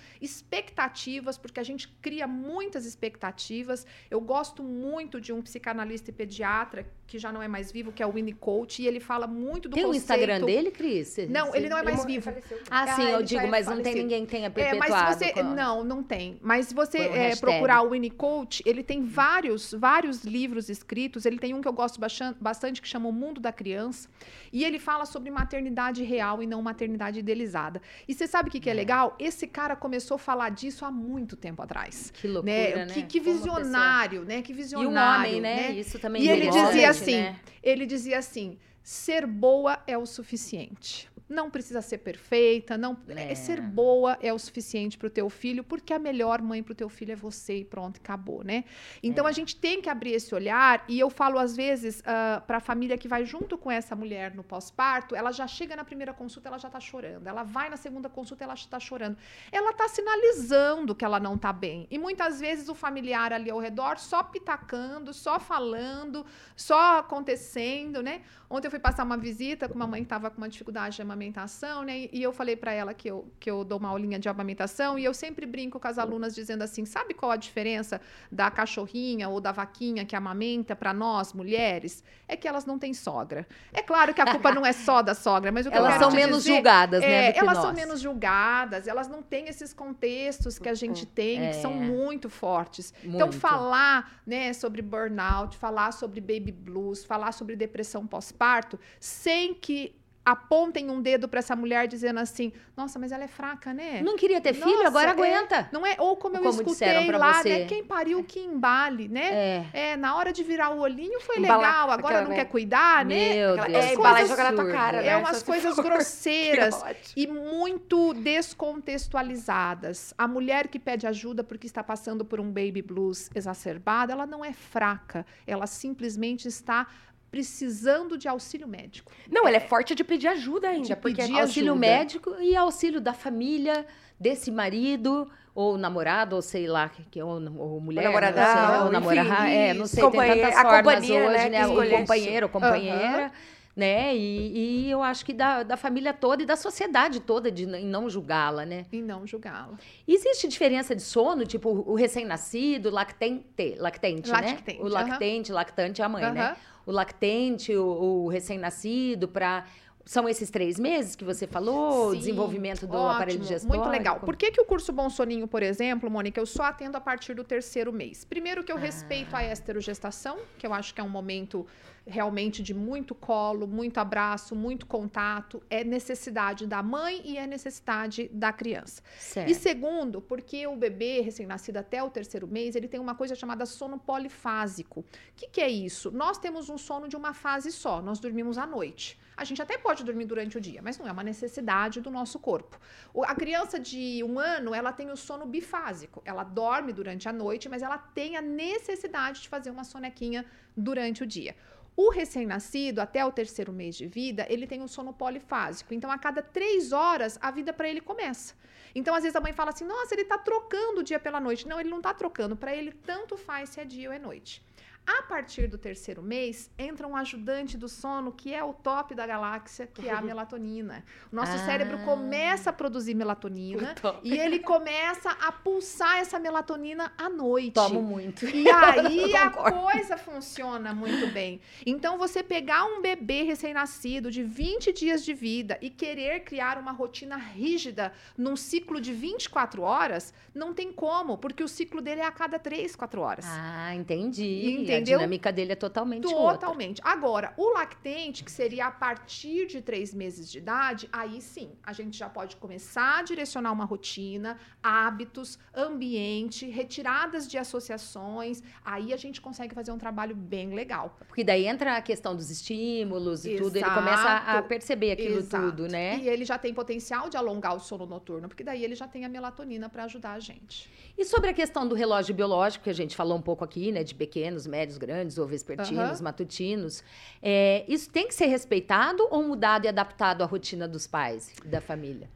porque 1.37 1.59
a 1.59 1.63
gente 1.63 1.87
cria 2.01 2.27
muitas 2.27 2.85
expectativas. 2.85 3.85
Eu 4.11 4.19
gosto 4.19 4.61
muito 4.63 5.19
de 5.21 5.31
um 5.31 5.41
psicanalista 5.41 6.09
e 6.09 6.13
pediatra 6.13 6.85
que 7.07 7.17
já 7.17 7.31
não 7.31 7.41
é 7.41 7.47
mais 7.47 7.71
vivo, 7.71 7.91
que 7.93 8.03
é 8.03 8.05
o 8.05 8.11
Winnicott, 8.11 8.81
e 8.81 8.87
ele 8.87 8.99
fala 8.99 9.25
muito 9.27 9.69
do 9.69 9.75
Tem 9.75 9.83
o 9.85 9.87
conceito... 9.87 10.03
Instagram 10.03 10.45
dele, 10.45 10.71
Cris? 10.71 11.15
Não, 11.29 11.55
ele 11.55 11.69
não 11.69 11.77
é 11.77 11.83
mais 11.83 11.99
Ele 12.03 12.13
vivo. 12.13 12.25
faleceu. 12.25 12.59
Ah, 12.69 12.87
sim, 12.95 13.03
Ah, 13.03 13.11
eu 13.11 13.23
digo, 13.23 13.41
é 13.45 13.47
mas 13.47 13.65
não 13.65 13.81
tem 13.81 13.95
ninguém 13.95 14.25
que 14.25 14.31
tenha 14.31 14.47
É, 14.47 14.49
perpetuado. 14.49 14.91
mas 14.91 15.17
se 15.17 15.33
você. 15.33 15.41
Não, 15.43 15.83
não 15.85 16.03
tem. 16.03 16.37
Mas 16.41 16.67
se 16.67 16.73
você 16.73 16.99
um 17.07 17.13
é, 17.15 17.35
procurar 17.37 17.81
o 17.83 17.91
Winnicott, 17.91 18.61
ele 18.65 18.83
tem 18.83 19.05
vários, 19.05 19.71
vários 19.73 20.25
livros 20.25 20.67
escritos. 20.69 21.25
Ele 21.25 21.37
tem 21.39 21.53
um 21.53 21.61
que 21.61 21.67
eu 21.67 21.71
gosto 21.73 21.97
bastan- 21.97 22.35
bastante, 22.41 22.81
que 22.81 22.87
chama 22.89 23.07
O 23.07 23.13
Mundo 23.13 23.39
da 23.39 23.53
Criança. 23.53 24.09
E 24.51 24.65
ele 24.65 24.77
fala 24.77 25.05
sobre 25.05 25.31
maternidade 25.31 26.03
real 26.03 26.43
e 26.43 26.47
não 26.47 26.61
maternidade 26.61 27.19
idealizada. 27.19 27.81
E 28.05 28.13
você 28.13 28.27
sabe 28.27 28.49
o 28.49 28.51
que, 28.51 28.59
que 28.59 28.69
é 28.69 28.73
legal? 28.73 29.15
Esse 29.17 29.47
cara 29.47 29.77
começou 29.77 30.15
a 30.15 30.19
falar 30.19 30.49
disso 30.49 30.83
há 30.87 30.91
muito 30.91 31.35
tempo 31.35 31.61
atrás. 31.61 32.11
Que 32.11 32.27
loucura, 32.27 32.53
né? 32.53 32.85
né? 32.85 32.93
Que, 32.93 33.03
que 33.03 33.19
visionário, 33.19 34.23
né? 34.25 34.41
Que 34.41 34.51
E 34.51 34.55
visionário. 34.55 34.91
um 34.91 35.29
homem, 35.29 35.41
né? 35.41 35.71
Isso 35.71 35.99
também 35.99 36.23
E 36.23 36.29
ele 36.29 36.47
envolve, 36.47 36.67
dizia 36.71 36.89
assim: 36.89 37.21
né? 37.21 37.39
ele 37.61 37.85
dizia 37.85 38.17
assim: 38.17 38.57
ser 38.81 39.25
boa 39.25 39.79
é 39.85 39.97
o 39.97 40.05
suficiente. 40.05 41.09
Não 41.29 41.49
precisa 41.51 41.81
ser 41.81 41.97
perfeita, 41.99 42.77
não 42.77 42.97
É. 43.09 43.31
é. 43.31 43.35
ser 43.35 43.59
boa 43.61 44.17
é 44.21 44.31
o 44.31 44.39
suficiente 44.39 44.97
para 44.97 45.07
o 45.07 45.09
teu 45.09 45.29
filho, 45.29 45.63
porque 45.63 45.93
a 45.93 45.99
melhor 45.99 46.41
mãe 46.41 46.63
para 46.63 46.71
o 46.71 46.75
teu 46.75 46.87
filho 46.89 47.11
é 47.11 47.15
você 47.15 47.59
e 47.59 47.65
pronto, 47.65 47.97
acabou, 47.97 48.43
né? 48.43 48.63
Então 49.03 49.25
É. 49.25 49.29
a 49.29 49.31
gente 49.33 49.55
tem 49.55 49.81
que 49.81 49.89
abrir 49.89 50.13
esse 50.13 50.33
olhar 50.33 50.83
e 50.87 50.97
eu 50.99 51.09
falo 51.09 51.37
às 51.37 51.55
vezes 51.55 52.01
para 52.01 52.57
a 52.57 52.59
família 52.61 52.97
que 52.97 53.07
vai 53.07 53.25
junto 53.25 53.57
com 53.57 53.69
essa 53.69 53.95
mulher 53.95 54.33
no 54.33 54.43
pós-parto, 54.43 55.15
ela 55.15 55.31
já 55.31 55.47
chega 55.47 55.75
na 55.75 55.83
primeira 55.83 56.13
consulta, 56.13 56.47
ela 56.47 56.57
já 56.57 56.67
está 56.69 56.79
chorando, 56.79 57.27
ela 57.27 57.43
vai 57.43 57.69
na 57.69 57.77
segunda 57.77 58.07
consulta, 58.09 58.43
ela 58.43 58.53
está 58.53 58.79
chorando, 58.79 59.17
ela 59.51 59.71
está 59.71 59.87
sinalizando 59.87 60.95
que 60.95 61.03
ela 61.03 61.19
não 61.19 61.35
está 61.35 61.51
bem 61.51 61.87
e 61.91 61.97
muitas 61.99 62.39
vezes 62.39 62.69
o 62.69 62.75
familiar 62.75 63.33
ali 63.33 63.49
ao 63.49 63.59
redor 63.59 63.97
só 63.97 64.23
pitacando, 64.23 65.13
só 65.13 65.39
falando, 65.39 66.25
só 66.55 66.99
acontecendo, 66.99 68.01
né? 68.01 68.21
Ontem 68.49 68.67
eu 68.67 68.71
fui 68.71 68.79
passar 68.79 69.03
uma 69.03 69.17
visita 69.17 69.67
com 69.67 69.75
uma 69.75 69.85
mãe 69.85 70.01
que 70.01 70.05
estava 70.05 70.29
com 70.31 70.37
uma 70.37 70.47
dificuldade 70.47 70.95
de 70.95 71.01
amamentação, 71.01 71.83
né? 71.83 72.07
E- 72.13 72.23
eu 72.23 72.31
falei 72.31 72.55
para 72.55 72.71
ela 72.71 72.93
que 72.93 73.09
eu, 73.09 73.27
que 73.41 73.51
eu 73.51 73.65
dou 73.65 73.77
uma 73.77 73.89
aulinha 73.89 74.17
de 74.17 74.29
amamentação 74.29 74.97
e 74.97 75.03
eu 75.03 75.13
sempre 75.13 75.45
brinco 75.45 75.79
com 75.79 75.87
as 75.87 75.97
alunas 75.97 76.33
dizendo 76.33 76.61
assim: 76.63 76.85
sabe 76.85 77.13
qual 77.13 77.29
a 77.31 77.35
diferença 77.35 77.99
da 78.31 78.49
cachorrinha 78.49 79.27
ou 79.27 79.41
da 79.41 79.51
vaquinha 79.51 80.05
que 80.05 80.15
amamenta 80.15 80.75
para 80.77 80.93
nós, 80.93 81.33
mulheres? 81.33 82.03
É 82.25 82.37
que 82.37 82.47
elas 82.47 82.65
não 82.65 82.79
têm 82.79 82.93
sogra. 82.93 83.45
É 83.73 83.81
claro 83.81 84.13
que 84.13 84.21
a 84.21 84.31
culpa 84.31 84.53
não 84.53 84.65
é 84.65 84.71
só 84.71 85.01
da 85.01 85.13
sogra, 85.13 85.51
mas 85.51 85.65
o 85.65 85.69
que 85.69 85.75
eu 85.75 85.79
Elas 85.79 85.93
quero 85.93 86.03
são 86.05 86.11
te 86.11 86.15
menos 86.15 86.37
dizer 86.43 86.55
julgadas, 86.55 87.01
né? 87.01 87.25
é, 87.25 87.27
do 87.27 87.33
que 87.33 87.39
elas 87.39 87.53
nós. 87.57 87.65
são 87.65 87.73
menos 87.73 87.99
julgadas, 87.99 88.87
elas 88.87 89.07
não 89.09 89.21
têm 89.21 89.47
esses 89.49 89.73
contextos 89.73 90.57
que 90.57 90.69
a 90.69 90.73
gente 90.73 91.05
tem, 91.05 91.49
que 91.49 91.55
são 91.57 91.71
É. 91.73 91.75
muito 91.75 92.29
fortes. 92.29 92.93
Então, 93.03 93.27
Muito. 93.27 93.33
falar 93.39 94.21
né, 94.25 94.53
sobre 94.53 94.81
burnout, 94.81 95.57
falar 95.57 95.91
sobre 95.91 96.21
baby 96.21 96.51
blues, 96.51 97.03
falar 97.03 97.31
sobre 97.33 97.55
depressão 97.55 98.05
pós-parto, 98.37 98.79
sem 98.99 99.53
que 99.53 99.95
apontem 100.23 100.89
um 100.91 101.01
dedo 101.01 101.25
para 101.29 101.39
essa 101.39 101.55
mulher 101.55 101.87
dizendo 101.87 102.19
assim: 102.19 102.51
nossa, 102.75 102.99
mas 102.99 103.13
ela 103.13 103.23
é 103.23 103.29
fraca, 103.29 103.73
né? 103.73 104.01
Não 104.03 104.17
queria 104.17 104.41
ter 104.41 104.53
filho, 104.53 104.71
Nossa, 104.75 104.87
agora 104.89 105.07
é. 105.07 105.11
aguenta. 105.11 105.69
Não 105.71 105.85
é? 105.87 105.95
Ou 105.99 106.17
como 106.17 106.35
eu 106.35 106.41
Como 106.43 106.63
disseram 106.65 106.99
escutei 107.01 107.17
lá, 107.17 107.33
você. 107.41 107.59
né? 107.59 107.65
Quem 107.65 107.81
pariu 107.85 108.21
que 108.25 108.41
embale, 108.41 109.07
né? 109.07 109.65
É. 109.73 109.91
É, 109.91 109.95
na 109.97 110.17
hora 110.17 110.33
de 110.33 110.43
virar 110.43 110.71
o 110.71 110.79
olhinho 110.79 111.21
foi 111.21 111.37
Embalar 111.39 111.59
legal, 111.61 111.91
agora 111.91 112.15
aquela, 112.15 112.21
não 112.23 112.29
né? 112.31 112.35
quer 112.35 112.45
cuidar, 112.51 113.05
né? 113.05 113.35
Meu 113.35 113.49
Aquela- 113.53 113.67
Deus. 113.67 113.77
é, 113.77 113.87
As 113.87 113.93
embalar 113.93 114.11
e 114.11 114.15
coisas 114.17 114.29
jogar 114.37 114.51
na 114.51 114.63
tua 114.63 114.71
cara, 114.71 115.01
né? 115.01 115.07
É 115.07 115.17
umas 115.17 115.43
coisas 115.43 115.75
for. 115.75 115.83
grosseiras 115.87 116.83
e 117.15 117.25
muito 117.25 118.13
descontextualizadas. 118.15 120.13
A 120.17 120.27
mulher 120.27 120.67
que 120.67 120.77
pede 120.77 121.07
ajuda 121.07 121.41
porque 121.41 121.67
está 121.67 121.81
passando 121.81 122.25
por 122.25 122.41
um 122.41 122.47
baby 122.51 122.81
blues 122.81 123.29
exacerbado, 123.33 124.11
ela 124.11 124.25
não 124.25 124.43
é 124.43 124.51
fraca, 124.51 125.25
ela 125.45 125.65
simplesmente 125.67 126.49
está 126.49 126.85
precisando 127.29 128.17
de 128.17 128.27
auxílio 128.27 128.67
médico. 128.67 129.11
Não, 129.29 129.47
ele 129.47 129.57
é 129.57 129.59
forte 129.61 129.93
de 129.93 130.03
pedir 130.03 130.27
ajuda 130.27 130.69
ainda. 130.69 130.87
De 130.87 130.95
porque 130.95 131.21
pedir 131.21 131.39
auxílio 131.39 131.73
ajuda. 131.73 131.87
médico 131.87 132.35
e 132.39 132.55
auxílio 132.55 133.01
da 133.01 133.13
família, 133.13 133.85
desse 134.19 134.49
marido, 134.49 135.29
ou 135.53 135.77
namorado, 135.77 136.35
ou 136.35 136.41
sei 136.41 136.67
lá, 136.67 136.89
que, 136.89 137.21
ou, 137.21 137.41
ou 137.57 137.81
mulher. 137.81 138.03
sei, 138.03 138.77
ou 138.79 138.83
enfim, 138.83 138.91
namorada, 138.93 139.49
é, 139.49 139.73
não 139.73 139.87
sei, 139.87 140.03
tem 140.09 140.11
tantas 140.41 140.55
a 140.55 140.61
formas 140.61 140.95
companhia, 140.95 141.19
hoje, 141.27 141.37
né, 141.37 141.49
né? 141.49 141.67
O 141.67 141.89
companheiro, 141.97 142.45
ou 142.45 142.51
companheira. 142.51 143.31
né? 143.75 144.15
E, 144.15 144.85
e 144.87 144.91
eu 144.91 145.03
acho 145.03 145.23
que 145.23 145.33
da, 145.33 145.61
da 145.61 145.77
família 145.77 146.11
toda 146.13 146.41
e 146.41 146.45
da 146.47 146.55
sociedade 146.55 147.19
toda 147.19 147.51
de 147.51 147.63
em 147.63 147.85
não 147.85 148.09
julgá-la, 148.09 148.65
né? 148.65 148.85
E 148.91 149.01
não 149.01 149.25
julgá-la. 149.27 149.77
Existe 150.07 150.47
diferença 150.47 150.95
de 150.95 151.01
sono, 151.03 151.45
tipo 151.45 151.69
o 151.69 151.93
recém-nascido, 151.95 152.89
lactente, 152.89 153.75
lactente, 153.77 154.29
Lactente, 154.29 154.73
né? 154.73 154.79
O 154.79 154.87
lactente, 154.87 155.51
lactante 155.51 156.01
é 156.01 156.05
a 156.05 156.09
mãe, 156.09 156.23
né? 156.33 156.55
O 156.87 156.91
lactente, 156.91 157.75
o, 157.75 157.85
o 157.85 158.27
recém-nascido, 158.29 159.27
para 159.27 159.65
são 160.07 160.27
esses 160.27 160.49
três 160.49 160.79
meses 160.79 161.17
que 161.17 161.25
você 161.25 161.45
falou, 161.45 162.07
o 162.07 162.11
Sim, 162.11 162.19
desenvolvimento 162.19 162.87
do 162.87 162.95
ótimo, 162.95 163.09
aparelho 163.11 163.39
digestório. 163.39 163.81
Muito 163.81 163.91
legal. 163.91 164.21
Por 164.21 164.37
que, 164.37 164.51
que 164.51 164.61
o 164.61 164.65
curso 164.65 164.93
Bom 164.93 165.09
Soninho, 165.09 165.47
por 165.49 165.61
exemplo, 165.61 166.09
Mônica, 166.09 166.39
eu 166.39 166.45
só 166.45 166.63
atendo 166.63 166.95
a 166.95 167.01
partir 167.01 167.33
do 167.33 167.43
terceiro 167.43 167.91
mês? 167.91 168.23
Primeiro 168.23 168.63
que 168.63 168.71
eu 168.71 168.77
respeito 168.77 169.35
Ah. 169.35 169.39
a 169.39 169.51
esterogestação, 169.51 170.37
que 170.57 170.65
eu 170.65 170.73
acho 170.73 170.93
que 170.93 171.01
é 171.01 171.03
um 171.03 171.09
momento 171.09 171.67
realmente 172.05 172.63
de 172.63 172.73
muito 172.73 173.13
colo, 173.13 173.67
muito 173.67 173.97
abraço, 173.97 174.55
muito 174.55 174.85
contato. 174.85 175.61
É 175.69 175.83
necessidade 175.83 176.65
da 176.65 176.81
mãe 176.81 177.21
e 177.25 177.37
é 177.37 177.45
necessidade 177.45 178.29
da 178.31 178.53
criança. 178.53 179.01
Certo. 179.19 179.51
E 179.51 179.53
segundo, 179.53 180.21
porque 180.21 180.65
o 180.67 180.77
bebê 180.77 181.19
recém-nascido 181.19 181.77
até 181.77 182.01
o 182.01 182.09
terceiro 182.09 182.47
mês, 182.47 182.77
ele 182.77 182.87
tem 182.87 182.99
uma 182.99 183.13
coisa 183.13 183.35
chamada 183.35 183.65
sono 183.65 183.99
polifásico. 183.99 185.01
O 185.01 185.05
que, 185.35 185.49
que 185.49 185.59
é 185.59 185.69
isso? 185.69 186.09
Nós 186.11 186.37
temos 186.37 186.69
um 186.69 186.77
sono 186.77 187.09
de 187.09 187.17
uma 187.17 187.33
fase 187.33 187.73
só, 187.73 188.01
nós 188.01 188.19
dormimos 188.19 188.57
à 188.57 188.65
noite. 188.65 189.19
A 189.37 189.43
gente 189.43 189.61
até 189.61 189.77
pode 189.77 190.03
dormir 190.03 190.25
durante 190.25 190.57
o 190.57 190.61
dia, 190.61 190.81
mas 190.81 190.97
não 190.97 191.07
é 191.07 191.11
uma 191.11 191.23
necessidade 191.23 192.01
do 192.01 192.09
nosso 192.09 192.39
corpo. 192.39 192.79
O- 193.13 193.23
A 193.23 193.35
criança 193.35 193.79
de 193.79 194.23
um 194.23 194.39
ano, 194.39 194.73
ela 194.73 194.91
tem 194.91 195.11
o 195.11 195.15
sono 195.15 195.45
bifásico. 195.45 196.23
Ela 196.25 196.43
dorme 196.43 196.91
durante 196.91 197.29
a 197.29 197.33
noite, 197.33 197.69
mas 197.69 197.83
ela 197.83 197.99
tem 197.99 198.35
a 198.35 198.41
necessidade 198.41 199.41
de 199.43 199.49
fazer 199.49 199.69
uma 199.69 199.83
sonequinha 199.83 200.43
durante 200.75 201.21
o 201.21 201.27
dia. 201.27 201.55
O 201.95 202.09
recém-nascido, 202.11 202.99
até 202.99 203.23
o 203.25 203.31
terceiro 203.31 203.71
mês 203.71 203.95
de 203.95 204.07
vida, 204.07 204.45
ele 204.49 204.67
tem 204.67 204.81
um 204.81 204.87
sono 204.87 205.13
polifásico. 205.13 205.93
Então, 205.93 206.11
a 206.11 206.17
cada 206.17 206.41
três 206.41 206.91
horas, 206.91 207.37
a 207.41 207.49
vida 207.51 207.71
para 207.73 207.87
ele 207.89 208.01
começa. 208.01 208.53
Então, 208.93 209.13
às 209.15 209.23
vezes, 209.23 209.35
a 209.35 209.41
mãe 209.41 209.53
fala 209.53 209.69
assim: 209.71 209.85
nossa, 209.85 210.13
ele 210.15 210.25
tá 210.25 210.37
trocando 210.37 211.01
o 211.01 211.03
dia 211.03 211.19
pela 211.19 211.39
noite. 211.39 211.67
Não, 211.67 211.79
ele 211.79 211.89
não 211.89 212.01
tá 212.01 212.13
trocando. 212.13 212.55
Para 212.55 212.75
ele, 212.75 212.91
tanto 212.91 213.35
faz 213.37 213.69
se 213.69 213.79
é 213.79 213.85
dia 213.85 214.09
ou 214.09 214.13
é 214.15 214.19
noite. 214.19 214.63
A 215.07 215.21
partir 215.23 215.67
do 215.67 215.77
terceiro 215.77 216.21
mês, 216.21 216.69
entra 216.77 217.07
um 217.07 217.15
ajudante 217.15 217.77
do 217.77 217.87
sono 217.87 218.31
que 218.33 218.53
é 218.53 218.61
o 218.61 218.73
top 218.73 219.15
da 219.15 219.25
galáxia, 219.25 219.87
que 219.87 220.07
é 220.09 220.11
a 220.13 220.21
melatonina. 220.21 221.03
O 221.31 221.35
nosso 221.35 221.53
Ah. 221.53 221.65
cérebro 221.65 221.99
começa 221.99 222.71
a 222.71 222.73
produzir 222.73 223.13
melatonina 223.15 223.95
e 224.21 224.37
ele 224.37 224.59
começa 224.59 225.31
a 225.31 225.49
pulsar 225.51 226.17
essa 226.17 226.37
melatonina 226.37 227.13
à 227.17 227.29
noite. 227.29 227.73
Tomo 227.73 228.01
muito. 228.01 228.45
E 228.45 228.67
aí 228.69 229.33
a 229.35 229.49
coisa 229.49 230.17
funciona 230.17 230.93
muito 230.93 231.27
bem. 231.31 231.61
Então, 231.85 232.17
você 232.17 232.43
pegar 232.43 232.83
um 232.85 233.01
bebê 233.01 233.43
recém-nascido 233.43 234.29
de 234.29 234.43
20 234.43 234.91
dias 234.91 235.23
de 235.23 235.33
vida 235.33 235.77
e 235.81 235.89
querer 235.89 236.41
criar 236.41 236.77
uma 236.77 236.91
rotina 236.91 237.37
rígida 237.37 238.11
num 238.37 238.57
ciclo 238.57 238.99
de 238.99 239.13
24 239.13 239.81
horas, 239.83 240.33
não 240.53 240.73
tem 240.73 240.91
como, 240.91 241.37
porque 241.37 241.63
o 241.63 241.67
ciclo 241.67 242.01
dele 242.01 242.19
é 242.21 242.25
a 242.25 242.31
cada 242.31 242.59
3, 242.59 242.93
4 242.95 243.21
horas. 243.21 243.45
Ah, 243.47 243.95
entendi. 243.95 244.96
Entendeu? 244.97 245.15
A 245.15 245.19
dinâmica 245.19 245.51
dele 245.51 245.73
é 245.73 245.75
totalmente 245.75 246.25
outra. 246.27 246.57
Totalmente. 246.57 247.01
Agora, 247.03 247.53
o 247.57 247.73
lactente, 247.73 248.43
que 248.43 248.51
seria 248.51 248.87
a 248.87 248.91
partir 248.91 249.67
de 249.67 249.81
três 249.81 250.13
meses 250.13 250.49
de 250.51 250.57
idade, 250.59 251.09
aí 251.11 251.41
sim, 251.41 251.71
a 251.83 251.93
gente 251.93 252.17
já 252.17 252.29
pode 252.29 252.55
começar 252.55 253.19
a 253.19 253.21
direcionar 253.23 253.71
uma 253.71 253.85
rotina, 253.85 254.57
hábitos, 254.81 255.59
ambiente, 255.75 256.69
retiradas 256.69 257.47
de 257.47 257.57
associações. 257.57 258.61
Aí 258.83 259.13
a 259.13 259.17
gente 259.17 259.41
consegue 259.41 259.73
fazer 259.73 259.91
um 259.91 259.97
trabalho 259.97 260.35
bem 260.35 260.73
legal. 260.73 261.17
Porque 261.27 261.43
daí 261.43 261.65
entra 261.67 261.97
a 261.97 262.01
questão 262.01 262.35
dos 262.35 262.49
estímulos 262.49 263.45
e 263.45 263.55
tudo, 263.55 263.75
ele 263.75 263.85
Exato. 263.85 263.99
começa 263.99 264.35
a 264.37 264.61
perceber 264.61 265.11
aquilo 265.11 265.39
Exato. 265.39 265.71
tudo, 265.71 265.87
né? 265.87 266.19
E 266.19 266.29
ele 266.29 266.45
já 266.45 266.57
tem 266.57 266.73
potencial 266.73 267.29
de 267.29 267.35
alongar 267.35 267.75
o 267.75 267.79
sono 267.79 268.05
noturno, 268.05 268.47
porque 268.47 268.63
daí 268.63 268.83
ele 268.83 268.95
já 268.95 269.07
tem 269.07 269.25
a 269.25 269.29
melatonina 269.29 269.89
para 269.89 270.03
ajudar 270.05 270.33
a 270.33 270.39
gente. 270.39 270.89
E 271.17 271.25
sobre 271.25 271.49
a 271.49 271.53
questão 271.53 271.87
do 271.87 271.95
relógio 271.95 272.33
biológico, 272.33 272.83
que 272.83 272.89
a 272.89 272.93
gente 272.93 273.15
falou 273.15 273.37
um 273.37 273.41
pouco 273.41 273.63
aqui, 273.63 273.91
né? 273.91 274.03
De 274.03 274.13
pequenos, 274.15 274.65
médios, 274.67 274.86
grandes, 274.95 275.39
ou 275.39 275.47
vespertinos, 275.47 275.99
Aham. 275.99 276.23
matutinos. 276.23 277.03
é, 277.41 277.83
isso 277.87 278.11
tem 278.11 278.27
que 278.27 278.35
ser 278.35 278.45
respeitado 278.45 279.27
ou 279.31 279.41
mudado 279.43 279.85
e 279.85 279.87
adaptado 279.87 280.43
à 280.43 280.45
rotina 280.45 280.87
dos 280.87 281.07
pais 281.07 281.51
e 281.65 281.67
da 281.67 281.81
família? 281.81 282.29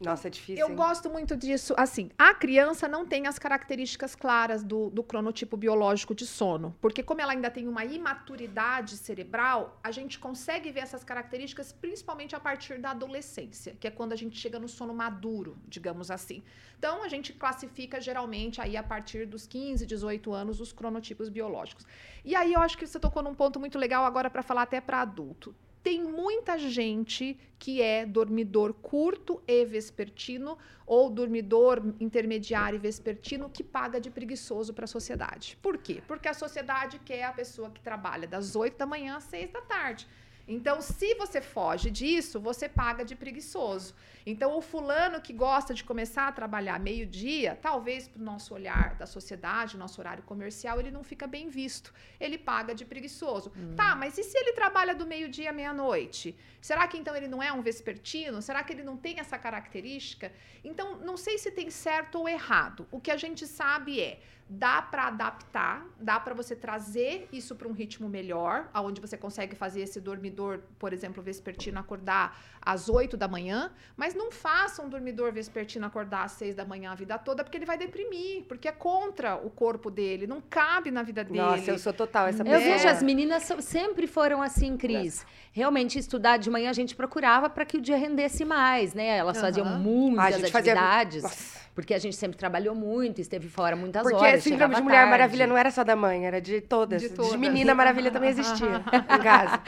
Nossa, 0.00 0.28
é 0.28 0.30
difícil. 0.30 0.64
Eu 0.64 0.70
hein? 0.70 0.76
gosto 0.76 1.10
muito 1.10 1.36
disso. 1.36 1.74
Assim, 1.76 2.10
a 2.16 2.32
criança 2.32 2.88
não 2.88 3.04
tem 3.04 3.26
as 3.26 3.38
características 3.38 4.14
claras 4.14 4.64
do, 4.64 4.88
do 4.90 5.02
cronotipo 5.02 5.56
biológico 5.56 6.14
de 6.14 6.26
sono. 6.26 6.74
Porque, 6.80 7.02
como 7.02 7.20
ela 7.20 7.32
ainda 7.32 7.50
tem 7.50 7.68
uma 7.68 7.84
imaturidade 7.84 8.96
cerebral, 8.96 9.78
a 9.84 9.90
gente 9.90 10.18
consegue 10.18 10.70
ver 10.72 10.80
essas 10.80 11.04
características 11.04 11.72
principalmente 11.72 12.34
a 12.34 12.40
partir 12.40 12.78
da 12.78 12.92
adolescência, 12.92 13.76
que 13.78 13.86
é 13.86 13.90
quando 13.90 14.12
a 14.12 14.16
gente 14.16 14.38
chega 14.38 14.58
no 14.58 14.68
sono 14.68 14.94
maduro, 14.94 15.56
digamos 15.68 16.10
assim. 16.10 16.42
Então, 16.78 17.02
a 17.02 17.08
gente 17.08 17.34
classifica 17.34 18.00
geralmente 18.00 18.60
aí 18.60 18.76
a 18.76 18.82
partir 18.82 19.26
dos 19.26 19.46
15, 19.46 19.84
18 19.84 20.32
anos 20.32 20.60
os 20.60 20.72
cronotipos 20.72 21.28
biológicos. 21.28 21.86
E 22.24 22.34
aí 22.34 22.54
eu 22.54 22.60
acho 22.60 22.78
que 22.78 22.86
você 22.86 22.98
tocou 22.98 23.22
num 23.22 23.34
ponto 23.34 23.60
muito 23.60 23.78
legal 23.78 24.04
agora 24.04 24.30
para 24.30 24.42
falar 24.42 24.62
até 24.62 24.80
para 24.80 25.02
adulto. 25.02 25.54
Tem 25.82 26.02
muita 26.02 26.58
gente 26.58 27.38
que 27.58 27.80
é 27.80 28.04
dormidor 28.04 28.74
curto 28.74 29.42
e 29.46 29.64
vespertino 29.64 30.58
ou 30.86 31.08
dormidor 31.08 31.94
intermediário 31.98 32.76
e 32.76 32.78
vespertino 32.78 33.48
que 33.48 33.64
paga 33.64 33.98
de 33.98 34.10
preguiçoso 34.10 34.74
para 34.74 34.84
a 34.84 34.88
sociedade. 34.88 35.56
Por 35.62 35.78
quê? 35.78 36.02
Porque 36.06 36.28
a 36.28 36.34
sociedade 36.34 36.98
quer 36.98 37.24
a 37.24 37.32
pessoa 37.32 37.70
que 37.70 37.80
trabalha 37.80 38.28
das 38.28 38.54
8 38.54 38.76
da 38.76 38.84
manhã 38.84 39.16
às 39.16 39.24
6 39.24 39.52
da 39.52 39.62
tarde. 39.62 40.06
Então, 40.46 40.80
se 40.80 41.14
você 41.14 41.40
foge 41.40 41.90
disso, 41.90 42.40
você 42.40 42.68
paga 42.68 43.04
de 43.04 43.14
preguiçoso. 43.14 43.94
Então, 44.26 44.56
o 44.56 44.60
fulano 44.60 45.20
que 45.20 45.32
gosta 45.32 45.72
de 45.72 45.84
começar 45.84 46.28
a 46.28 46.32
trabalhar 46.32 46.78
meio-dia, 46.78 47.58
talvez 47.60 48.08
para 48.08 48.20
o 48.20 48.24
nosso 48.24 48.52
olhar 48.54 48.94
da 48.94 49.06
sociedade, 49.06 49.76
nosso 49.76 50.00
horário 50.00 50.22
comercial, 50.22 50.78
ele 50.80 50.90
não 50.90 51.02
fica 51.02 51.26
bem 51.26 51.48
visto. 51.48 51.92
Ele 52.18 52.36
paga 52.36 52.74
de 52.74 52.84
preguiçoso. 52.84 53.52
Tá, 53.76 53.94
mas 53.94 54.18
e 54.18 54.24
se 54.24 54.36
ele 54.36 54.52
trabalha 54.52 54.94
do 54.94 55.06
meio-dia 55.06 55.50
à 55.50 55.52
meia-noite? 55.52 56.36
Será 56.60 56.86
que 56.86 56.98
então 56.98 57.14
ele 57.14 57.28
não 57.28 57.42
é 57.42 57.52
um 57.52 57.62
vespertino? 57.62 58.42
Será 58.42 58.62
que 58.62 58.72
ele 58.72 58.82
não 58.82 58.96
tem 58.96 59.18
essa 59.18 59.38
característica? 59.38 60.32
Então, 60.62 60.96
não 60.96 61.16
sei 61.16 61.38
se 61.38 61.50
tem 61.50 61.70
certo 61.70 62.18
ou 62.18 62.28
errado. 62.28 62.86
O 62.90 63.00
que 63.00 63.10
a 63.10 63.16
gente 63.16 63.46
sabe 63.46 64.00
é 64.00 64.20
dá 64.52 64.82
para 64.82 65.04
adaptar, 65.06 65.86
dá 66.00 66.18
para 66.18 66.34
você 66.34 66.56
trazer 66.56 67.28
isso 67.32 67.54
para 67.54 67.68
um 67.68 67.72
ritmo 67.72 68.08
melhor, 68.08 68.68
aonde 68.74 69.00
você 69.00 69.16
consegue 69.16 69.54
fazer 69.54 69.82
esse 69.82 70.00
dormidor, 70.00 70.58
por 70.76 70.92
exemplo, 70.92 71.22
vespertino 71.22 71.78
acordar 71.78 72.36
às 72.60 72.88
8 72.88 73.16
da 73.16 73.28
manhã, 73.28 73.70
mas 73.96 74.12
não 74.12 74.32
faça 74.32 74.82
um 74.82 74.88
dormidor 74.88 75.32
vespertino 75.32 75.86
acordar 75.86 76.24
às 76.24 76.32
6 76.32 76.56
da 76.56 76.64
manhã 76.64 76.90
a 76.90 76.94
vida 76.96 77.16
toda, 77.16 77.44
porque 77.44 77.56
ele 77.58 77.64
vai 77.64 77.78
deprimir, 77.78 78.42
porque 78.48 78.66
é 78.66 78.72
contra 78.72 79.36
o 79.36 79.50
corpo 79.50 79.88
dele, 79.88 80.26
não 80.26 80.40
cabe 80.40 80.90
na 80.90 81.04
vida 81.04 81.22
dele. 81.22 81.38
Nossa, 81.38 81.70
eu 81.70 81.78
sou 81.78 81.92
total 81.92 82.26
essa 82.26 82.42
Eu 82.42 82.46
pessoa. 82.46 82.60
vejo 82.76 82.88
as 82.88 83.02
meninas 83.04 83.44
sempre 83.60 84.08
foram 84.08 84.42
assim, 84.42 84.76
Cris. 84.76 85.24
Realmente, 85.52 85.96
estudar 85.96 86.38
de 86.38 86.50
manhã 86.50 86.70
a 86.70 86.72
gente 86.72 86.96
procurava 86.96 87.48
para 87.48 87.64
que 87.64 87.76
o 87.76 87.80
dia 87.80 87.96
rendesse 87.96 88.44
mais, 88.44 88.94
né? 88.94 89.16
Elas 89.16 89.36
Aham. 89.36 89.46
faziam 89.46 89.66
a 89.68 89.78
muitas 89.78 90.40
gente 90.40 90.50
fazia- 90.50 90.72
atividades, 90.72 91.22
Nossa. 91.22 91.59
Porque 91.74 91.94
a 91.94 91.98
gente 91.98 92.16
sempre 92.16 92.36
trabalhou 92.36 92.74
muito, 92.74 93.20
esteve 93.20 93.48
fora 93.48 93.74
muitas 93.76 94.02
Porque 94.02 94.16
horas. 94.16 94.42
síndrome 94.42 94.74
chegava 94.74 94.74
de 94.76 94.82
Mulher 94.82 94.96
tarde. 94.98 95.10
Maravilha 95.10 95.46
não 95.46 95.56
era 95.56 95.70
só 95.70 95.82
da 95.84 95.94
mãe, 95.96 96.26
era 96.26 96.40
de 96.40 96.60
todas. 96.60 97.00
De 97.00 97.08
De, 97.08 97.14
todas. 97.14 97.34
menina 97.36 97.74
Maravilha 97.74 98.10
também 98.10 98.30
existia 98.30 98.66
em 98.66 99.18
casa. 99.22 99.60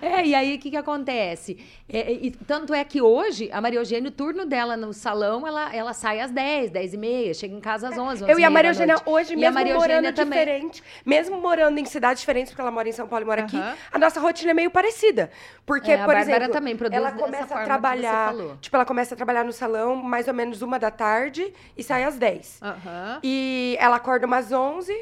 É, 0.00 0.24
e 0.26 0.34
aí 0.34 0.54
o 0.56 0.58
que, 0.58 0.70
que 0.70 0.76
acontece? 0.76 1.58
É, 1.88 2.10
e 2.12 2.30
tanto 2.30 2.72
é 2.74 2.82
que 2.84 3.00
hoje, 3.02 3.48
a 3.52 3.60
Maria 3.60 3.78
Eugênia, 3.80 4.08
o 4.08 4.12
turno 4.12 4.44
dela 4.46 4.76
no 4.76 4.92
salão, 4.92 5.46
ela, 5.46 5.74
ela 5.74 5.92
sai 5.92 6.20
às 6.20 6.30
10, 6.30 6.70
10 6.70 6.94
e 6.94 6.96
meia, 6.96 7.34
chega 7.34 7.54
em 7.54 7.60
casa 7.60 7.88
às 7.88 7.98
11, 7.98 8.24
11 8.24 8.32
Eu 8.32 8.38
e 8.40 8.44
a 8.44 8.50
Maria 8.50 8.70
Eugênia 8.70 8.96
hoje, 9.06 9.30
E 9.32 9.34
a 9.34 9.38
mesmo 9.38 9.54
Maria 9.54 9.74
morando 9.74 9.90
Eugênia 10.06 10.12
também. 10.12 10.38
diferente, 10.38 10.82
mesmo 11.04 11.40
morando 11.40 11.78
em 11.78 11.84
cidades 11.84 12.20
diferentes, 12.20 12.50
porque 12.52 12.60
ela 12.62 12.70
mora 12.70 12.88
em 12.88 12.92
São 12.92 13.06
Paulo 13.06 13.24
e 13.24 13.26
mora 13.26 13.42
aqui, 13.42 13.56
Aham. 13.56 13.74
a 13.92 13.98
nossa 13.98 14.20
rotina 14.20 14.50
é 14.50 14.54
meio 14.54 14.70
parecida. 14.70 15.30
Porque, 15.66 15.92
É, 15.92 16.00
a 16.00 16.04
por 16.04 16.16
exemplo, 16.16 16.48
também 16.50 16.76
produz 16.76 16.96
ela 16.98 17.12
começa 17.12 17.54
a 17.54 17.64
trabalhar, 17.64 18.34
tipo, 18.60 18.76
ela 18.76 18.84
começa 18.84 19.14
a 19.14 19.16
trabalhar 19.16 19.44
no 19.44 19.52
salão 19.52 19.96
mais 19.96 20.26
ou 20.28 20.34
menos 20.34 20.60
uma 20.62 20.78
da 20.78 20.90
tarde 20.90 21.41
e 21.76 21.82
sai 21.82 22.04
às 22.04 22.16
10. 22.16 22.60
Aham. 22.62 23.20
E 23.22 23.76
ela 23.80 23.96
acorda 23.96 24.26
umas 24.26 24.50
11, 24.52 24.92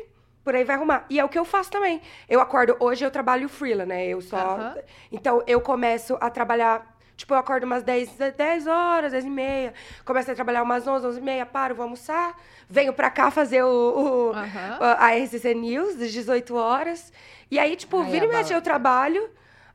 por 0.45 0.55
aí 0.55 0.65
vai 0.65 0.77
arrumar. 0.77 1.05
E 1.11 1.19
é 1.21 1.25
o 1.25 1.29
que 1.29 1.39
eu 1.39 1.45
faço 1.45 1.71
também. 1.71 2.01
Eu 2.29 2.41
acordo, 2.41 2.77
hoje 2.81 3.05
eu 3.05 3.11
trabalho 3.11 3.49
freela, 3.49 3.85
né? 3.85 4.07
Eu 4.07 4.21
só. 4.21 4.37
Aham. 4.37 4.75
Então 5.13 5.43
eu 5.47 5.61
começo 5.61 6.17
a 6.21 6.31
trabalhar. 6.31 6.99
Tipo, 7.17 7.35
eu 7.35 7.39
acordo 7.39 7.65
umas 7.65 7.83
10, 7.83 8.13
10 8.35 8.67
horas, 8.67 9.13
10 9.13 9.27
e 9.27 9.29
meia. 9.31 9.75
Começo 10.07 10.31
a 10.31 10.35
trabalhar 10.35 10.63
umas 10.63 10.87
11, 10.87 11.07
11 11.07 11.19
e 11.19 11.23
meia, 11.23 11.45
paro, 11.45 11.75
vou 11.75 11.83
almoçar. 11.83 12.35
Venho 12.69 12.95
pra 12.95 13.11
cá 13.11 13.31
fazer 13.31 13.63
o, 13.63 13.69
o- 13.69 14.33
Aham. 14.33 14.79
a 14.99 15.11
RCC 15.15 15.53
News, 15.55 15.97
das 15.97 16.11
18 16.13 16.55
horas. 16.57 17.13
E 17.51 17.59
aí, 17.59 17.77
tipo, 17.77 18.01
Ai, 18.01 18.11
vira 18.11 18.25
e 18.25 18.29
mexe, 18.29 18.55
eu 18.55 18.63
trabalho. 18.63 19.29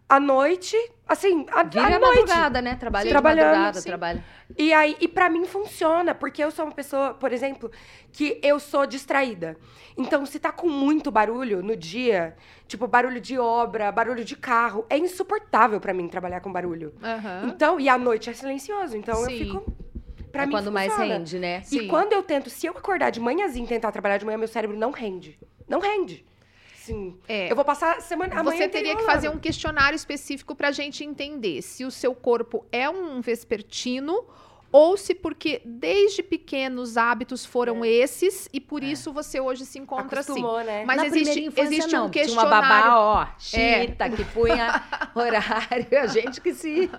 À 0.07 0.19
noite, 0.19 0.75
assim, 1.07 1.45
à, 1.51 1.63
Vive 1.63 1.79
à 1.79 1.95
a 1.95 1.99
noite. 1.99 2.19
madrugada, 2.19 2.61
né? 2.61 2.75
Trabalha 2.75 3.07
de 3.07 3.13
madrugada, 3.13 3.81
sim. 3.81 3.89
trabalha. 3.89 4.23
E 4.57 4.71
aí, 4.73 4.95
e 4.99 5.07
para 5.07 5.29
mim 5.29 5.45
funciona, 5.45 6.13
porque 6.13 6.43
eu 6.43 6.51
sou 6.51 6.65
uma 6.65 6.71
pessoa, 6.73 7.13
por 7.13 7.33
exemplo, 7.33 7.71
que 8.11 8.39
eu 8.43 8.59
sou 8.59 8.85
distraída. 8.85 9.57
Então, 9.97 10.25
se 10.25 10.39
tá 10.39 10.51
com 10.51 10.69
muito 10.69 11.09
barulho 11.11 11.63
no 11.63 11.75
dia, 11.75 12.35
tipo 12.67 12.87
barulho 12.87 13.19
de 13.19 13.37
obra, 13.39 13.91
barulho 13.91 14.23
de 14.23 14.35
carro, 14.35 14.85
é 14.89 14.97
insuportável 14.97 15.79
para 15.79 15.93
mim 15.93 16.07
trabalhar 16.07 16.39
com 16.41 16.51
barulho. 16.51 16.93
Aham. 17.01 17.43
Então, 17.47 17.79
e 17.79 17.89
à 17.89 17.97
noite 17.97 18.29
é 18.29 18.33
silencioso, 18.33 18.95
então 18.95 19.19
eu 19.21 19.29
Sim. 19.29 19.37
fico 19.37 19.75
Pra 20.31 20.43
é 20.43 20.45
mim 20.45 20.51
quando 20.51 20.71
mais 20.71 20.91
funciona. 20.91 21.15
rende, 21.15 21.39
né? 21.39 21.61
Sim. 21.61 21.77
E 21.79 21.87
quando 21.87 22.11
eu 22.11 22.21
tento, 22.21 22.49
se 22.49 22.67
eu 22.67 22.73
acordar 22.73 23.09
de 23.09 23.21
manhãzinho 23.21 23.63
e 23.63 23.69
tentar 23.69 23.89
trabalhar 23.91 24.17
de 24.17 24.25
manhã, 24.25 24.37
meu 24.37 24.49
cérebro 24.49 24.75
não 24.77 24.91
rende. 24.91 25.39
Não 25.67 25.79
rende. 25.79 26.25
Sim. 26.85 27.17
É. 27.27 27.51
Eu 27.51 27.55
vou 27.55 27.65
passar 27.65 27.97
a 27.97 28.01
semana. 28.01 28.39
a 28.39 28.43
manhã 28.43 28.57
Você 28.57 28.69
teria 28.69 28.95
que 28.95 29.03
fazer 29.03 29.29
um 29.29 29.39
questionário 29.39 29.95
específico 29.95 30.55
para 30.55 30.67
a 30.67 30.71
gente 30.71 31.03
entender 31.03 31.61
se 31.61 31.83
o 31.83 31.89
seu 31.89 32.13
corpo 32.13 32.65
é 32.71 32.87
um 32.87 33.21
vespertino 33.21 34.25
ou 34.71 34.97
se 34.97 35.15
porque 35.15 35.61
desde 35.63 36.21
pequeno 36.21 36.81
os 36.81 36.97
hábitos 36.97 37.45
foram 37.45 37.85
esses 37.85 38.49
e 38.51 38.59
por 38.59 38.83
isso 38.83 39.13
você 39.13 39.39
hoje 39.39 39.65
se 39.65 39.79
encontra 39.79 40.19
assim. 40.19 40.31
Acostumou, 40.33 40.63
né? 40.63 40.83
Mas 40.85 40.97
Na 40.97 41.05
existe, 41.07 41.51
existe 41.55 41.91
não, 41.93 42.01
um 42.01 42.05
porque 42.07 42.23
Tinha 42.25 42.33
uma 42.33 42.41
questionário. 42.43 42.89
babá, 42.89 42.99
ó, 42.99 43.23
É. 43.57 43.85
chita, 43.87 44.09
que 44.09 44.25
punha 44.25 44.83
horário, 45.15 45.99
a 46.01 46.07
gente 46.07 46.41
que 46.41 46.53
se 46.53 46.89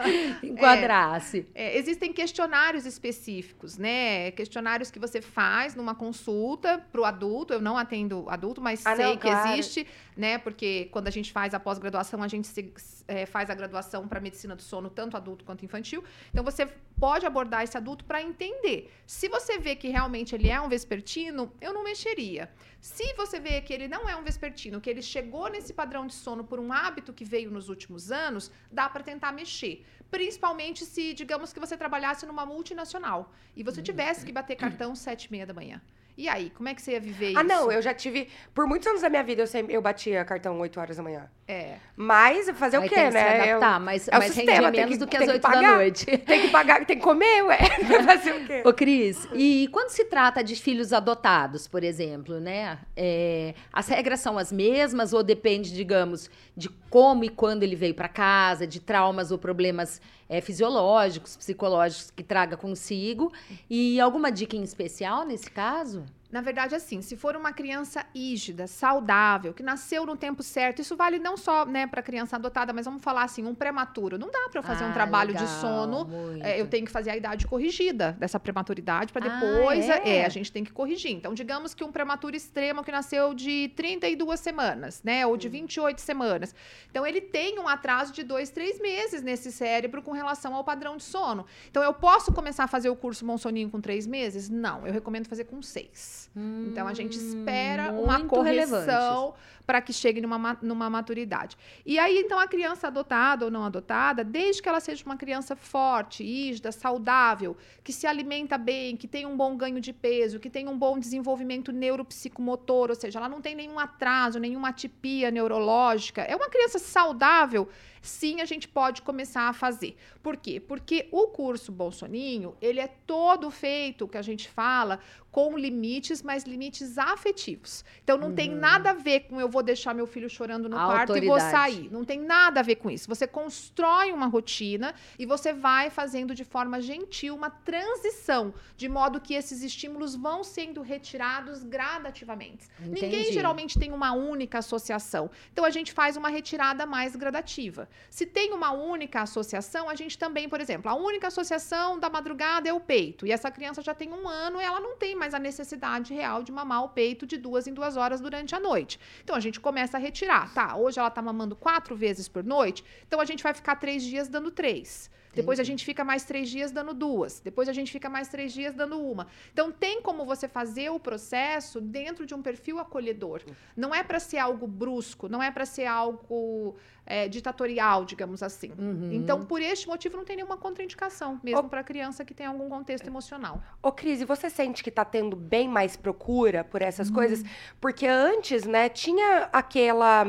enquadrasse. 0.42 1.46
É, 1.54 1.76
existem 1.76 2.12
questionários 2.12 2.86
específicos, 2.86 3.76
né? 3.78 4.30
Questionários 4.32 4.90
que 4.90 4.98
você 4.98 5.20
faz 5.20 5.74
numa 5.74 5.94
consulta 5.94 6.78
para 6.90 7.00
o 7.00 7.04
adulto. 7.04 7.52
Eu 7.52 7.60
não 7.60 7.76
atendo 7.76 8.24
adulto, 8.28 8.60
mas 8.60 8.84
Ah, 8.86 8.96
sei 8.96 9.04
não, 9.06 9.16
que 9.16 9.28
claro. 9.28 9.50
existe, 9.50 9.86
né? 10.16 10.38
Porque 10.38 10.88
quando 10.90 11.08
a 11.08 11.10
gente 11.10 11.30
faz 11.32 11.52
a 11.52 11.60
pós-graduação, 11.60 12.22
a 12.22 12.28
gente 12.28 12.46
se- 12.46 12.72
é, 13.06 13.26
faz 13.26 13.50
a 13.50 13.54
graduação 13.54 14.08
para 14.08 14.18
medicina 14.20 14.56
do 14.56 14.62
sono, 14.62 14.88
tanto 14.88 15.16
adulto 15.16 15.44
quanto 15.44 15.64
infantil. 15.64 16.02
Então 16.30 16.42
você 16.42 16.66
pode 16.98 17.26
abordar 17.26 17.62
esse 17.62 17.76
adulto 17.76 18.04
para 18.04 18.22
entender. 18.22 18.90
Se 19.06 19.28
você 19.28 19.58
vê 19.58 19.76
que 19.76 19.88
realmente 19.88 20.34
ele 20.34 20.48
é 20.48 20.58
um 20.60 20.68
vespertino, 20.68 21.52
eu 21.60 21.72
não 21.74 21.84
mexeria. 21.84 22.50
Se 22.80 23.12
você 23.14 23.38
vê 23.38 23.60
que 23.60 23.72
ele 23.72 23.88
não 23.88 24.08
é 24.08 24.16
um 24.16 24.22
vespertino, 24.22 24.80
que 24.80 24.88
ele 24.88 25.02
chegou 25.02 25.48
nesse 25.48 25.74
padrão 25.74 26.06
de 26.06 26.14
sono 26.14 26.42
por 26.44 26.58
um 26.58 26.72
hábito 26.72 27.12
que 27.12 27.24
veio 27.24 27.50
nos 27.50 27.68
últimos 27.68 28.10
anos, 28.10 28.50
dá 28.72 28.88
para 28.88 29.02
tentar 29.02 29.32
mexer. 29.32 29.84
Principalmente 30.10 30.84
se, 30.86 31.12
digamos 31.12 31.52
que 31.52 31.60
você 31.60 31.76
trabalhasse 31.76 32.24
numa 32.26 32.46
multinacional 32.46 33.32
e 33.56 33.62
você 33.62 33.82
tivesse 33.82 34.24
que 34.24 34.32
bater 34.32 34.56
cartão 34.56 34.94
sete 34.94 35.24
e 35.24 35.32
meia 35.32 35.44
da 35.44 35.52
manhã. 35.52 35.82
E 36.18 36.28
aí, 36.30 36.48
como 36.50 36.66
é 36.68 36.74
que 36.74 36.80
você 36.80 36.92
ia 36.92 37.00
viver 37.00 37.30
isso? 37.30 37.38
Ah, 37.38 37.42
não, 37.44 37.70
eu 37.70 37.82
já 37.82 37.92
tive. 37.92 38.28
Por 38.54 38.66
muitos 38.66 38.88
anos 38.88 39.02
da 39.02 39.10
minha 39.10 39.22
vida, 39.22 39.42
eu, 39.42 39.46
sempre, 39.46 39.74
eu 39.74 39.82
batia 39.82 40.24
cartão 40.24 40.58
8 40.58 40.80
horas 40.80 40.96
da 40.96 41.02
manhã. 41.02 41.28
É. 41.46 41.76
Mas 41.94 42.48
fazer 42.58 42.78
Aí 42.78 42.86
o 42.86 42.88
quê, 42.88 42.94
tem 42.94 43.08
que 43.08 43.12
né? 43.12 43.20
se 43.42 43.48
Eu- 43.50 43.56
adaptar, 43.58 43.78
mas, 43.80 44.08
é 44.08 44.16
o 44.16 44.18
mas 44.18 44.32
sistema, 44.32 44.70
menos 44.70 44.92
que- 44.92 44.96
do 44.98 45.06
que 45.06 45.16
as 45.16 45.24
que 45.24 45.30
8 45.32 45.42
da 45.42 45.48
pagar. 45.50 45.76
noite. 45.76 46.06
Tem 46.26 46.40
que 46.42 46.48
pagar, 46.48 46.84
tem 46.86 46.96
que 46.96 47.02
comer, 47.04 47.42
ué. 47.44 47.58
fazer 48.04 48.32
o 48.34 48.46
quê? 48.46 48.62
Ô, 48.64 48.72
Cris, 48.72 49.28
e 49.34 49.68
quando 49.70 49.90
se 49.90 50.06
trata 50.06 50.42
de 50.42 50.56
filhos 50.56 50.92
adotados, 50.92 51.68
por 51.68 51.84
exemplo, 51.84 52.40
né? 52.40 52.78
é, 52.96 53.54
as 53.72 53.86
regras 53.86 54.18
são 54.20 54.38
as 54.38 54.50
mesmas 54.50 55.12
ou 55.12 55.22
depende, 55.22 55.72
digamos, 55.72 56.30
de 56.56 56.68
como 56.90 57.24
e 57.24 57.28
quando 57.28 57.62
ele 57.62 57.76
veio 57.76 57.94
para 57.94 58.08
casa, 58.08 58.66
de 58.66 58.80
traumas 58.80 59.30
ou 59.30 59.36
problemas 59.38 60.00
é, 60.28 60.40
fisiológicos, 60.40 61.36
psicológicos 61.36 62.10
que 62.10 62.22
traga 62.24 62.56
consigo? 62.56 63.30
E 63.70 64.00
alguma 64.00 64.32
dica 64.32 64.56
em 64.56 64.62
especial 64.62 65.24
nesse 65.24 65.50
caso? 65.50 66.05
Na 66.36 66.42
verdade, 66.42 66.74
assim, 66.74 67.00
se 67.00 67.16
for 67.16 67.34
uma 67.34 67.50
criança 67.50 68.04
ígida, 68.14 68.66
saudável, 68.66 69.54
que 69.54 69.62
nasceu 69.62 70.04
no 70.04 70.14
tempo 70.18 70.42
certo, 70.42 70.82
isso 70.82 70.94
vale 70.94 71.18
não 71.18 71.34
só 71.34 71.64
né, 71.64 71.86
para 71.86 72.02
criança 72.02 72.36
adotada, 72.36 72.74
mas 72.74 72.84
vamos 72.84 73.02
falar 73.02 73.22
assim, 73.22 73.42
um 73.46 73.54
prematuro. 73.54 74.18
Não 74.18 74.30
dá 74.30 74.46
para 74.50 74.58
eu 74.58 74.62
fazer 74.62 74.84
um 74.84 74.90
Ah, 74.90 74.92
trabalho 74.92 75.32
de 75.32 75.40
legal, 75.42 75.60
sono 75.62 76.04
muito. 76.04 76.44
É, 76.44 76.60
eu 76.60 76.66
tenho 76.66 76.84
que 76.84 76.92
fazer 76.92 77.08
a 77.08 77.16
idade 77.16 77.46
corrigida 77.46 78.12
dessa 78.20 78.38
prematuridade 78.38 79.14
para 79.14 79.24
Ah, 79.24 79.40
depois. 79.40 79.88
é? 79.88 80.26
a 80.26 80.28
gente 80.28 80.52
tem 80.52 80.62
que 80.62 80.72
corrigir. 80.74 81.12
Então, 81.12 81.32
digamos 81.32 81.72
que 81.72 81.82
um 81.82 81.90
prematuro 81.90 82.36
extremo 82.36 82.84
que 82.84 82.92
nasceu 82.92 83.32
de 83.32 83.72
32 83.74 84.38
semanas, 84.38 85.02
né? 85.02 85.26
Ou 85.26 85.32
Hum. 85.32 85.36
de 85.38 85.48
28 85.48 86.02
semanas. 86.02 86.54
Então, 86.90 87.06
ele 87.06 87.22
tem 87.22 87.58
um 87.58 87.66
atraso 87.66 88.12
de 88.12 88.22
dois, 88.22 88.50
três 88.50 88.78
meses 88.78 89.22
nesse 89.22 89.50
cérebro 89.50 90.02
com 90.02 90.12
relação 90.12 90.54
ao 90.54 90.62
padrão 90.62 90.98
de 90.98 91.02
sono. 91.04 91.46
Então, 91.70 91.82
eu 91.82 91.94
posso 91.94 92.30
começar 92.30 92.64
a 92.64 92.68
fazer 92.68 92.90
o 92.90 92.96
curso 92.96 93.24
Monsoninho 93.24 93.70
com 93.70 93.80
três 93.80 94.06
meses? 94.06 94.50
Não, 94.50 94.86
eu 94.86 94.92
recomendo 94.92 95.26
fazer 95.26 95.44
com 95.44 95.62
seis. 95.62 96.25
Então, 96.62 96.88
a 96.88 96.94
gente 96.94 97.16
espera 97.16 97.92
uma 97.96 98.16
Hum, 98.16 98.20
muito 98.20 98.40
relevante. 98.40 98.86
correção 98.86 99.34
para 99.66 99.80
que 99.80 99.92
chegue 99.92 100.20
numa, 100.20 100.38
ma- 100.38 100.58
numa 100.62 100.88
maturidade. 100.90 101.56
E 101.84 101.98
aí, 101.98 102.18
então, 102.18 102.38
a 102.38 102.46
criança 102.48 102.86
adotada 102.88 103.44
ou 103.44 103.50
não 103.50 103.64
adotada, 103.64 104.24
desde 104.24 104.62
que 104.62 104.68
ela 104.68 104.80
seja 104.80 105.04
uma 105.04 105.16
criança 105.16 105.54
forte, 105.54 106.24
ígida, 106.24 106.72
saudável, 106.72 107.56
que 107.84 107.92
se 107.92 108.06
alimenta 108.06 108.56
bem, 108.58 108.96
que 108.96 109.06
tem 109.06 109.26
um 109.26 109.36
bom 109.36 109.56
ganho 109.56 109.80
de 109.80 109.92
peso, 109.92 110.40
que 110.40 110.50
tem 110.50 110.66
um 110.66 110.76
bom 110.78 110.98
desenvolvimento 110.98 111.70
neuropsicomotor, 111.72 112.90
ou 112.90 112.96
seja, 112.96 113.18
ela 113.18 113.28
não 113.28 113.40
tem 113.40 113.54
nenhum 113.54 113.78
atraso, 113.78 114.38
nenhuma 114.38 114.68
atipia 114.70 115.30
neurológica, 115.30 116.22
é 116.22 116.34
uma 116.34 116.48
criança 116.48 116.78
saudável, 116.78 117.68
sim, 118.00 118.40
a 118.40 118.44
gente 118.44 118.68
pode 118.68 119.02
começar 119.02 119.42
a 119.48 119.52
fazer. 119.52 119.96
Por 120.22 120.36
quê? 120.36 120.60
Porque 120.60 121.08
o 121.10 121.28
curso 121.28 121.72
Bom 121.72 121.90
Soninho, 121.90 122.56
ele 122.60 122.78
é 122.80 122.86
todo 122.86 123.50
feito, 123.50 124.06
que 124.08 124.16
a 124.16 124.22
gente 124.22 124.48
fala, 124.48 125.00
com 125.36 125.54
limites, 125.54 126.22
mas 126.22 126.44
limites 126.44 126.96
afetivos. 126.96 127.84
Então 128.02 128.16
não 128.16 128.34
tem 128.34 128.48
nada 128.48 128.92
a 128.92 128.94
ver 128.94 129.20
com 129.28 129.38
eu 129.38 129.50
vou 129.50 129.62
deixar 129.62 129.92
meu 129.92 130.06
filho 130.06 130.30
chorando 130.30 130.66
no 130.66 130.78
A 130.78 130.86
quarto 130.86 131.14
e 131.14 131.26
vou 131.26 131.34
autoridade. 131.34 131.74
sair. 131.74 131.92
Não 131.92 132.06
tem 132.06 132.18
nada 132.18 132.60
a 132.60 132.62
ver 132.62 132.76
com 132.76 132.90
isso. 132.90 133.06
Você 133.06 133.26
constrói 133.26 134.12
uma 134.12 134.28
rotina 134.28 134.94
e 135.18 135.26
você 135.26 135.52
vai 135.52 135.90
fazendo 135.90 136.34
de 136.34 136.42
forma 136.42 136.80
gentil 136.80 137.34
uma 137.34 137.50
transição, 137.50 138.54
de 138.78 138.88
modo 138.88 139.20
que 139.20 139.34
esses 139.34 139.62
estímulos 139.62 140.16
vão 140.16 140.42
sendo 140.42 140.80
retirados 140.80 141.62
gradativamente. 141.62 142.66
Ninguém 142.80 143.20
Entendi. 143.20 143.34
geralmente 143.34 143.78
tem 143.78 143.92
uma 143.92 144.12
única 144.14 144.60
associação. 144.60 145.30
Então 145.52 145.66
a 145.66 145.70
gente 145.70 145.92
faz 145.92 146.16
uma 146.16 146.30
retirada 146.30 146.86
mais 146.86 147.14
gradativa. 147.14 147.90
Se 148.08 148.24
tem 148.24 148.54
uma 148.54 148.70
única 148.70 149.20
associação, 149.20 149.90
a 149.90 149.94
gente 149.94 150.16
também, 150.16 150.48
por 150.48 150.62
exemplo, 150.62 150.90
a 150.90 150.94
única 150.94 151.26
associação 151.26 151.98
da 151.98 152.08
madrugada 152.08 152.66
é 152.66 152.72
o 152.72 152.80
peito. 152.80 153.26
E 153.26 153.32
essa 153.32 153.50
criança 153.50 153.82
já 153.82 153.92
tem 153.92 154.10
um 154.10 154.26
ano 154.26 154.58
e 154.62 154.64
ela 154.64 154.80
não 154.80 154.96
tem 154.96 155.14
mais 155.14 155.25
a 155.34 155.38
necessidade 155.38 156.12
real 156.12 156.42
de 156.42 156.52
mamar 156.52 156.84
o 156.84 156.88
peito 156.88 157.26
de 157.26 157.36
duas 157.36 157.66
em 157.66 157.74
duas 157.74 157.96
horas 157.96 158.20
durante 158.20 158.54
a 158.54 158.60
noite. 158.60 158.98
Então 159.22 159.34
a 159.36 159.40
gente 159.40 159.60
começa 159.60 159.96
a 159.96 160.00
retirar. 160.00 160.52
Tá, 160.52 160.76
hoje 160.76 160.98
ela 160.98 161.10
tá 161.10 161.22
mamando 161.22 161.56
quatro 161.56 161.94
vezes 161.96 162.28
por 162.28 162.44
noite, 162.44 162.84
então 163.06 163.20
a 163.20 163.24
gente 163.24 163.42
vai 163.42 163.54
ficar 163.54 163.76
três 163.76 164.02
dias 164.02 164.28
dando 164.28 164.50
três. 164.50 165.10
Depois 165.36 165.60
a 165.60 165.64
gente 165.64 165.84
fica 165.84 166.02
mais 166.04 166.24
três 166.24 166.48
dias 166.48 166.72
dando 166.72 166.92
duas. 166.92 167.40
Depois 167.40 167.68
a 167.68 167.72
gente 167.72 167.92
fica 167.92 168.08
mais 168.08 168.28
três 168.28 168.52
dias 168.52 168.74
dando 168.74 169.00
uma. 169.00 169.26
Então 169.52 169.70
tem 169.70 170.00
como 170.00 170.24
você 170.24 170.48
fazer 170.48 170.90
o 170.90 170.98
processo 170.98 171.80
dentro 171.80 172.26
de 172.26 172.34
um 172.34 172.42
perfil 172.42 172.78
acolhedor. 172.78 173.42
Não 173.76 173.94
é 173.94 174.02
para 174.02 174.18
ser 174.18 174.38
algo 174.38 174.66
brusco, 174.66 175.28
não 175.28 175.42
é 175.42 175.50
para 175.50 175.66
ser 175.66 175.86
algo 175.86 176.76
é, 177.04 177.28
ditatorial, 177.28 178.04
digamos 178.04 178.42
assim. 178.42 178.72
Uhum. 178.76 179.10
Então, 179.12 179.44
por 179.44 179.62
este 179.62 179.86
motivo, 179.86 180.16
não 180.16 180.24
tem 180.24 180.36
nenhuma 180.36 180.56
contraindicação, 180.56 181.40
mesmo 181.42 181.68
para 181.68 181.84
criança 181.84 182.24
que 182.24 182.34
tem 182.34 182.46
algum 182.46 182.68
contexto 182.68 183.06
emocional. 183.06 183.62
Ô, 183.82 183.92
Cris, 183.92 184.22
você 184.22 184.50
sente 184.50 184.82
que 184.82 184.90
tá 184.90 185.04
tendo 185.04 185.36
bem 185.36 185.68
mais 185.68 185.96
procura 185.96 186.64
por 186.64 186.82
essas 186.82 187.08
coisas? 187.10 187.44
Porque 187.80 188.06
antes, 188.06 188.64
né, 188.64 188.88
tinha 188.88 189.48
aquela. 189.52 190.24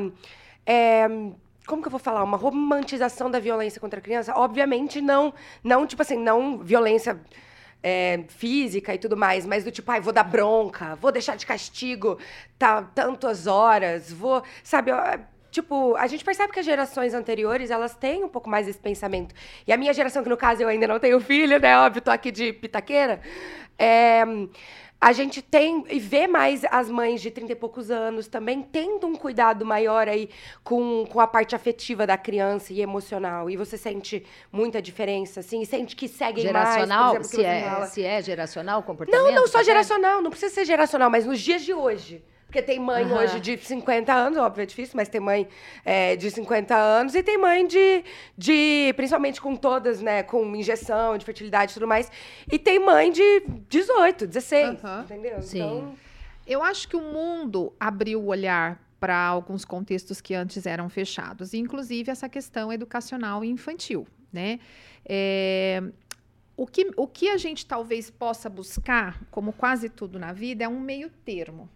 é, 0.66 1.08
como 1.68 1.82
que 1.82 1.88
eu 1.88 1.92
vou 1.92 2.00
falar? 2.00 2.24
Uma 2.24 2.38
romantização 2.38 3.30
da 3.30 3.40
violência 3.40 3.80
contra 3.80 4.00
a 4.00 4.02
criança? 4.02 4.34
Obviamente, 4.36 5.02
não, 5.02 5.34
não 5.64 5.86
tipo 5.86 6.02
assim, 6.02 6.18
não 6.18 6.60
violência 6.60 7.20
é, 7.84 8.24
física 8.30 8.96
e 8.96 8.98
tudo 8.98 9.16
mais, 9.16 9.46
mas 9.46 9.64
do 9.64 9.72
tipo, 9.72 9.92
ai, 9.92 10.00
vou 10.02 10.14
dar 10.14 10.24
bronca, 10.24 10.96
vou 10.96 11.12
deixar 11.12 11.36
de 11.36 11.46
castigo 11.46 12.18
tá, 12.58 12.82
tantas 12.82 13.46
horas, 13.46 14.12
vou. 14.12 14.42
Sabe, 14.64 14.92
ó, 14.92 15.20
Tipo, 15.50 15.96
a 15.96 16.06
gente 16.06 16.24
percebe 16.24 16.54
que 16.54 16.60
as 16.60 16.66
gerações 16.66 17.14
anteriores, 17.14 17.72
elas 17.72 17.96
têm 17.96 18.24
um 18.24 18.30
pouco 18.30 18.50
mais 18.50 18.68
esse 18.68 18.78
pensamento. 18.78 19.34
E 19.66 19.74
a 19.74 19.78
minha 19.78 19.94
geração, 19.94 20.22
que 20.22 20.30
no 20.30 20.38
caso 20.38 20.62
eu 20.62 20.68
ainda 20.68 20.86
não 20.86 21.00
tenho 21.00 21.20
filho, 21.20 21.60
né? 21.60 21.76
Óbvio, 21.80 22.02
tô 22.02 22.12
aqui 22.12 22.32
de 22.32 22.54
pitaqueira. 22.54 23.22
É, 23.80 24.24
a 25.00 25.14
gente 25.14 25.42
tem 25.42 25.84
e 25.90 26.00
vê 26.00 26.28
mais 26.28 26.64
as 26.72 26.90
mães 26.90 27.22
de 27.22 27.30
30 27.30 27.52
e 27.52 27.56
poucos 27.56 27.92
anos 27.92 28.28
também 28.28 28.64
tendo 28.64 29.06
um 29.06 29.16
cuidado 29.16 29.64
maior 29.64 30.08
aí 30.08 30.30
com, 30.64 31.06
com 31.06 31.20
a 31.20 31.28
parte 31.28 31.56
afetiva 31.56 32.08
da 32.08 32.18
criança 32.18 32.74
e 32.74 32.82
emocional. 32.82 33.50
E 33.50 33.56
você 33.56 33.78
sente 33.78 34.26
muita 34.52 34.82
diferença, 34.82 35.42
assim? 35.42 35.64
Sente 35.66 35.96
que 35.96 36.08
seguem 36.08 36.44
Geracional? 36.44 37.14
mais, 37.14 37.20
exemplo, 37.20 37.30
que 37.30 37.36
se, 37.36 37.44
é, 37.44 37.70
fala. 37.70 37.86
se 37.86 38.04
é 38.04 38.22
geracional 38.22 38.80
o 38.80 38.84
comportamento? 38.84 39.24
Não, 39.24 39.36
não 39.36 39.48
só 39.48 39.60
tá 39.60 39.64
geracional, 39.64 40.22
não 40.22 40.32
precisa 40.32 40.54
ser 40.54 40.66
geracional, 40.66 41.10
mas 41.10 41.26
nos 41.26 41.40
dias 41.40 41.62
de 41.62 41.74
hoje. 41.74 42.24
Porque 42.48 42.62
tem 42.62 42.80
mãe 42.80 43.04
Aham. 43.04 43.20
hoje 43.20 43.40
de 43.42 43.58
50 43.58 44.14
anos, 44.14 44.40
óbvio, 44.40 44.64
é 44.64 44.66
difícil, 44.66 44.94
mas 44.96 45.10
tem 45.10 45.20
mãe 45.20 45.48
é, 45.84 46.16
de 46.16 46.32
50 46.32 46.74
anos 46.74 47.14
e 47.14 47.22
tem 47.22 47.38
mãe 47.38 47.68
de, 47.68 48.04
de. 48.38 48.94
Principalmente 48.96 49.42
com 49.42 49.54
todas, 49.56 50.02
né? 50.02 50.24
Com 50.24 50.56
injeção 50.56 51.18
de 51.18 51.26
fertilidade 51.26 51.72
e 51.72 51.74
tudo 51.74 51.88
mais. 51.88 52.10
E 52.50 52.58
tem 52.58 52.80
mãe 52.80 53.12
de 53.12 53.44
18, 53.70 54.28
16. 54.28 54.84
Aham. 54.84 55.02
Entendeu? 55.02 55.42
Sim. 55.42 55.60
Então. 55.60 55.96
Eu 56.48 56.64
acho 56.64 56.88
que 56.88 56.96
o 56.96 57.02
mundo 57.02 57.74
abriu 57.78 58.22
o 58.22 58.28
olhar 58.28 58.82
para 58.98 59.26
alguns 59.26 59.66
contextos 59.66 60.22
que 60.22 60.34
antes 60.34 60.66
eram 60.66 60.90
fechados, 60.90 61.54
inclusive 61.54 62.10
essa 62.10 62.30
questão 62.30 62.72
educacional 62.72 63.44
e 63.44 63.50
infantil, 63.50 64.08
né? 64.32 64.60
É, 65.06 65.84
o, 66.56 66.66
que, 66.66 66.90
o 66.96 67.06
que 67.06 67.30
a 67.30 67.38
gente 67.38 67.66
talvez 67.66 68.10
possa 68.10 68.50
buscar, 68.50 69.22
como 69.30 69.52
quase 69.52 69.90
tudo 69.90 70.18
na 70.18 70.32
vida, 70.32 70.64
é 70.64 70.68
um 70.68 70.80
meio 70.80 71.10
termo. 71.10 71.70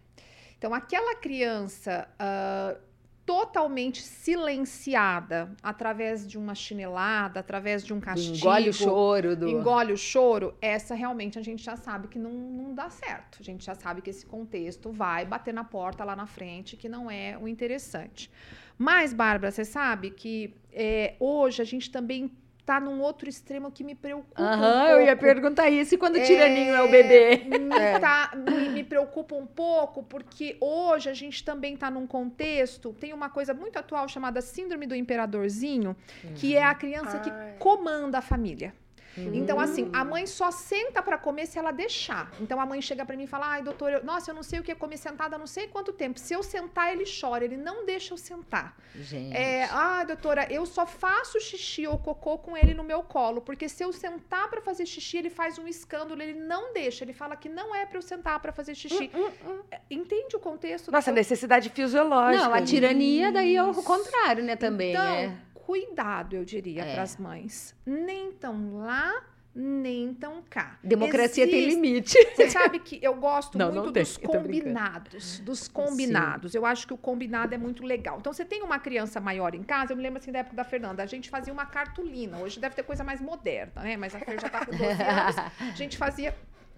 Então, 0.62 0.76
aquela 0.76 1.16
criança 1.16 2.08
uh, 2.22 2.80
totalmente 3.26 4.04
silenciada 4.04 5.52
através 5.64 6.28
de 6.28 6.38
uma 6.38 6.54
chinelada, 6.54 7.40
através 7.40 7.84
de 7.84 7.92
um 7.92 8.00
castigo. 8.00 8.36
Engole 8.38 8.70
o 8.70 8.74
choro. 8.74 9.36
Do... 9.36 9.48
Engole 9.48 9.92
o 9.92 9.98
choro. 9.98 10.54
Essa 10.62 10.94
realmente 10.94 11.40
a 11.40 11.42
gente 11.42 11.64
já 11.64 11.76
sabe 11.76 12.10
que 12.10 12.20
não, 12.20 12.30
não 12.32 12.76
dá 12.76 12.92
certo. 12.92 13.40
A 13.40 13.44
gente 13.44 13.66
já 13.66 13.74
sabe 13.74 14.04
que 14.04 14.12
esse 14.12 14.24
contexto 14.24 14.92
vai 14.92 15.26
bater 15.26 15.52
na 15.52 15.64
porta 15.64 16.04
lá 16.04 16.16
na 16.16 16.28
frente, 16.28 16.78
que 16.78 16.88
não 16.88 17.10
é 17.10 17.36
o 17.42 17.48
interessante. 17.48 18.30
Mas, 18.78 19.14
Bárbara, 19.14 19.50
você 19.50 19.66
sabe 19.66 20.12
que 20.12 20.54
é, 20.72 21.16
hoje 21.20 21.60
a 21.60 21.66
gente 21.66 21.90
também 21.90 22.32
tá 22.72 22.80
num 22.80 23.02
outro 23.02 23.28
extremo 23.28 23.70
que 23.70 23.84
me 23.84 23.94
preocupa. 23.94 24.42
Aham, 24.42 24.84
um 24.84 24.88
eu 24.88 25.02
ia 25.02 25.16
perguntar 25.18 25.70
isso. 25.70 25.96
E 25.96 25.98
quando 25.98 26.16
o 26.16 26.24
tiraninho 26.24 26.74
é 26.74 26.82
o 26.82 26.90
bebê? 26.90 27.44
Me, 27.46 27.76
é. 27.76 28.00
tá, 28.00 28.32
me, 28.34 28.70
me, 28.70 28.82
preocupa 28.82 29.36
um 29.36 29.46
pouco, 29.46 30.04
porque 30.04 30.56
hoje 30.62 31.10
a 31.10 31.14
gente 31.14 31.44
também 31.44 31.76
tá 31.76 31.92
num 31.92 32.08
contexto. 32.08 32.96
Tem 32.98 33.12
uma 33.12 33.30
coisa 33.30 33.54
muito 33.54 33.78
atual 33.78 34.08
chamada 34.08 34.42
Síndrome 34.42 34.88
do 34.88 34.96
Imperadorzinho, 34.96 35.98
uhum. 36.24 36.34
que 36.34 36.56
é 36.56 36.64
a 36.64 36.74
criança 36.74 37.18
Ai. 37.18 37.24
que 37.24 37.60
comanda 37.60 38.20
a 38.20 38.22
família. 38.22 38.74
Uhum. 39.18 39.32
Então, 39.34 39.60
assim, 39.60 39.90
a 39.94 40.04
mãe 40.06 40.26
só 40.26 40.52
senta 40.52 41.02
para 41.02 41.18
comer 41.18 41.46
se 41.46 41.60
ela 41.60 41.72
deixar. 41.72 42.32
Então, 42.40 42.60
a 42.60 42.66
mãe 42.66 42.82
chega 42.82 43.06
para 43.06 43.16
mim 43.18 43.24
e 43.24 43.28
fala: 43.28 43.48
Ai, 43.48 43.64
doutor, 43.64 43.92
eu, 43.92 44.04
nossa, 44.04 44.32
eu 44.32 44.36
não 44.36 44.44
sei 44.44 44.60
o 44.60 44.64
que 44.64 44.72
é 44.72 44.76
comer 44.76 44.98
sentada, 44.98 45.38
não 45.38 45.48
sei 45.48 45.68
quanto 45.68 45.92
tempo. 45.92 46.20
Se 46.20 46.34
eu 46.34 46.42
sentar, 46.42 46.92
ele 46.92 47.04
chora, 47.06 47.44
ele 47.44 47.58
não 47.58 47.86
deixa 47.86 48.14
eu 48.14 48.18
sentar. 48.18 48.76
Gente. 48.96 49.36
É, 49.36 49.66
ah, 49.66 50.04
doutora, 50.04 50.48
eu 50.50 50.66
só 50.66 50.86
faço 50.86 51.40
xixi 51.40 51.86
ou 51.88 51.98
cocô 51.98 52.38
com 52.38 52.56
ele 52.56 52.74
no 52.74 52.84
meu 52.84 53.04
colo, 53.04 53.42
porque 53.42 53.68
se 53.68 53.84
eu 53.84 53.92
sentar 53.92 54.50
para 54.50 54.62
fazer 54.62 54.86
xixi, 54.86 55.18
ele 55.18 55.30
faz 55.30 55.58
um 55.58 55.68
escândalo, 55.68 56.22
ele 56.22 56.40
não 56.40 56.74
deixa. 56.74 57.04
Ele 57.04 57.14
fala 57.14 57.36
que 57.36 57.50
não 57.50 57.76
é 57.76 57.86
para 57.86 57.98
eu 57.98 58.02
sentar 58.02 58.40
para 58.40 58.52
fazer 58.52 58.76
xixi. 58.76 59.12
Hum, 59.14 59.20
hum, 59.26 59.32
hum. 59.48 59.60
Entende 59.90 60.36
o 60.36 60.40
contexto? 60.40 60.92
Nossa, 60.92 61.12
necessidade 61.12 61.70
fisiológica. 61.70 62.46
Não, 62.46 62.54
a 62.54 62.62
tirania 62.62 63.32
daí 63.32 63.56
é 63.56 63.64
o 63.64 63.74
contrário, 63.74 64.44
né, 64.44 64.56
também. 64.56 64.92
Então, 64.92 65.04
é 65.04 65.51
cuidado, 65.72 66.36
eu 66.36 66.44
diria, 66.44 66.84
é. 66.84 66.94
para 66.96 67.04
as 67.04 67.16
mães. 67.16 67.74
Nem 67.86 68.34
tão 68.34 68.80
lá, 68.80 69.24
nem 69.56 70.14
tão 70.14 70.44
cá. 70.50 70.78
Democracia 70.84 71.46
Existe, 71.46 71.60
tem 71.60 71.70
limite. 71.70 72.18
Você 72.36 72.50
sabe 72.50 72.80
que 72.80 73.00
eu 73.02 73.16
gosto 73.16 73.56
não, 73.58 73.72
muito 73.72 73.86
não 73.86 73.92
dos 73.94 74.18
combinados. 74.18 75.40
Dos 75.40 75.70
combinados. 75.70 76.52
Sim. 76.52 76.58
Eu 76.58 76.66
acho 76.66 76.86
que 76.86 76.94
o 76.94 76.98
combinado 76.98 77.56
é 77.56 77.58
muito 77.58 77.86
legal. 77.86 78.18
Então, 78.20 78.34
você 78.34 78.44
tem 78.44 78.62
uma 78.64 78.80
criança 78.80 79.22
maior 79.22 79.56
em 79.56 79.64
casa, 79.64 79.94
eu 79.94 79.98
me 79.98 80.04
lembro 80.04 80.20
assim 80.20 80.34
da 80.34 80.40
época 80.40 80.58
da 80.58 80.66
Fernanda, 80.66 81.02
a 81.02 81.06
gente 81.06 81.30
fazia 81.30 81.54
uma 81.54 81.66
cartolina. 81.66 82.38
Hoje 82.40 82.60
deve 82.60 82.76
ter 82.76 82.84
coisa 82.84 83.06
mais 83.06 83.22
moderna, 83.22 83.82
né? 83.82 83.96
Mas 83.96 84.14
a 84.14 84.20
Fer 84.20 84.42
já 84.42 84.50
tá 84.50 84.66
com 84.66 84.72
12 84.72 84.84
anos. 85.02 85.38
A 85.38 85.76
gente 85.76 85.98
fazia 85.98 86.36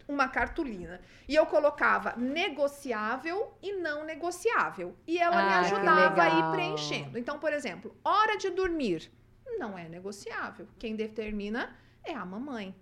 uma 0.08 0.28
cartolina. 0.28 1.02
E 1.28 1.36
eu 1.36 1.46
colocava 1.46 2.16
negociável 2.18 3.54
e 3.62 3.74
não 3.74 4.04
negociável. 4.04 4.96
E 5.08 5.18
ela 5.18 5.40
ah, 5.40 5.46
me 5.46 5.54
ajudava 5.66 6.24
a 6.24 6.30
ir 6.30 6.52
preenchendo. 6.52 7.18
Então, 7.18 7.40
por 7.40 7.54
exemplo, 7.54 7.96
hora 8.04 8.38
de 8.38 8.50
dormir 8.50 9.12
não 9.58 9.78
é 9.78 9.88
negociável. 9.88 10.68
Quem 10.78 10.96
determina 10.96 11.76
é 12.04 12.14
a 12.14 12.26
mamãe. 12.26 12.76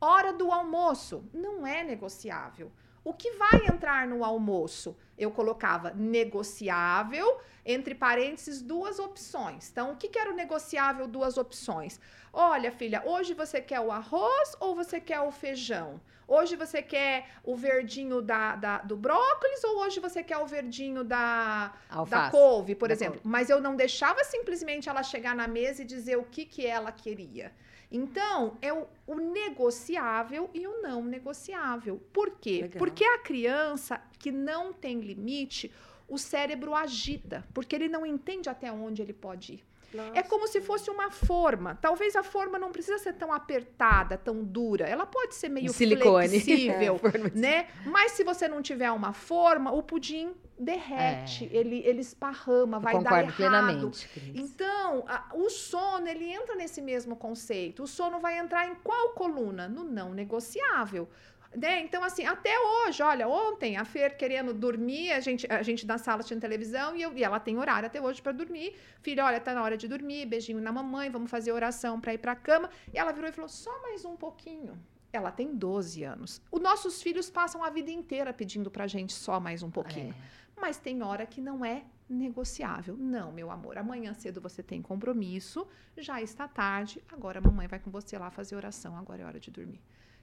Hora 0.00 0.32
do 0.32 0.50
almoço 0.50 1.28
não 1.32 1.66
é 1.66 1.84
negociável. 1.84 2.72
O 3.04 3.12
que 3.12 3.32
vai 3.32 3.66
entrar 3.66 4.06
no 4.06 4.24
almoço? 4.24 4.96
Eu 5.18 5.30
colocava 5.32 5.90
negociável, 5.90 7.40
entre 7.64 7.94
parênteses, 7.94 8.62
duas 8.62 9.00
opções. 9.00 9.70
Então, 9.70 9.92
o 9.92 9.96
que, 9.96 10.08
que 10.08 10.18
era 10.18 10.30
o 10.30 10.36
negociável, 10.36 11.08
duas 11.08 11.36
opções? 11.36 12.00
Olha, 12.32 12.70
filha, 12.70 13.02
hoje 13.04 13.34
você 13.34 13.60
quer 13.60 13.80
o 13.80 13.90
arroz 13.90 14.56
ou 14.60 14.74
você 14.74 15.00
quer 15.00 15.20
o 15.20 15.32
feijão? 15.32 16.00
Hoje 16.26 16.56
você 16.56 16.82
quer 16.82 17.28
o 17.44 17.56
verdinho 17.56 18.22
da, 18.22 18.56
da 18.56 18.78
do 18.78 18.96
brócolis 18.96 19.62
ou 19.64 19.80
hoje 19.80 20.00
você 20.00 20.22
quer 20.22 20.38
o 20.38 20.46
verdinho 20.46 21.04
da, 21.04 21.72
da 22.08 22.30
couve, 22.30 22.74
por 22.74 22.88
da 22.88 22.94
exemplo? 22.94 23.20
Couve. 23.20 23.28
Mas 23.28 23.50
eu 23.50 23.60
não 23.60 23.76
deixava 23.76 24.24
simplesmente 24.24 24.88
ela 24.88 25.02
chegar 25.02 25.34
na 25.34 25.46
mesa 25.46 25.82
e 25.82 25.84
dizer 25.84 26.16
o 26.16 26.24
que, 26.24 26.44
que 26.44 26.66
ela 26.66 26.92
queria. 26.92 27.52
Então, 27.90 28.56
é 28.62 28.72
o, 28.72 28.86
o, 29.06 29.14
negociável 29.16 30.48
e 30.54 30.66
o 30.66 30.80
não 30.80 31.04
negociável. 31.04 32.02
Por 32.10 32.30
quê? 32.30 32.62
Legal. 32.62 32.78
Porque 32.78 33.04
a 33.04 33.18
criança 33.18 34.00
que 34.18 34.32
não 34.32 34.72
tem 34.72 35.00
limite, 35.00 35.70
o 36.08 36.16
cérebro 36.16 36.74
agita, 36.74 37.46
porque 37.52 37.76
ele 37.76 37.88
não 37.88 38.06
entende 38.06 38.48
até 38.48 38.72
onde 38.72 39.02
ele 39.02 39.12
pode 39.12 39.54
ir. 39.54 39.64
Nossa. 39.92 40.18
É 40.18 40.22
como 40.22 40.46
se 40.48 40.60
fosse 40.60 40.90
uma 40.90 41.10
forma. 41.10 41.78
Talvez 41.80 42.16
a 42.16 42.22
forma 42.22 42.58
não 42.58 42.72
precisa 42.72 42.98
ser 42.98 43.12
tão 43.14 43.32
apertada, 43.32 44.16
tão 44.16 44.42
dura. 44.42 44.86
Ela 44.86 45.06
pode 45.06 45.34
ser 45.34 45.48
meio 45.48 45.72
Silicone. 45.72 46.28
flexível, 46.28 47.00
é, 47.34 47.38
né? 47.38 47.66
Mas 47.84 48.12
se 48.12 48.24
você 48.24 48.48
não 48.48 48.62
tiver 48.62 48.90
uma 48.90 49.12
forma, 49.12 49.70
o 49.72 49.82
pudim 49.82 50.34
derrete, 50.58 51.50
é. 51.52 51.56
ele, 51.56 51.82
ele 51.84 52.00
esparrama, 52.00 52.78
vai 52.78 52.98
dar 53.02 53.22
errado. 53.24 53.36
plenamente. 53.36 54.08
Então, 54.34 55.04
a, 55.08 55.30
o 55.34 55.50
sono, 55.50 56.08
ele 56.08 56.30
entra 56.30 56.54
nesse 56.54 56.80
mesmo 56.80 57.16
conceito. 57.16 57.82
O 57.82 57.86
sono 57.86 58.20
vai 58.20 58.38
entrar 58.38 58.68
em 58.68 58.74
qual 58.76 59.10
coluna? 59.10 59.68
No 59.68 59.82
não 59.82 60.12
negociável. 60.12 61.08
Né? 61.56 61.80
Então, 61.80 62.02
assim, 62.02 62.24
até 62.24 62.58
hoje, 62.58 63.02
olha, 63.02 63.28
ontem 63.28 63.76
a 63.76 63.84
Fer 63.84 64.16
querendo 64.16 64.54
dormir, 64.54 65.12
a 65.12 65.20
gente, 65.20 65.46
a 65.50 65.62
gente 65.62 65.86
na 65.86 65.98
sala 65.98 66.22
tinha 66.22 66.38
televisão 66.40 66.96
e, 66.96 67.02
eu, 67.02 67.16
e 67.16 67.22
ela 67.22 67.38
tem 67.38 67.58
horário 67.58 67.86
até 67.86 68.00
hoje 68.00 68.22
para 68.22 68.32
dormir. 68.32 68.74
Filha, 69.00 69.24
olha, 69.24 69.38
tá 69.38 69.52
na 69.52 69.62
hora 69.62 69.76
de 69.76 69.86
dormir, 69.86 70.26
beijinho 70.26 70.60
na 70.60 70.72
mamãe, 70.72 71.10
vamos 71.10 71.30
fazer 71.30 71.52
oração 71.52 72.00
para 72.00 72.14
ir 72.14 72.18
para 72.18 72.34
cama. 72.34 72.70
E 72.92 72.98
ela 72.98 73.12
virou 73.12 73.28
e 73.28 73.32
falou: 73.32 73.48
só 73.48 73.82
mais 73.82 74.04
um 74.04 74.16
pouquinho. 74.16 74.78
Ela 75.12 75.30
tem 75.30 75.54
12 75.54 76.02
anos. 76.04 76.40
Os 76.50 76.60
nossos 76.60 77.02
filhos 77.02 77.28
passam 77.28 77.62
a 77.62 77.68
vida 77.68 77.90
inteira 77.90 78.32
pedindo 78.32 78.70
pra 78.70 78.86
gente 78.86 79.12
só 79.12 79.38
mais 79.38 79.62
um 79.62 79.70
pouquinho. 79.70 80.14
É. 80.56 80.60
Mas 80.60 80.78
tem 80.78 81.02
hora 81.02 81.26
que 81.26 81.40
não 81.40 81.62
é 81.62 81.84
negociável. 82.08 82.96
Não, 82.96 83.30
meu 83.32 83.50
amor, 83.50 83.76
amanhã 83.76 84.14
cedo 84.14 84.40
você 84.40 84.62
tem 84.62 84.80
compromisso, 84.80 85.66
já 85.96 86.22
está 86.22 86.46
tarde, 86.48 87.02
agora 87.10 87.38
a 87.38 87.42
mamãe 87.42 87.66
vai 87.66 87.78
com 87.78 87.90
você 87.90 88.16
lá 88.18 88.30
fazer 88.30 88.54
oração, 88.56 88.96
agora 88.96 89.22
é 89.22 89.24
hora 89.24 89.40
de 89.40 89.50
dormir. 89.50 89.80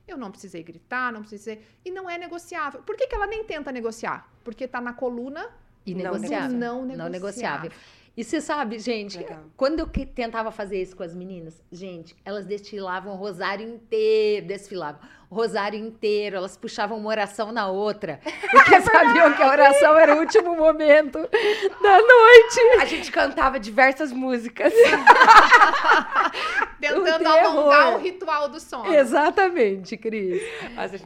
Eu 0.10 0.18
não 0.18 0.32
precisei 0.32 0.64
gritar, 0.64 1.12
não 1.12 1.22
precisei. 1.22 1.62
E 1.84 1.92
não 1.92 2.10
é 2.10 2.18
negociável. 2.18 2.82
Por 2.82 2.96
que, 2.96 3.08
que 3.08 3.16
ela 3.16 3.28
nem 3.28 3.44
tenta 3.44 3.72
negociar? 3.72 4.30
Porque 4.44 4.66
está 4.66 4.82
na 4.82 4.94
coluna 4.94 5.48
e 5.86 5.94
negociável. 5.94 6.58
Não, 6.58 6.86
negociável. 6.86 6.98
Não 6.98 7.10
negociável. 7.10 7.72
E 8.18 8.24
você 8.24 8.42
sabe, 8.42 8.80
gente, 8.80 9.18
Legal. 9.18 9.46
quando 9.56 9.80
eu 9.80 9.88
tentava 9.88 10.52
fazer 10.52 10.82
isso 10.82 10.94
com 10.94 11.04
as 11.04 11.16
meninas, 11.16 11.62
gente, 11.72 12.16
elas 12.26 12.46
destilavam 12.46 13.14
o 13.14 13.16
rosário 13.16 13.66
inteiro, 13.66 14.46
desfilavam 14.46 15.00
rosário 15.36 15.80
inteiro, 15.80 16.38
elas 16.38 16.58
puxavam 16.58 16.98
uma 16.98 17.10
oração 17.10 17.52
na 17.52 17.68
outra, 17.68 18.20
porque 18.52 18.76
é 18.76 18.82
sabiam 18.82 19.34
que 19.34 19.44
a 19.44 19.50
oração 19.50 19.98
era 19.98 20.16
o 20.16 20.20
último 20.20 20.56
momento 20.56 21.20
da 21.20 21.98
noite. 22.02 22.60
A 22.82 22.86
gente 22.86 23.12
cantava 23.12 23.60
diversas 23.60 24.12
músicas. 24.12 24.74
Tentando 26.80 27.28
alongar 27.28 27.96
o 27.96 28.00
ritual 28.00 28.48
do 28.48 28.60
sono. 28.60 28.94
Exatamente, 28.94 29.98
Cris. 29.98 30.42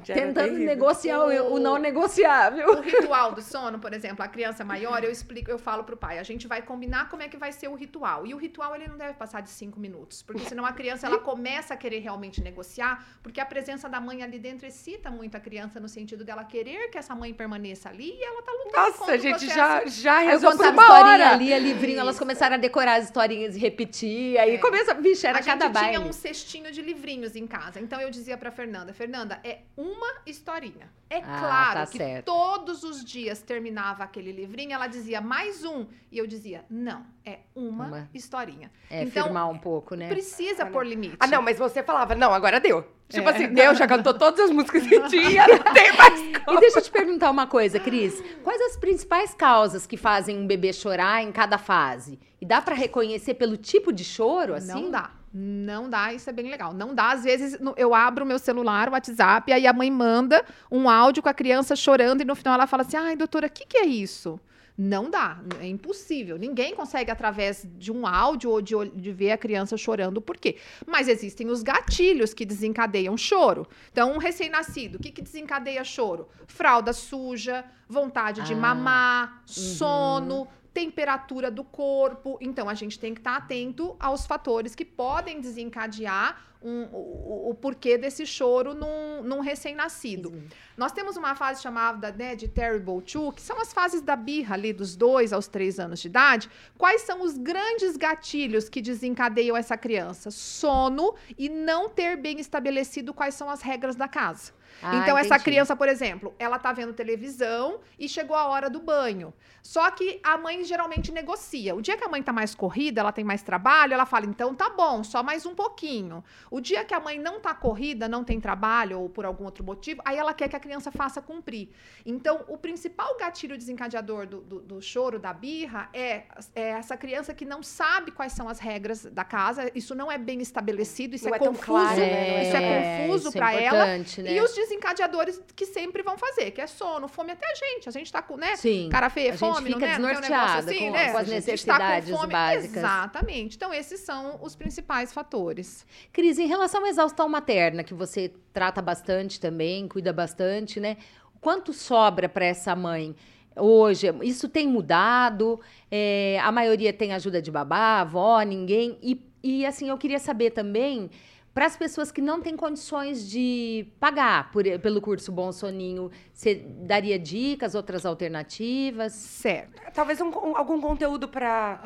Tentando 0.05 0.53
negociar 0.59 1.19
o, 1.19 1.55
o, 1.55 1.59
não 1.59 1.77
negociável. 1.77 2.73
O 2.73 2.81
ritual 2.81 3.31
do 3.31 3.41
sono, 3.41 3.79
por 3.79 3.91
exemplo, 3.91 4.23
a 4.23 4.27
criança 4.27 4.63
maior, 4.63 5.03
eu 5.03 5.09
explico, 5.09 5.49
eu 5.49 5.57
falo 5.57 5.83
pro 5.83 5.97
pai, 5.97 6.19
a 6.19 6.23
gente 6.23 6.47
vai 6.47 6.61
combinar 6.61 7.09
como 7.09 7.23
é 7.23 7.27
que 7.27 7.37
vai 7.37 7.51
ser 7.51 7.69
o 7.69 7.73
ritual. 7.73 8.27
E 8.27 8.33
o 8.35 8.37
ritual, 8.37 8.75
ele 8.75 8.87
não 8.87 8.97
deve 8.97 9.13
passar 9.13 9.41
de 9.41 9.49
cinco 9.49 9.79
minutos, 9.79 10.21
porque 10.21 10.45
senão 10.45 10.63
a 10.63 10.71
criança, 10.71 11.07
ela 11.07 11.17
começa 11.17 11.73
a 11.73 11.77
querer 11.77 11.99
realmente 11.99 12.39
negociar, 12.41 13.03
porque 13.23 13.41
a 13.41 13.45
presença 13.45 13.89
da 13.89 13.99
mãe 13.99 14.12
mãe 14.13 14.23
ali 14.23 14.39
dentro 14.39 14.67
excita 14.67 15.09
muito 15.09 15.35
a 15.35 15.39
criança 15.39 15.79
no 15.79 15.89
sentido 15.89 16.23
dela 16.23 16.43
querer 16.43 16.89
que 16.89 16.97
essa 16.97 17.15
mãe 17.15 17.33
permaneça 17.33 17.89
ali 17.89 18.11
e 18.11 18.23
ela 18.23 18.41
tá 18.41 18.51
lutando 18.51 18.99
Nossa, 18.99 19.11
a 19.11 19.17
gente 19.17 19.47
já, 19.47 19.85
já 19.85 20.19
resolveu 20.19 20.71
uma 20.71 20.83
historinha 20.83 21.29
ali, 21.29 21.53
a 21.53 21.59
livrinho, 21.59 21.99
elas 21.99 22.19
começaram 22.19 22.55
a 22.55 22.59
decorar 22.59 22.95
as 22.95 23.05
historinhas 23.05 23.55
e 23.55 23.59
repetir, 23.59 24.37
aí 24.37 24.55
é. 24.55 24.57
começa, 24.59 24.93
vixe, 24.93 25.25
era 25.25 25.39
a 25.39 25.43
cada 25.43 25.67
baile. 25.67 25.89
A 25.89 25.91
gente 25.91 25.99
tinha 25.99 26.09
um 26.09 26.13
cestinho 26.13 26.71
de 26.71 26.81
livrinhos 26.81 27.35
em 27.35 27.47
casa, 27.47 27.79
então 27.79 27.99
eu 27.99 28.09
dizia 28.09 28.37
pra 28.37 28.51
Fernanda, 28.51 28.93
Fernanda, 28.93 29.39
é 29.43 29.61
uma 29.75 30.21
historinha. 30.25 30.91
É 31.09 31.17
ah, 31.17 31.39
claro 31.39 31.79
tá 31.79 31.87
que 31.87 31.97
certo. 31.97 32.25
todos 32.25 32.83
os 32.83 33.03
dias 33.03 33.41
terminava 33.41 34.03
aquele 34.03 34.31
livrinho, 34.31 34.73
ela 34.73 34.87
dizia 34.87 35.21
mais 35.21 35.63
um, 35.63 35.85
e 36.11 36.17
eu 36.17 36.27
dizia, 36.27 36.65
não, 36.69 37.05
é 37.25 37.39
uma, 37.55 37.87
uma. 37.87 38.09
historinha. 38.13 38.71
É, 38.89 39.03
então, 39.03 39.23
firmar 39.23 39.49
um 39.49 39.57
pouco, 39.57 39.95
né? 39.95 40.09
Precisa 40.09 40.65
pôr 40.65 40.85
limite. 40.85 41.15
Ah, 41.19 41.27
não, 41.27 41.41
mas 41.41 41.57
você 41.57 41.81
falava, 41.81 42.15
não, 42.15 42.33
agora 42.33 42.59
deu. 42.59 42.85
Tipo 43.07 43.29
é. 43.29 43.31
assim, 43.31 43.47
Deus 43.53 43.77
já 43.77 43.87
cantou 43.87 44.13
todas 44.13 44.39
as 44.39 44.51
músicas 44.51 44.87
que 44.87 44.99
tinha, 45.07 45.47
não 45.47 45.73
tem 45.73 45.95
mais 45.95 46.37
como. 46.43 46.57
E 46.57 46.61
deixa 46.61 46.79
eu 46.79 46.83
te 46.83 46.91
perguntar 46.91 47.29
uma 47.29 47.47
coisa, 47.47 47.79
Cris. 47.79 48.21
Quais 48.43 48.61
as 48.61 48.77
principais 48.77 49.33
causas 49.33 49.85
que 49.85 49.95
fazem 49.95 50.37
um 50.37 50.47
bebê 50.47 50.73
chorar 50.73 51.23
em 51.23 51.31
cada 51.31 51.57
fase? 51.57 52.19
E 52.41 52.45
dá 52.45 52.61
para 52.61 52.75
reconhecer 52.75 53.35
pelo 53.35 53.55
tipo 53.55 53.93
de 53.93 54.03
choro, 54.03 54.53
assim? 54.53 54.73
Não 54.73 54.91
dá. 54.91 55.11
Não 55.35 55.89
dá, 55.89 56.13
isso 56.13 56.29
é 56.29 56.33
bem 56.33 56.49
legal. 56.49 56.73
Não 56.73 56.93
dá, 56.93 57.11
às 57.11 57.23
vezes 57.23 57.57
eu 57.75 57.95
abro 57.95 58.23
o 58.23 58.27
meu 58.27 58.37
celular, 58.37 58.87
o 58.87 58.91
WhatsApp, 58.91 59.51
aí 59.51 59.65
a 59.65 59.73
mãe 59.73 59.89
manda 59.89 60.45
um 60.71 60.87
áudio 60.87 61.23
com 61.23 61.29
a 61.29 61.33
criança 61.33 61.75
chorando 61.75 62.21
e 62.21 62.25
no 62.25 62.35
final 62.35 62.53
ela 62.53 62.67
fala 62.67 62.83
assim: 62.83 62.97
ai, 62.97 63.15
doutora, 63.15 63.47
o 63.47 63.49
que, 63.49 63.65
que 63.65 63.77
é 63.77 63.85
isso? 63.85 64.39
Não 64.77 65.09
dá, 65.09 65.39
é 65.59 65.67
impossível. 65.67 66.37
Ninguém 66.37 66.75
consegue, 66.75 67.11
através 67.11 67.67
de 67.77 67.91
um 67.91 68.07
áudio 68.07 68.49
ou 68.49 68.61
de, 68.61 68.73
de 68.89 69.11
ver 69.11 69.31
a 69.31 69.37
criança 69.37 69.77
chorando, 69.77 70.19
por 70.19 70.35
quê? 70.35 70.57
Mas 70.85 71.07
existem 71.07 71.47
os 71.47 71.61
gatilhos 71.61 72.33
que 72.33 72.43
desencadeiam 72.43 73.15
choro. 73.15 73.67
Então, 73.91 74.13
um 74.13 74.17
recém-nascido, 74.17 74.97
o 74.97 75.01
que, 75.01 75.11
que 75.11 75.21
desencadeia 75.21 75.83
choro? 75.83 76.27
Fralda 76.47 76.91
suja, 76.91 77.63
vontade 77.87 78.41
de 78.41 78.53
Ah, 78.53 78.57
mamar, 78.57 79.43
sono, 79.45 80.47
temperatura 80.73 81.51
do 81.51 81.63
corpo. 81.63 82.37
Então, 82.41 82.67
a 82.67 82.73
gente 82.73 82.97
tem 82.99 83.13
que 83.13 83.19
estar 83.19 83.35
atento 83.37 83.95
aos 83.99 84.25
fatores 84.25 84.73
que 84.75 84.83
podem 84.85 85.39
desencadear 85.39 86.41
um- 86.65 86.85
o, 86.93 87.47
o- 87.47 87.49
o 87.49 87.53
porquê 87.55 87.97
desse 87.97 88.25
choro 88.25 88.73
num, 88.73 89.21
num 89.21 89.41
recém-nascido. 89.41 90.41
Nós 90.77 90.93
temos 90.93 91.17
uma 91.17 91.35
fase 91.35 91.61
chamada 91.61 92.09
né, 92.11 92.35
de 92.37 92.47
Terrible 92.47 93.01
Two, 93.01 93.33
que 93.33 93.41
são 93.41 93.59
as 93.59 93.73
fases 93.73 94.01
da 94.01 94.15
birra 94.15 94.55
ali 94.55 94.71
dos 94.71 94.95
dois 94.95 95.33
aos 95.33 95.45
três 95.47 95.77
anos 95.77 95.99
de 95.99 96.07
idade. 96.07 96.49
Quais 96.77 97.01
são 97.01 97.21
os 97.21 97.37
grandes 97.37 97.97
gatilhos 97.97 98.69
que 98.69 98.81
desencadeiam 98.81 99.57
essa 99.57 99.75
criança? 99.77 100.31
Sono 100.31 101.13
e 101.37 101.49
não 101.49 101.89
ter 101.89 102.15
bem 102.15 102.39
estabelecido 102.39 103.13
quais 103.13 103.35
são 103.35 103.49
as 103.49 103.61
regras 103.61 103.97
da 103.97 104.07
casa. 104.07 104.53
Ah, 104.81 104.97
então, 104.97 105.17
essa 105.17 105.35
entendi. 105.35 105.43
criança, 105.43 105.75
por 105.75 105.87
exemplo, 105.87 106.33
ela 106.39 106.57
tá 106.59 106.73
vendo 106.73 106.93
televisão 106.93 107.79
e 107.97 108.07
chegou 108.09 108.35
a 108.35 108.47
hora 108.47 108.69
do 108.69 108.79
banho. 108.79 109.33
Só 109.61 109.89
que 109.91 110.19
a 110.23 110.37
mãe 110.37 110.63
geralmente 110.65 111.11
negocia. 111.11 111.73
O 111.73 111.81
dia 111.81 111.95
que 111.95 112.03
a 112.03 112.09
mãe 112.09 112.21
tá 112.21 112.33
mais 112.33 112.53
corrida, 112.53 112.99
ela 112.99 113.11
tem 113.13 113.23
mais 113.23 113.41
trabalho, 113.41 113.93
ela 113.93 114.05
fala: 114.05 114.25
então 114.25 114.53
tá 114.53 114.69
bom, 114.69 115.03
só 115.03 115.23
mais 115.23 115.45
um 115.45 115.55
pouquinho. 115.55 116.23
O 116.51 116.59
dia 116.59 116.83
que 116.83 116.93
a 116.93 116.99
mãe 116.99 117.17
não 117.17 117.39
tá 117.39 117.53
corrida, 117.53 118.07
não 118.09 118.23
tem 118.23 118.39
trabalho 118.41 118.99
ou 118.99 119.09
por 119.09 119.25
algum 119.25 119.45
outro 119.45 119.63
motivo, 119.63 120.01
aí 120.03 120.17
ela 120.17 120.33
quer 120.33 120.49
que 120.49 120.55
a 120.55 120.59
criança 120.59 120.91
faça 120.91 121.21
cumprir. 121.21 121.69
Então, 122.05 122.43
o 122.49 122.57
principal 122.57 123.15
gatilho 123.17 123.57
desencadeador 123.57 124.27
do, 124.27 124.41
do- 124.41 124.59
do 124.61 124.81
choro, 124.81 125.17
da 125.17 125.31
birra, 125.33 125.87
é, 125.93 126.23
é 126.55 126.69
essa 126.71 126.97
criança 126.97 127.33
que 127.33 127.45
não 127.45 127.63
sabe 127.63 128.11
quais 128.11 128.33
são 128.33 128.49
as 128.49 128.59
regras 128.59 129.05
da 129.05 129.23
casa. 129.23 129.71
Isso 129.73 129.95
não 129.95 130.11
é 130.11 130.17
bem 130.17 130.41
estabelecido, 130.41 131.15
isso 131.15 131.29
é, 131.29 131.35
é 131.35 131.39
confuso. 131.39 131.63
claro, 131.65 131.99
né? 131.99 132.43
Isso 132.47 132.57
é 132.57 133.07
confuso 133.07 133.29
é 133.29 133.31
pra 133.31 133.53
ela. 133.53 133.77
importante, 133.85 134.21
né? 134.21 134.33
E 134.33 134.41
os 134.41 134.53
desencadeadores 134.63 135.41
que 135.55 135.65
sempre 135.65 136.01
vão 136.03 136.17
fazer, 136.17 136.51
que 136.51 136.61
é 136.61 136.67
sono, 136.67 137.07
fome 137.07 137.31
até 137.31 137.45
a 137.45 137.55
gente. 137.55 137.87
A 137.89 137.91
gente 137.91 138.11
tá 138.11 138.21
com, 138.21 138.37
né? 138.37 138.55
Sim. 138.55 138.89
Cara 138.89 139.09
feia, 139.09 139.37
fome, 139.37 139.73
fica 139.73 139.79
não, 139.79 139.87
né? 139.87 139.97
Não 139.99 140.07
tem 140.09 140.17
um 140.17 140.21
negócio 140.21 140.57
assim, 140.59 140.79
com- 140.79 140.91
né? 140.91 141.11
com 141.11 141.17
as 141.17 141.23
tá 141.23 141.23
com 141.25 141.31
necessidades 141.31 142.09
fome. 142.09 142.31
básicas. 142.31 142.77
Exatamente. 142.77 143.55
Então, 143.55 143.73
esses 143.73 143.99
são 144.01 144.39
os 144.41 144.55
principais 144.55 145.13
fatores. 145.13 145.85
Cris, 146.11 146.39
em 146.39 146.47
relação 146.47 146.83
à 146.85 146.89
exaustão 146.89 147.27
materna, 147.29 147.83
que 147.83 147.93
você 147.93 148.31
trata 148.51 148.81
bastante 148.81 149.39
também, 149.39 149.87
cuida 149.87 150.11
bastante, 150.13 150.79
né? 150.79 150.97
Quanto 151.41 151.73
sobra 151.73 152.29
para 152.29 152.45
essa 152.45 152.75
mãe 152.75 153.15
hoje? 153.55 154.07
Isso 154.23 154.47
tem 154.47 154.67
mudado? 154.67 155.59
É, 155.91 156.39
a 156.41 156.51
maioria 156.51 156.93
tem 156.93 157.13
ajuda 157.13 157.41
de 157.41 157.51
babá, 157.51 157.99
avó, 158.01 158.41
ninguém? 158.41 158.97
E, 159.01 159.19
e 159.43 159.65
assim, 159.65 159.89
eu 159.89 159.97
queria 159.97 160.19
saber 160.19 160.51
também, 160.51 161.09
para 161.53 161.65
as 161.67 161.77
pessoas 161.77 162.11
que 162.11 162.19
não 162.21 162.41
têm 162.41 162.57
condições 162.57 163.29
de 163.29 163.87
pagar 163.99 164.51
por- 164.51 164.63
pelo 164.79 164.99
curso 164.99 165.31
Bom 165.31 165.51
Soninho, 165.51 166.09
você 166.33 166.55
daria 166.55 167.19
dicas, 167.19 167.75
outras 167.75 168.05
alternativas? 168.05 169.13
Certo. 169.13 169.79
Talvez 169.93 170.19
um- 170.19 170.29
um- 170.29 170.57
algum 170.57 170.81
conteúdo 170.81 171.27
pra... 171.27 171.79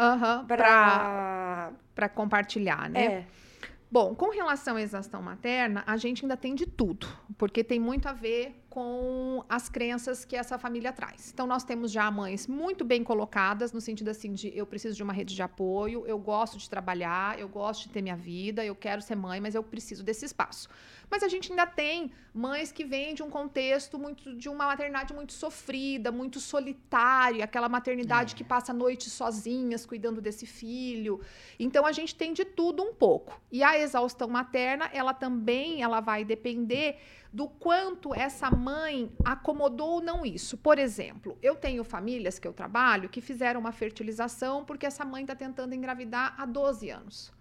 pra 1.93 2.07
compartilhar, 2.09 2.89
né? 2.89 3.03
É. 3.05 3.25
Bom, 3.89 4.13
com 4.13 4.29
relação 4.29 4.75
à 4.75 4.81
exaustão 4.81 5.21
materna, 5.21 5.83
a 5.87 5.95
gente 5.95 6.23
ainda 6.25 6.35
tem 6.35 6.53
de 6.53 6.65
tudo, 6.65 7.07
porque 7.37 7.63
tem 7.63 7.79
muito 7.79 8.07
a 8.07 8.13
ver 8.13 8.53
com 8.77 9.43
as 9.49 9.67
crenças 9.69 10.23
que 10.23 10.35
essa 10.35 10.55
família 10.59 10.93
traz. 10.93 11.31
Então, 11.33 11.47
nós 11.47 11.63
temos 11.63 11.91
já 11.91 12.11
mães 12.11 12.45
muito 12.45 12.85
bem 12.85 13.03
colocadas, 13.03 13.73
no 13.73 13.81
sentido 13.81 14.09
assim 14.09 14.33
de 14.33 14.55
eu 14.55 14.67
preciso 14.67 14.95
de 14.95 15.01
uma 15.01 15.11
rede 15.11 15.33
de 15.33 15.41
apoio, 15.41 16.05
eu 16.05 16.19
gosto 16.19 16.59
de 16.59 16.69
trabalhar, 16.69 17.39
eu 17.39 17.49
gosto 17.49 17.87
de 17.87 17.89
ter 17.89 18.03
minha 18.03 18.15
vida, 18.15 18.63
eu 18.63 18.75
quero 18.75 19.01
ser 19.01 19.15
mãe, 19.15 19.41
mas 19.41 19.55
eu 19.55 19.63
preciso 19.63 20.03
desse 20.03 20.25
espaço. 20.25 20.69
Mas 21.09 21.23
a 21.23 21.27
gente 21.27 21.51
ainda 21.51 21.65
tem 21.65 22.11
mães 22.31 22.71
que 22.71 22.85
vêm 22.85 23.15
de 23.15 23.23
um 23.23 23.31
contexto 23.31 23.97
muito 23.97 24.35
de 24.35 24.47
uma 24.47 24.67
maternidade 24.67 25.11
muito 25.11 25.33
sofrida, 25.33 26.11
muito 26.11 26.39
solitária, 26.39 27.43
aquela 27.43 27.67
maternidade 27.67 28.35
que 28.35 28.43
passa 28.43 28.71
noites 28.73 29.11
sozinhas 29.11 29.87
cuidando 29.87 30.21
desse 30.21 30.45
filho. 30.45 31.19
Então 31.57 31.83
a 31.83 31.91
gente 31.91 32.13
tem 32.13 32.31
de 32.31 32.45
tudo 32.45 32.83
um 32.83 32.93
pouco. 32.93 33.41
E 33.51 33.63
a 33.63 33.79
exaustão 33.79 34.27
materna, 34.27 34.87
ela 34.93 35.15
também 35.15 35.81
ela 35.81 35.99
vai 35.99 36.23
depender 36.23 36.99
do 37.37 37.47
quanto 37.47 38.15
essa 38.15 38.49
mãe 38.49 39.11
acomodou 39.23 39.91
ou 39.91 40.01
não 40.01 40.25
isso. 40.25 40.57
Por 40.57 40.79
exemplo, 40.79 41.37
eu 41.39 41.55
tenho 41.55 41.83
famílias 41.83 42.39
que 42.39 42.47
eu 42.47 42.51
trabalho 42.51 43.09
que 43.09 43.21
fizeram 43.21 43.59
uma 43.59 43.71
fertilização 43.71 44.65
porque 44.65 44.87
essa 44.87 45.05
mãe 45.05 45.21
está 45.21 45.35
tentando 45.35 45.75
engravidar 45.75 46.33
há 46.35 46.47
12 46.47 46.89
anos. 46.89 47.31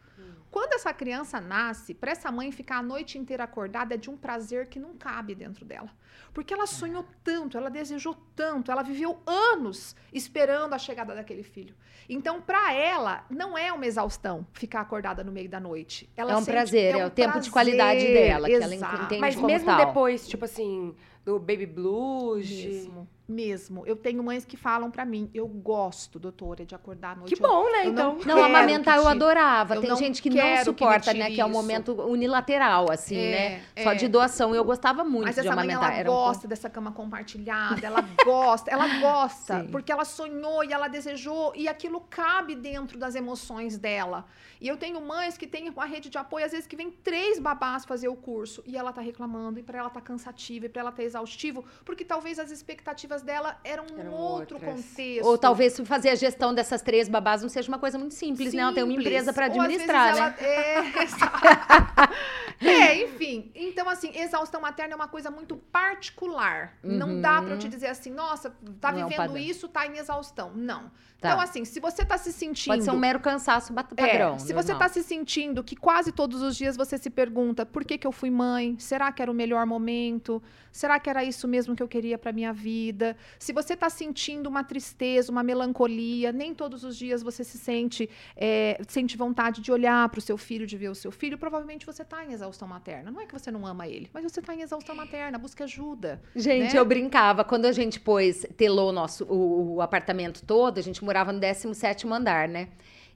Quando 0.50 0.72
essa 0.74 0.92
criança 0.94 1.40
nasce, 1.40 1.92
para 1.92 2.12
essa 2.12 2.30
mãe 2.32 2.50
ficar 2.50 2.78
a 2.78 2.82
noite 2.82 3.18
inteira 3.18 3.44
acordada 3.44 3.94
é 3.94 3.98
de 3.98 4.08
um 4.08 4.16
prazer 4.16 4.68
que 4.68 4.78
não 4.78 4.94
cabe 4.96 5.34
dentro 5.34 5.64
dela. 5.64 5.90
Porque 6.32 6.52
ela 6.54 6.66
sonhou 6.66 7.04
tanto, 7.24 7.56
ela 7.58 7.68
desejou 7.70 8.14
tanto, 8.34 8.70
ela 8.70 8.82
viveu 8.82 9.18
anos 9.26 9.94
esperando 10.12 10.72
a 10.74 10.78
chegada 10.78 11.14
daquele 11.14 11.42
filho. 11.42 11.74
Então, 12.08 12.40
para 12.40 12.72
ela, 12.72 13.24
não 13.28 13.56
é 13.58 13.72
uma 13.72 13.84
exaustão 13.86 14.46
ficar 14.52 14.80
acordada 14.82 15.24
no 15.24 15.32
meio 15.32 15.48
da 15.48 15.58
noite. 15.58 16.08
Ela 16.16 16.32
É 16.32 16.36
um 16.36 16.38
sente- 16.40 16.52
prazer, 16.52 16.94
é 16.94 17.06
o 17.06 17.10
tempo 17.10 17.28
de 17.40 17.50
prazer, 17.50 17.52
qualidade 17.52 18.04
dela, 18.06 18.46
que 18.48 18.54
ela 18.54 18.74
exato. 18.74 19.02
entende 19.04 19.20
Mas 19.20 19.34
como 19.34 19.46
mesmo 19.46 19.66
tal. 19.66 19.86
depois, 19.86 20.26
tipo 20.28 20.44
assim, 20.44 20.94
do 21.24 21.38
baby 21.38 21.66
blues. 21.66 22.46
de- 22.46 22.66
Mesmo, 22.68 23.08
mesmo. 23.28 23.84
Eu 23.86 23.96
tenho 23.96 24.22
mães 24.22 24.44
que 24.44 24.56
falam 24.56 24.90
para 24.90 25.04
mim, 25.04 25.30
eu 25.34 25.46
gosto, 25.48 26.18
doutora, 26.18 26.64
de 26.64 26.74
acordar 26.74 27.12
à 27.12 27.14
noite. 27.16 27.34
Que 27.34 27.42
Eu- 27.42 27.48
bom, 27.48 27.64
né? 27.70 27.86
eu 27.86 27.90
Então. 27.90 28.12
Não, 28.26 28.34
quero 28.36 28.42
amamentar 28.44 28.94
que 28.94 29.00
eu 29.00 29.08
adorava. 29.08 29.74
Eu 29.74 29.80
Tem 29.80 29.90
não 29.90 29.96
gente 29.96 30.22
que 30.22 30.30
não 30.30 30.36
quero 30.36 30.58
que 30.58 30.64
suporta, 30.64 31.12
né? 31.12 31.24
tire 31.24 31.34
Que 31.34 31.40
é 31.40 31.44
um 31.44 31.48
isso. 31.50 31.56
momento 31.58 31.92
unilateral, 32.02 32.90
assim, 32.90 33.16
É, 33.16 33.30
né? 33.30 33.62
é. 33.74 33.82
Só 33.82 33.94
de 33.94 34.08
doação. 34.08 34.54
Eu 34.54 34.64
gostava 34.64 35.04
muito 35.04 35.24
Mas 35.26 35.34
de 35.34 35.40
essa 35.40 35.54
mãe, 35.54 35.64
amamentar. 35.64 35.90
ela 35.90 35.98
Era 36.00 36.10
um 36.10 36.14
gosta 36.14 36.46
dessa 36.48 36.70
cama 36.70 36.92
compartilhada, 36.92 37.86
ela 37.86 38.00
gosta, 38.24 38.70
ela 38.70 38.86
gosta, 39.00 39.60
Sim. 39.62 39.68
porque 39.68 39.90
ela 39.90 40.04
sonhou 40.04 40.64
e 40.64 40.72
ela 40.72 40.88
desejou, 40.88 41.52
e 41.56 41.68
aquilo 41.68 42.00
cabe 42.08 42.54
dentro 42.54 42.98
das 42.98 43.14
emoções 43.14 43.78
dela. 43.78 44.24
E 44.60 44.68
eu 44.68 44.76
tenho 44.76 45.00
mães 45.00 45.36
que 45.36 45.46
têm 45.46 45.68
uma 45.68 45.84
rede 45.84 46.08
de 46.08 46.16
apoio, 46.16 46.44
às 46.46 46.52
vezes 46.52 46.66
que 46.66 46.76
vem 46.76 46.90
três 46.90 47.38
babás 47.38 47.84
fazer 47.84 48.08
o 48.08 48.16
curso, 48.16 48.62
e 48.66 48.76
ela 48.76 48.92
tá 48.92 49.00
reclamando, 49.02 49.58
e 49.58 49.62
para 49.62 49.78
ela 49.78 49.90
tá 49.90 50.00
cansativa, 50.00 50.64
e 50.66 50.68
para 50.68 50.80
ela 50.80 50.92
tá 50.92 51.02
exaustivo, 51.02 51.64
porque 51.84 52.04
talvez 52.04 52.38
as 52.38 52.50
expectativas 52.50 53.15
dela 53.22 53.58
eram 53.64 53.84
um 53.92 53.98
Eram 54.00 54.12
outro 54.12 54.56
outras. 54.56 54.74
contexto. 54.74 55.26
Ou 55.26 55.36
talvez 55.38 55.78
fazer 55.84 56.10
a 56.10 56.14
gestão 56.14 56.54
dessas 56.54 56.82
três 56.82 57.08
babás 57.08 57.42
não 57.42 57.48
seja 57.48 57.68
uma 57.68 57.78
coisa 57.78 57.98
muito 57.98 58.14
simples, 58.14 58.52
né? 58.54 58.62
Ela 58.62 58.72
tem 58.72 58.82
uma 58.82 58.90
Simples. 58.92 59.06
empresa 59.06 59.32
para 59.32 59.46
Ou, 59.46 59.52
às 59.52 59.58
administrar, 59.58 60.14
vezes, 60.14 60.20
né? 60.20 60.34
ela- 60.74 62.10
É. 62.58 62.66
É, 62.68 63.04
enfim. 63.04 63.50
Então, 63.54 63.88
assim, 63.88 64.10
exaustão 64.18 64.60
materna 64.60 64.94
é 64.94 64.96
uma 64.96 65.08
coisa 65.08 65.30
muito 65.30 65.56
particular. 65.56 66.74
Não 66.82 67.20
dá 67.20 67.42
pra 67.42 67.52
eu 67.52 67.58
te 67.58 67.68
dizer 67.68 67.88
assim, 67.88 68.10
nossa, 68.10 68.50
tá 68.80 68.90
Não 68.92 69.00
é 69.00 69.02
vivendo 69.04 69.16
padrão. 69.16 69.36
isso, 69.36 69.68
tá 69.68 69.86
em 69.86 69.98
exaustão. 69.98 70.52
Não. 70.54 70.90
Tá. 71.20 71.30
Então, 71.30 71.40
assim, 71.40 71.64
se 71.64 71.80
você 71.80 72.04
tá 72.04 72.16
se 72.16 72.32
sentindo. 72.32 72.72
Pode 72.72 72.84
ser 72.84 72.90
um 72.90 72.98
mero 72.98 73.20
cansaço 73.20 73.72
É, 73.72 73.82
padrão. 73.82 74.38
se 74.38 74.52
você 74.54 74.72
normal. 74.72 74.88
tá 74.88 74.88
se 74.94 75.02
sentindo 75.02 75.62
que 75.62 75.74
quase 75.76 76.12
todos 76.12 76.40
os 76.42 76.56
dias 76.56 76.76
você 76.76 76.96
se 76.98 77.10
pergunta 77.10 77.66
por 77.66 77.84
que, 77.84 77.98
que 77.98 78.06
eu 78.06 78.12
fui 78.12 78.30
mãe? 78.30 78.76
Será 78.78 79.10
que 79.12 79.20
era 79.20 79.30
o 79.30 79.34
melhor 79.34 79.66
momento? 79.66 80.42
Será 80.72 80.98
que 80.98 81.08
era 81.10 81.22
isso 81.24 81.46
mesmo 81.46 81.74
que 81.76 81.82
eu 81.82 81.88
queria 81.88 82.16
pra 82.18 82.32
minha 82.32 82.52
vida? 82.52 83.05
Se 83.38 83.52
você 83.52 83.76
tá 83.76 83.90
sentindo 83.90 84.48
uma 84.48 84.64
tristeza, 84.64 85.30
uma 85.30 85.42
melancolia, 85.42 86.32
nem 86.32 86.54
todos 86.54 86.82
os 86.84 86.96
dias 86.96 87.22
você 87.22 87.44
se 87.44 87.58
sente, 87.58 88.08
é, 88.36 88.80
sente 88.88 89.16
vontade 89.16 89.60
de 89.60 89.70
olhar 89.70 90.08
pro 90.08 90.20
seu 90.20 90.38
filho, 90.38 90.66
de 90.66 90.76
ver 90.76 90.88
o 90.88 90.94
seu 90.94 91.10
filho, 91.12 91.36
provavelmente 91.36 91.84
você 91.84 92.04
tá 92.04 92.24
em 92.24 92.32
exaustão 92.32 92.66
materna. 92.66 93.10
Não 93.10 93.20
é 93.20 93.26
que 93.26 93.32
você 93.32 93.50
não 93.50 93.66
ama 93.66 93.86
ele, 93.86 94.08
mas 94.14 94.24
você 94.24 94.40
tá 94.40 94.54
em 94.54 94.62
exaustão 94.62 94.94
materna, 94.94 95.38
busca 95.38 95.64
ajuda. 95.64 96.20
Gente, 96.34 96.72
né? 96.72 96.78
eu 96.80 96.84
brincava. 96.84 97.44
Quando 97.44 97.66
a 97.66 97.72
gente 97.72 98.00
pôs, 98.00 98.46
telou 98.56 98.88
o 98.90 98.92
nosso, 98.92 99.24
o, 99.24 99.74
o 99.76 99.80
apartamento 99.82 100.42
todo, 100.44 100.78
a 100.78 100.82
gente 100.82 101.04
morava 101.04 101.32
no 101.32 101.40
17º 101.40 102.10
andar, 102.12 102.48
né? 102.48 102.68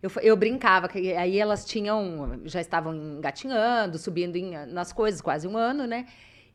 Eu, 0.03 0.11
eu 0.23 0.35
brincava, 0.37 0.89
que 0.89 1.13
aí 1.13 1.39
elas 1.39 1.65
tinham, 1.65 2.41
já 2.45 2.61
estavam 2.61 2.95
engatinhando, 2.95 3.99
subindo 3.99 4.37
em- 4.37 4.67
nas 4.67 4.93
coisas, 4.93 5.21
quase 5.21 5.47
um 5.47 5.57
ano, 5.59 5.87
né? 5.87 6.07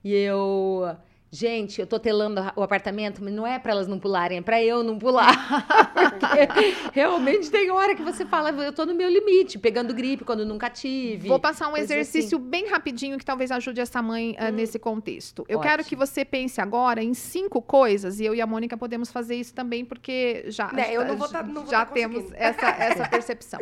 E 0.03 0.13
eu, 0.13 0.95
gente, 1.31 1.81
eu 1.81 1.87
tô 1.87 1.99
telando 1.99 2.41
o 2.55 2.63
apartamento, 2.63 3.23
mas 3.23 3.33
não 3.33 3.45
é 3.45 3.59
para 3.59 3.71
elas 3.71 3.87
não 3.87 3.99
pularem, 3.99 4.37
é 4.37 4.41
para 4.41 4.63
eu 4.63 4.83
não 4.83 4.97
pular. 4.97 5.35
Porque 5.93 6.73
realmente 6.93 7.51
tem 7.51 7.69
hora 7.71 7.95
que 7.95 8.01
você 8.01 8.25
fala, 8.25 8.51
eu 8.51 8.71
tô 8.71 8.85
no 8.85 8.93
meu 8.95 9.09
limite, 9.09 9.59
pegando 9.59 9.93
gripe 9.93 10.23
quando 10.23 10.45
nunca 10.45 10.69
tive. 10.69 11.27
Vou 11.27 11.39
passar 11.39 11.67
um 11.67 11.75
exercício 11.77 12.39
bem 12.39 12.67
rapidinho 12.67 13.17
que 13.17 13.25
talvez 13.25 13.51
ajude 13.51 13.81
essa 13.81 14.01
mãe 14.01 14.35
ah, 14.37 14.49
nesse 14.51 14.79
contexto. 14.79 15.45
Eu 15.49 15.59
quero 15.59 15.83
que 15.83 15.95
Ótimo. 15.95 16.05
você 16.05 16.23
pense 16.23 16.61
agora 16.61 17.03
em 17.03 17.13
cinco 17.13 17.61
coisas, 17.61 18.19
e 18.19 18.25
eu 18.25 18.33
e 18.33 18.41
a 18.41 18.47
Mônica 18.47 18.77
podemos 18.77 19.11
fazer 19.11 19.35
isso 19.35 19.53
também, 19.53 19.83
porque 19.83 20.45
já, 20.47 20.71
Né, 20.71 20.93
eu 20.93 21.05
não 21.05 21.17
vou 21.17 21.27
tá- 21.27 21.43
não 21.43 21.63
vou 21.63 21.71
já 21.71 21.85
tá 21.85 21.93
temos 21.93 22.31
essa, 22.33 22.67
essa 22.69 23.07
percepção. 23.09 23.59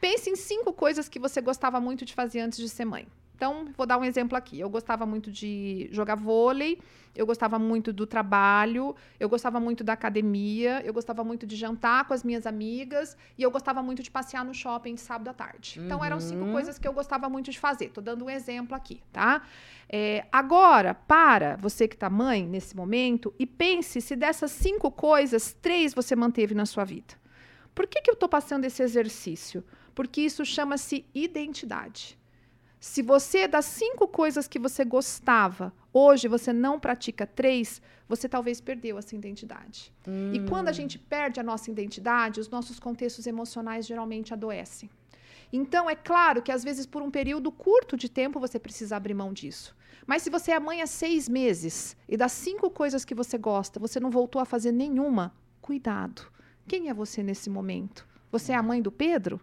Pense 0.00 0.28
em 0.28 0.36
cinco 0.36 0.72
coisas 0.72 1.08
que 1.08 1.18
você 1.18 1.40
gostava 1.40 1.80
muito 1.80 2.04
de 2.04 2.12
fazer 2.12 2.40
antes 2.40 2.58
de 2.58 2.68
ser 2.68 2.84
mãe. 2.84 3.06
Então, 3.44 3.66
vou 3.76 3.84
dar 3.84 3.98
um 3.98 4.04
exemplo 4.04 4.38
aqui. 4.38 4.58
Eu 4.58 4.70
gostava 4.70 5.04
muito 5.04 5.30
de 5.30 5.86
jogar 5.92 6.14
vôlei, 6.14 6.80
eu 7.14 7.26
gostava 7.26 7.58
muito 7.58 7.92
do 7.92 8.06
trabalho, 8.06 8.96
eu 9.20 9.28
gostava 9.28 9.60
muito 9.60 9.84
da 9.84 9.92
academia, 9.92 10.80
eu 10.82 10.94
gostava 10.94 11.22
muito 11.22 11.46
de 11.46 11.54
jantar 11.54 12.06
com 12.06 12.14
as 12.14 12.24
minhas 12.24 12.46
amigas 12.46 13.18
e 13.36 13.42
eu 13.42 13.50
gostava 13.50 13.82
muito 13.82 14.02
de 14.02 14.10
passear 14.10 14.46
no 14.46 14.54
shopping 14.54 14.94
de 14.94 15.02
sábado 15.02 15.28
à 15.28 15.34
tarde. 15.34 15.78
Então, 15.84 16.02
eram 16.02 16.20
cinco 16.20 16.46
Uhum. 16.46 16.52
coisas 16.52 16.78
que 16.78 16.88
eu 16.88 16.94
gostava 16.94 17.28
muito 17.28 17.50
de 17.50 17.58
fazer. 17.58 17.90
Tô 17.90 18.00
dando 18.00 18.24
um 18.24 18.30
exemplo 18.30 18.74
aqui, 18.74 19.02
tá? 19.12 19.42
É, 19.90 20.24
agora, 20.32 20.94
para 20.94 21.56
você 21.56 21.86
que 21.86 21.98
tá 21.98 22.08
mãe 22.08 22.46
nesse 22.46 22.74
momento 22.74 23.34
e 23.38 23.44
pense 23.44 24.00
se 24.00 24.16
dessas 24.16 24.52
cinco 24.52 24.90
coisas, 24.90 25.52
três 25.60 25.92
você 25.92 26.16
manteve 26.16 26.54
na 26.54 26.64
sua 26.64 26.84
vida. 26.84 27.12
Por 27.74 27.86
que, 27.86 28.00
que 28.00 28.08
eu 28.08 28.14
estou 28.14 28.28
passando 28.28 28.64
esse 28.64 28.82
exercício? 28.82 29.62
Porque 29.94 30.22
isso 30.22 30.46
chama-se 30.46 31.04
identidade. 31.14 32.18
Se 32.84 33.00
você, 33.00 33.48
das 33.48 33.64
cinco 33.64 34.06
coisas 34.06 34.46
que 34.46 34.58
você 34.58 34.84
gostava, 34.84 35.72
hoje 35.90 36.28
você 36.28 36.52
não 36.52 36.78
pratica 36.78 37.26
três, 37.26 37.80
você 38.06 38.28
talvez 38.28 38.60
perdeu 38.60 38.98
essa 38.98 39.16
identidade. 39.16 39.90
E 40.34 40.40
quando 40.50 40.68
a 40.68 40.72
gente 40.72 40.98
perde 40.98 41.40
a 41.40 41.42
nossa 41.42 41.70
identidade, 41.70 42.40
os 42.40 42.50
nossos 42.50 42.78
contextos 42.78 43.26
emocionais 43.26 43.86
geralmente 43.86 44.34
adoecem. 44.34 44.90
Então, 45.50 45.88
é 45.88 45.94
claro 45.94 46.42
que 46.42 46.52
às 46.52 46.62
vezes 46.62 46.84
por 46.84 47.00
um 47.00 47.10
período 47.10 47.50
curto 47.50 47.96
de 47.96 48.10
tempo 48.10 48.38
você 48.38 48.58
precisa 48.58 48.96
abrir 48.96 49.14
mão 49.14 49.32
disso. 49.32 49.74
Mas 50.06 50.20
se 50.20 50.28
você 50.28 50.52
é 50.52 50.60
mãe 50.60 50.82
há 50.82 50.86
seis 50.86 51.26
meses 51.26 51.96
e 52.06 52.18
das 52.18 52.32
cinco 52.32 52.68
coisas 52.68 53.02
que 53.02 53.14
você 53.14 53.38
gosta, 53.38 53.80
você 53.80 53.98
não 53.98 54.10
voltou 54.10 54.42
a 54.42 54.44
fazer 54.44 54.72
nenhuma, 54.72 55.34
cuidado. 55.62 56.30
Quem 56.68 56.90
é 56.90 56.94
você 56.94 57.22
nesse 57.22 57.48
momento? 57.48 58.06
Você 58.30 58.52
é 58.52 58.56
a 58.56 58.62
mãe 58.62 58.82
do 58.82 58.92
Pedro? 58.92 59.40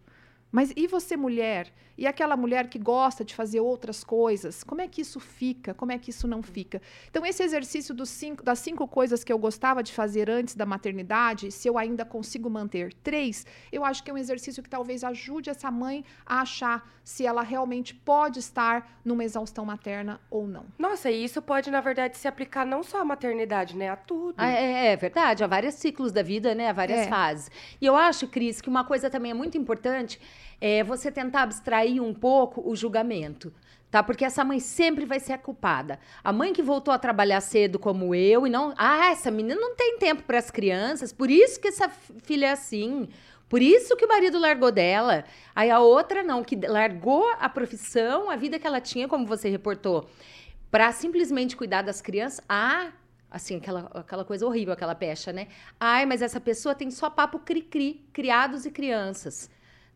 Mas 0.52 0.74
e 0.76 0.86
você, 0.86 1.16
mulher? 1.16 1.74
E 1.98 2.08
aquela 2.08 2.36
mulher 2.38 2.68
que 2.68 2.80
gosta 2.80 3.24
de 3.24 3.36
fazer 3.36 3.60
outras 3.60 4.04
coisas? 4.04 4.64
Como 4.64 4.82
é 4.82 4.88
que 4.88 5.02
isso 5.02 5.20
fica? 5.20 5.74
Como 5.74 5.92
é 5.92 5.98
que 5.98 6.10
isso 6.10 6.28
não 6.28 6.42
fica? 6.42 6.82
Então, 7.10 7.26
esse 7.26 7.44
exercício 7.44 7.94
dos 7.94 8.10
cinco, 8.10 8.44
das 8.44 8.60
cinco 8.60 8.88
coisas 8.88 9.24
que 9.24 9.32
eu 9.32 9.38
gostava 9.38 9.84
de 9.84 9.92
fazer 9.94 10.30
antes 10.30 10.56
da 10.56 10.66
maternidade, 10.66 11.52
se 11.52 11.68
eu 11.68 11.78
ainda 11.78 12.04
consigo 12.06 12.50
manter 12.50 12.94
três, 13.04 13.46
eu 13.72 13.84
acho 13.86 14.04
que 14.04 14.10
é 14.10 14.14
um 14.14 14.18
exercício 14.18 14.64
que 14.64 14.70
talvez 14.70 15.04
ajude 15.04 15.50
essa 15.50 15.70
mãe 15.70 16.04
a 16.26 16.42
achar 16.42 16.90
se 17.04 17.26
ela 17.26 17.42
realmente 17.42 17.94
pode 17.94 18.40
estar 18.40 19.00
numa 19.04 19.24
exaustão 19.24 19.66
materna 19.66 20.20
ou 20.30 20.48
não. 20.48 20.66
Nossa, 20.78 21.10
e 21.10 21.24
isso 21.24 21.42
pode, 21.42 21.72
na 21.72 21.82
verdade, 21.82 22.18
se 22.18 22.28
aplicar 22.28 22.66
não 22.66 22.84
só 22.84 23.02
à 23.02 23.06
maternidade, 23.06 23.76
né? 23.76 23.90
A 23.90 23.96
tudo. 23.96 24.36
Ah, 24.38 24.50
é, 24.50 24.88
é 24.94 24.96
verdade, 24.96 25.44
há 25.44 25.48
vários 25.48 25.76
ciclos 25.76 26.12
da 26.12 26.22
vida, 26.22 26.54
né? 26.54 26.70
Há 26.70 26.74
várias 26.74 27.02
É. 27.02 27.08
fases. 27.08 27.50
E 27.80 27.86
eu 27.86 27.96
acho, 27.96 28.28
Cris, 28.28 28.62
que 28.62 28.70
uma 28.70 28.84
coisa 28.84 29.10
também 29.10 29.32
é 29.32 29.34
muito 29.34 29.58
importante 29.58 30.20
é 30.64 30.84
você 30.84 31.12
tentar 31.12 31.42
abstrair 31.42 31.81
um 32.00 32.14
pouco 32.14 32.68
o 32.70 32.76
julgamento. 32.76 33.54
Tá? 33.90 34.02
Porque 34.02 34.24
essa 34.24 34.46
mãe 34.46 34.60
sempre 34.60 35.06
vai 35.06 35.20
ser 35.20 35.34
a 35.34 35.38
culpada. 35.38 36.00
A 36.24 36.32
mãe 36.32 36.54
que 36.54 36.62
voltou 36.62 36.94
a 36.94 36.98
trabalhar 36.98 37.42
cedo 37.42 37.78
como 37.78 38.16
eu 38.16 38.48
e 38.48 38.50
não. 38.50 38.74
Ah, 38.78 39.12
essa 39.12 39.30
menina 39.30 39.60
não 39.60 39.76
tem 39.76 39.98
tempo 39.98 40.24
para 40.24 40.38
as 40.38 40.50
crianças, 40.50 41.12
por 41.12 41.30
isso 41.30 41.60
que 41.60 41.68
essa 41.68 41.90
filha 42.24 42.48
é 42.48 42.52
assim. 42.52 43.10
Por 43.50 43.62
isso 43.62 43.98
que 43.98 44.06
o 44.06 44.08
marido 44.08 44.40
largou 44.40 44.72
dela. 44.72 45.26
Aí 45.54 45.70
a 45.70 45.82
outra 45.82 46.24
não, 46.24 46.42
que 46.42 46.56
largou 46.56 47.30
a 47.38 47.50
profissão, 47.50 48.30
a 48.30 48.38
vida 48.38 48.58
que 48.58 48.66
ela 48.66 48.80
tinha, 48.80 49.10
como 49.10 49.26
você 49.26 49.50
reportou, 49.50 50.10
para 50.72 50.90
simplesmente 50.94 51.58
cuidar 51.58 51.82
das 51.82 52.02
crianças. 52.02 52.40
Ah, 52.48 52.94
assim, 53.30 53.58
aquela, 53.58 53.92
aquela 53.94 54.24
coisa 54.24 54.46
horrível, 54.46 54.74
aquela 54.74 54.96
pecha, 54.96 55.34
né? 55.34 55.50
Ai, 55.78 56.06
mas 56.06 56.22
essa 56.22 56.40
pessoa 56.40 56.74
tem 56.74 56.90
só 56.90 57.10
papo 57.10 57.40
cri-cri, 57.40 58.06
criados 58.14 58.66
e 58.66 58.72
crianças. 58.72 59.50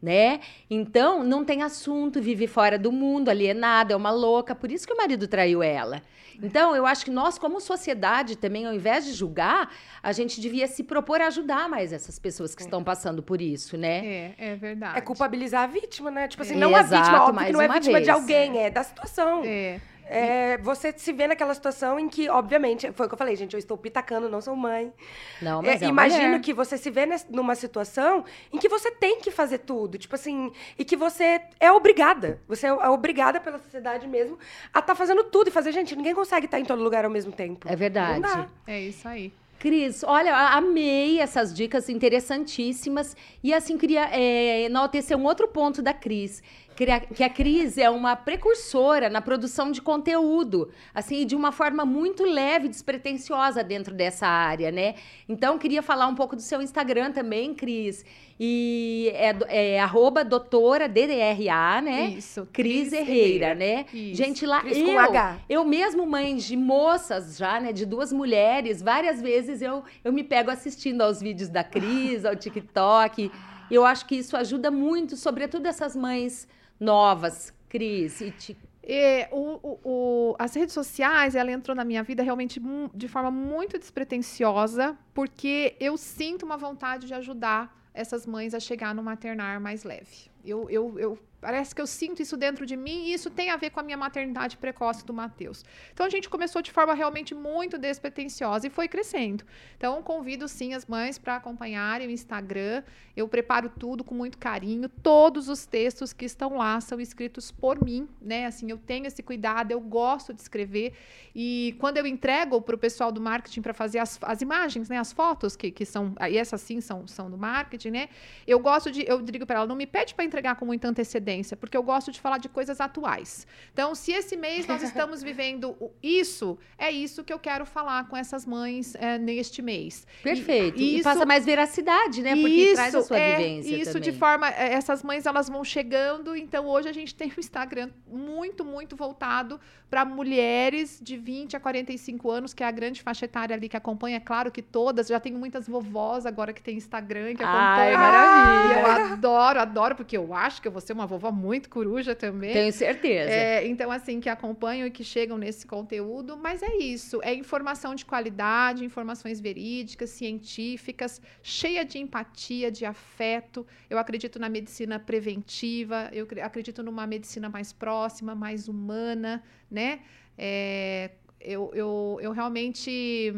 Né? 0.06 0.40
Então, 0.70 1.24
não 1.24 1.44
tem 1.44 1.64
assunto, 1.64 2.22
vive 2.22 2.46
fora 2.46 2.78
do 2.78 2.92
mundo, 2.92 3.30
alienada, 3.30 3.92
é 3.92 3.98
uma 3.98 4.12
louca, 4.12 4.54
por 4.54 4.72
isso 4.72 4.86
que 4.86 4.94
o 4.94 4.98
marido 4.98 5.28
traiu 5.28 5.64
ela. 5.64 6.00
Então, 6.44 6.76
eu 6.76 6.86
acho 6.86 7.06
que 7.06 7.10
nós, 7.10 7.40
como 7.40 7.60
sociedade, 7.60 8.36
também, 8.38 8.68
ao 8.68 8.74
invés 8.74 9.04
de 9.04 9.14
julgar, 9.14 9.74
a 10.04 10.12
gente 10.12 10.40
devia 10.40 10.68
se 10.68 10.84
propor 10.84 11.22
a 11.22 11.28
ajudar 11.28 11.68
mais 11.68 11.92
essas 11.92 12.20
pessoas 12.20 12.54
que 12.54 12.62
estão 12.62 12.84
passando 12.84 13.24
por 13.24 13.42
isso, 13.42 13.78
né? 13.78 14.06
É, 14.06 14.36
é 14.52 14.56
verdade. 14.56 14.96
É 14.96 15.02
culpabilizar 15.02 15.64
a 15.64 15.68
vítima, 15.68 16.12
né? 16.12 16.28
Tipo 16.28 16.44
assim, 16.44 16.54
É. 16.54 16.58
não 16.58 16.76
a 16.76 16.82
Exato, 16.82 17.02
vítima, 17.02 17.24
óbvio 17.26 17.46
que 17.48 17.52
não 17.54 17.62
é 17.62 17.68
vítima 17.70 18.00
de 18.00 18.06
vez. 18.06 18.10
alguém, 18.10 18.60
é 18.60 18.70
da 18.70 18.84
situação. 18.84 19.42
É. 19.44 19.80
É, 20.08 20.58
você 20.60 20.94
se 20.96 21.12
vê 21.12 21.28
naquela 21.28 21.54
situação 21.54 22.00
em 22.00 22.08
que, 22.08 22.30
obviamente, 22.30 22.92
foi 22.94 23.06
o 23.06 23.10
que 23.10 23.14
eu 23.16 23.18
falei, 23.18 23.36
gente, 23.36 23.54
eu 23.54 23.60
estou 23.60 23.78
pitacando, 23.78 24.30
não 24.30 24.40
sou 24.42 24.56
mãe. 24.56 24.94
Não, 25.42 25.62
mas 25.62 25.82
É, 25.82 25.86
é, 25.86 25.88
imagino 25.90 26.24
mulher. 26.28 26.42
que 26.42 26.54
você 26.54 26.78
se 26.78 26.90
vê 26.90 27.08
numa 27.30 27.56
situação 27.56 28.24
em 28.54 28.58
que 28.58 28.70
você 28.70 28.92
tem 28.92 29.20
que 29.20 29.32
fazer 29.32 29.60
tudo, 29.60 29.98
tipo 29.98 30.14
assim, 30.16 30.52
e 30.78 30.86
que 30.86 30.96
você 30.96 31.42
é 31.60 31.72
obrigada. 31.72 32.40
Você 32.48 32.68
é 32.68 32.70
é 32.70 32.90
obrigada 32.90 33.40
pela 33.40 33.58
sociedade 33.58 34.08
mesmo 34.08 34.38
a 34.74 34.80
estar 34.80 34.94
fazendo 34.96 35.24
tudo 35.24 35.48
e 35.48 35.52
fazer, 35.52 35.72
gente, 35.72 35.96
ninguém 35.96 36.14
consegue 36.14 36.46
estar 36.46 36.60
em 36.60 36.66
todo 36.66 36.84
lugar 36.84 37.04
ao 37.06 37.12
mesmo 37.12 37.32
tempo. 37.32 37.68
É 37.68 37.76
verdade. 37.76 38.20
Não 38.20 38.30
dá. 38.30 38.48
É 38.68 38.80
isso 38.80 39.08
aí. 39.08 39.34
Cris, 39.58 40.04
olha, 40.04 40.36
a- 40.36 40.56
amei 40.58 41.20
essas 41.20 41.52
dicas 41.54 41.90
interessantíssimas. 41.90 43.16
E 43.44 43.54
assim, 43.54 43.78
queria 43.78 44.08
é, 44.12 44.64
enaltecer 44.64 45.18
um 45.18 45.24
outro 45.24 45.48
ponto 45.48 45.82
da 45.82 45.94
Cris. 45.94 46.44
Que 46.76 47.24
a, 47.24 47.30
Cris 47.30 47.78
é 47.78 47.90
uma 47.90 48.16
precursora 48.16 49.10
na 49.10 49.22
produção 49.22 49.72
de 49.72 49.82
conteúdo, 49.82 50.70
assim, 50.94 51.26
de 51.26 51.36
uma 51.36 51.52
forma 51.52 51.86
muito 51.86 52.24
leve, 52.24 52.68
despretensiosa 52.68 53.64
dentro 53.64 53.94
dessa 53.94 54.28
área, 54.28 54.72
né? 54.72 54.96
Então, 55.28 55.58
queria 55.58 55.82
falar 55.82 56.08
um 56.08 56.16
pouco 56.16 56.36
do 56.36 56.42
seu 56.42 56.62
Instagram 56.62 57.12
também, 57.12 57.56
Cris. 57.56 58.04
E 58.38 59.10
é, 59.14 59.76
é 59.76 59.80
arroba 59.80 60.24
doutora 60.24 60.90
DDRA, 60.90 61.82
né? 61.82 62.08
Isso. 62.18 62.46
Cris 62.52 62.92
Herreira, 62.92 63.56
né? 63.56 63.86
Isso. 63.94 64.16
Gente, 64.16 64.46
lá 64.46 64.60
Cris 64.60 64.78
eu, 64.78 65.00
H. 65.00 65.38
eu 65.48 65.64
mesmo 65.64 66.06
mãe 66.06 66.36
de 66.36 66.58
moças 66.58 67.38
já, 67.38 67.60
né, 67.62 67.72
de 67.72 67.86
duas 67.86 68.12
mulheres, 68.12 68.82
várias 68.82 69.22
vezes 69.22 69.62
eu, 69.62 69.84
eu 70.04 70.12
me 70.12 70.24
pego 70.24 70.52
assistindo 70.52 71.02
aos 71.02 71.22
vídeos 71.22 71.48
da 71.48 71.64
Cris, 71.64 72.26
ao 72.26 72.36
TikTok. 72.36 73.32
Eu 73.72 73.86
acho 73.86 74.06
que 74.06 74.16
isso 74.16 74.36
ajuda 74.36 74.70
muito, 74.70 75.16
sobretudo 75.16 75.66
essas 75.66 75.96
mães 75.96 76.48
novas, 76.80 77.54
Cris. 77.70 78.22
E 78.22 78.32
ti- 78.32 78.58
É, 78.88 79.28
o- 79.32 79.60
o- 79.64 79.80
o- 79.84 80.36
as 80.38 80.54
redes 80.54 80.72
sociais, 80.74 81.34
ela 81.34 81.52
entrou 81.52 81.76
na 81.76 81.84
minha 81.84 82.04
vida 82.04 82.22
realmente 82.22 82.62
de 82.94 83.08
forma 83.08 83.32
muito 83.32 83.80
despretensiosa, 83.80 84.96
porque 85.12 85.76
eu 85.80 85.98
sinto 85.98 86.44
uma 86.46 86.56
vontade 86.56 87.08
de 87.08 87.14
ajudar 87.16 87.76
essas 87.94 88.28
mães 88.28 88.54
a 88.54 88.60
chegar 88.60 88.94
no 88.94 89.02
maternar 89.02 89.60
mais 89.60 89.84
leve. 89.84 90.30
Eu, 90.46 90.70
eu, 90.70 91.00
eu- 91.00 91.20
parece 91.42 91.74
que 91.76 91.82
eu 91.82 91.88
sinto 91.88 92.22
isso 92.22 92.38
dentro 92.38 92.66
de 92.66 92.76
mim 92.76 93.06
e 93.06 93.14
isso 93.14 93.30
tem 93.30 93.50
a 93.50 93.58
ver 93.58 93.70
com 93.70 93.80
a 93.80 93.84
minha 93.84 93.98
maternidade 93.98 94.58
precoce 94.58 95.06
do 95.06 95.14
Matheus. 95.14 95.64
Então 95.94 96.06
a 96.06 96.10
gente 96.10 96.30
começou 96.30 96.62
de 96.62 96.72
forma 96.72 96.94
realmente 96.94 97.36
muito 97.36 97.78
despretensiosa 97.78 98.68
e 98.68 98.70
foi 98.70 98.88
crescendo. 98.88 99.44
Então 99.78 100.02
convido 100.02 100.48
sim 100.48 100.74
as 100.74 100.86
mães 100.86 101.18
para 101.18 101.36
acompanharem 101.36 102.08
o 102.08 102.12
Instagram. 102.12 102.84
Eu 103.16 103.28
preparo 103.28 103.70
tudo 103.70 104.04
com 104.04 104.14
muito 104.14 104.38
carinho. 104.38 104.90
Todos 104.90 105.50
os 105.50 105.66
textos 105.66 106.14
que 106.14 106.26
estão 106.26 106.58
lá 106.58 106.80
são 106.82 107.00
escritos 107.00 107.52
por 107.52 107.84
mim, 107.84 108.08
né? 108.22 108.46
Assim, 108.46 108.70
eu 108.70 108.78
tenho 108.78 109.06
esse 109.06 109.24
cuidado, 109.24 109.72
eu 109.72 109.80
gosto 109.80 110.34
de 110.34 110.42
escrever. 110.42 110.94
E 111.34 111.76
quando 111.80 111.98
eu 111.98 112.06
entrego 112.06 112.62
para 112.62 112.76
o 112.76 112.78
pessoal 112.78 113.12
do 113.12 113.22
marketing 113.22 113.62
para 113.62 113.74
fazer 113.74 114.00
as, 114.00 114.20
as 114.22 114.42
imagens, 114.42 114.90
né? 114.90 114.98
As 114.98 115.14
fotos 115.14 115.56
que, 115.56 115.72
que 115.72 115.86
são, 115.86 116.14
e 116.30 116.38
essas 116.38 116.62
sim 116.62 116.82
são, 116.82 117.08
são 117.08 117.30
do 117.30 117.38
marketing, 117.38 117.92
né? 117.92 118.10
Eu 118.46 118.60
gosto 118.60 118.92
de, 118.92 119.06
eu 119.08 119.22
digo 119.22 119.46
para 119.46 119.58
ela, 119.58 119.68
não 119.68 119.76
me 119.76 119.88
pede 119.88 120.14
para 120.14 120.26
entregar 120.26 120.56
com 120.56 120.66
muita 120.66 120.88
antecedência, 120.88 121.25
porque 121.58 121.76
eu 121.78 121.84
gosto 121.84 122.12
de 122.12 122.20
falar 122.22 122.38
de 122.38 122.48
coisas 122.50 122.80
atuais. 122.80 123.48
Então, 123.74 123.94
se 123.96 124.12
esse 124.12 124.36
mês 124.38 124.68
nós 124.68 124.82
estamos 124.84 125.22
vivendo 125.24 125.76
o- 125.80 125.92
isso, 126.02 126.58
é 126.78 126.92
isso 126.92 127.24
que 127.24 127.32
eu 127.34 127.40
quero 127.40 127.66
falar 127.66 128.08
com 128.08 128.16
essas 128.18 128.46
mães 128.46 128.96
é, 128.96 129.18
neste 129.18 129.62
mês. 129.62 130.06
Perfeito. 130.24 130.80
E, 130.80 130.96
isso- 130.96 131.04
passa 131.04 131.26
mais 131.26 131.46
veracidade, 131.46 132.22
né? 132.22 132.36
Porque 132.36 132.50
isso, 132.50 132.76
traz 132.76 132.96
a 132.96 133.02
sua 133.04 133.18
é, 133.18 133.36
vivência 133.38 133.76
Isso 133.76 133.94
também. 133.94 134.12
de 134.12 134.18
forma. 134.18 134.50
é, 134.50 134.74
Essas 134.74 135.02
mães 135.04 135.26
elas 135.26 135.50
vão 135.50 135.64
chegando, 135.64 136.36
então 136.36 136.66
hoje 136.68 136.90
a 136.90 136.94
gente 136.94 137.14
tem 137.16 137.28
um 137.36 137.40
Instagram 137.40 137.90
muito, 138.08 138.64
muito 138.66 138.96
voltado 138.96 139.60
para 139.90 140.04
mulheres 140.04 141.00
de 141.02 141.16
20 141.18 141.56
a 141.56 141.60
45 141.60 142.30
anos, 142.32 142.54
que 142.54 142.64
é 142.64 142.68
a 142.68 142.72
grande 142.72 143.02
faixa 143.02 143.26
etária 143.26 143.56
ali 143.56 143.70
que 143.70 143.78
acompanha. 143.78 144.18
É 144.18 144.20
claro 144.20 144.52
que 144.52 144.62
todas, 144.62 145.08
já 145.08 145.20
tenho 145.20 145.38
muitas 145.38 145.68
vovós 145.68 146.26
agora 146.26 146.52
que 146.54 146.62
tem 146.62 146.76
Instagram, 146.76 147.36
que 147.36 147.44
Ai, 147.44 147.94
acompanham. 147.94 148.00
maravilha. 148.00 148.76
E 148.76 148.82
eu 148.82 149.14
adoro, 149.14 149.60
adoro, 149.60 149.96
porque 149.96 150.18
eu 150.18 150.34
acho 150.34 150.62
que 150.62 150.68
eu 150.68 150.72
vou 150.72 150.82
ser 150.82 150.94
uma 150.94 151.06
vovó 151.06 151.15
muito 151.32 151.70
coruja 151.70 152.16
também. 152.16 152.54
Tenho 152.54 152.72
certeza. 152.72 153.30
É, 153.32 153.68
então, 153.68 153.90
assim, 153.92 154.20
que 154.20 154.30
acompanham 154.30 154.88
e 154.88 154.92
que 154.92 155.04
chegam 155.04 155.38
nesse 155.38 155.66
conteúdo, 155.66 156.38
mas 156.38 156.62
é 156.64 156.76
isso, 156.78 157.20
é 157.24 157.34
informação 157.34 157.96
de 157.96 158.06
qualidade, 158.06 158.84
informações 158.86 159.40
verídicas, 159.40 160.10
científicas, 160.10 161.22
cheia 161.42 161.84
de 161.84 161.98
empatia, 162.00 162.72
de 162.72 162.86
afeto. 162.86 163.66
Eu 163.90 163.98
acredito 163.98 164.40
na 164.40 164.50
medicina 164.50 165.00
preventiva, 165.00 166.10
eu 166.14 166.26
cre- 166.26 166.42
acredito 166.42 166.84
numa 166.84 167.06
medicina 167.08 167.50
mais 167.50 167.74
próxima, 167.74 168.36
mais 168.36 168.68
humana, 168.68 169.44
né? 169.70 170.00
É, 170.38 171.12
eu, 171.40 171.72
eu, 171.74 172.20
eu 172.22 172.32
realmente 172.32 173.34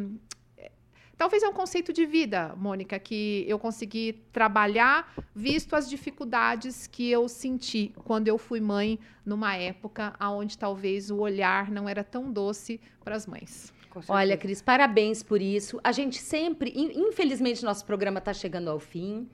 Talvez 1.17 1.41
é 1.41 1.47
um 1.49 1.53
conceito 1.53 1.91
de 1.91 2.05
vida, 2.05 2.53
Mônica, 2.55 2.99
que 2.99 3.43
eu 3.47 3.57
consegui 3.57 4.21
trabalhar 4.31 5.11
visto 5.33 5.75
as 5.75 5.89
dificuldades 5.89 6.85
que 6.85 7.09
eu 7.09 7.27
senti 7.27 7.91
quando 8.05 8.27
eu 8.27 8.37
fui 8.37 8.61
mãe 8.61 8.99
numa 9.25 9.55
época 9.55 10.13
onde 10.21 10.55
talvez 10.57 11.09
o 11.09 11.17
olhar 11.17 11.71
não 11.71 11.89
era 11.89 12.03
tão 12.03 12.31
doce 12.31 12.79
para 13.03 13.15
as 13.15 13.25
mães. 13.25 13.73
Olha, 14.07 14.37
Cris, 14.37 14.61
parabéns 14.61 15.23
por 15.23 15.41
isso. 15.41 15.79
A 15.83 15.91
gente 15.91 16.19
sempre, 16.19 16.71
infelizmente, 16.75 17.65
nosso 17.65 17.83
programa 17.83 18.19
está 18.19 18.31
chegando 18.31 18.69
ao 18.69 18.79
fim 18.79 19.27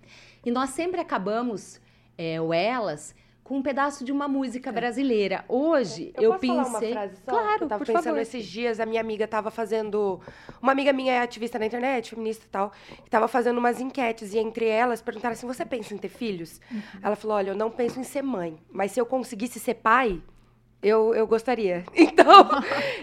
e 0.46 0.52
nós 0.52 0.70
sempre 0.70 1.02
acabamos, 1.02 1.82
é, 2.18 2.40
o 2.40 2.54
Elas, 2.54 3.14
com 3.44 3.58
um 3.58 3.62
pedaço 3.62 4.06
de 4.06 4.12
uma 4.12 4.28
música 4.28 4.70
é. 4.70 4.74
brasileira. 4.74 5.44
Hoje 5.48 6.14
eu, 6.16 6.34
eu 6.34 6.40
pensei, 6.40 6.56
falar 6.56 6.70
uma 6.70 6.80
frase 6.80 7.16
só? 7.18 7.32
claro, 7.32 7.64
eu 7.64 7.68
tava 7.68 7.86
pensando 7.86 8.04
favor. 8.04 8.20
esses 8.20 8.46
dias, 8.46 8.80
a 8.80 8.86
minha 8.86 9.02
amiga 9.02 9.26
estava 9.26 9.52
fazendo, 9.52 10.22
uma 10.62 10.72
amiga 10.72 10.94
minha 10.94 11.14
é 11.14 11.22
ativista 11.22 11.60
na 11.60 11.66
internet, 11.66 12.12
feminista 12.12 12.46
e 12.46 12.50
tal, 12.50 12.72
estava 13.04 13.28
fazendo 13.28 13.58
umas 13.58 13.82
enquetes 13.82 14.34
e 14.34 14.40
entre 14.40 14.66
elas 14.66 15.02
perguntaram 15.02 15.34
assim: 15.34 15.48
"Você 15.48 15.66
pensa 15.66 15.94
em 15.94 15.98
ter 15.98 16.10
filhos?" 16.10 16.62
Uhum. 16.72 16.82
Ela 17.02 17.16
falou: 17.16 17.38
"Olha, 17.38 17.50
eu 17.52 17.56
não 17.56 17.70
penso 17.70 18.00
em 18.00 18.04
ser 18.04 18.22
mãe, 18.22 18.58
mas 18.72 18.92
se 18.92 19.02
eu 19.02 19.06
conseguisse 19.06 19.60
ser 19.60 19.76
pai, 19.76 20.22
eu, 20.82 21.14
eu 21.16 21.26
gostaria. 21.26 21.84
Então, 21.96 22.50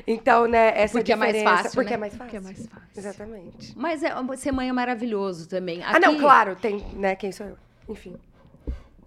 então 0.07 0.47
né, 0.47 0.73
essa 0.75 0.99
porque 0.99 1.13
é 1.13 1.17
mais 1.17 1.43
fácil, 1.43 1.73
porque 1.73 1.91
né? 1.91 1.95
é 1.95 1.99
mais 1.99 2.15
fácil. 2.15 2.25
Porque 2.25 2.37
é 2.37 2.41
mais 2.41 2.67
fácil. 2.67 2.89
Exatamente. 2.97 3.77
Mas 3.77 4.03
é, 4.03 4.15
ser 4.37 4.53
mãe 4.53 4.69
é 4.69 4.73
maravilhoso 4.73 5.49
também. 5.49 5.83
Aqui... 5.83 5.97
Ah, 5.97 5.99
não, 6.01 6.19
claro, 6.19 6.57
tem, 6.57 6.79
né, 6.95 7.17
quem 7.17 7.33
sou 7.33 7.47
eu. 7.47 7.57
Enfim. 7.89 8.17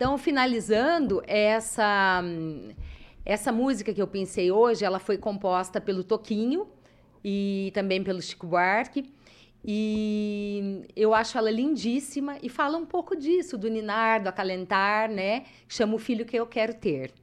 Então, 0.04 0.18
finalizando, 0.18 1.24
essa, 1.26 2.22
essa 3.24 3.54
música 3.54 3.94
que 3.94 4.02
eu 4.02 4.06
pensei 4.06 4.52
hoje, 4.52 4.84
ela 4.84 5.00
foi 5.00 5.18
composta 5.18 5.80
pelo 5.80 6.04
Toquinho 6.04 6.68
e 7.24 7.72
também 7.74 8.04
pelo 8.04 8.22
Chico 8.22 8.46
Buarque. 8.46 9.10
E 9.64 10.84
eu 10.94 11.14
acho 11.14 11.38
ela 11.38 11.50
lindíssima 11.50 12.38
e 12.44 12.50
fala 12.50 12.78
um 12.78 12.86
pouco 12.86 13.16
disso, 13.16 13.58
do 13.58 13.70
ninar, 13.70 14.22
do 14.22 14.28
acalentar, 14.28 15.10
né? 15.10 15.46
Chama 15.70 15.96
o 15.96 15.98
filho 15.98 16.26
que 16.26 16.38
eu 16.38 16.46
quero 16.46 16.74
ter. 16.74 17.14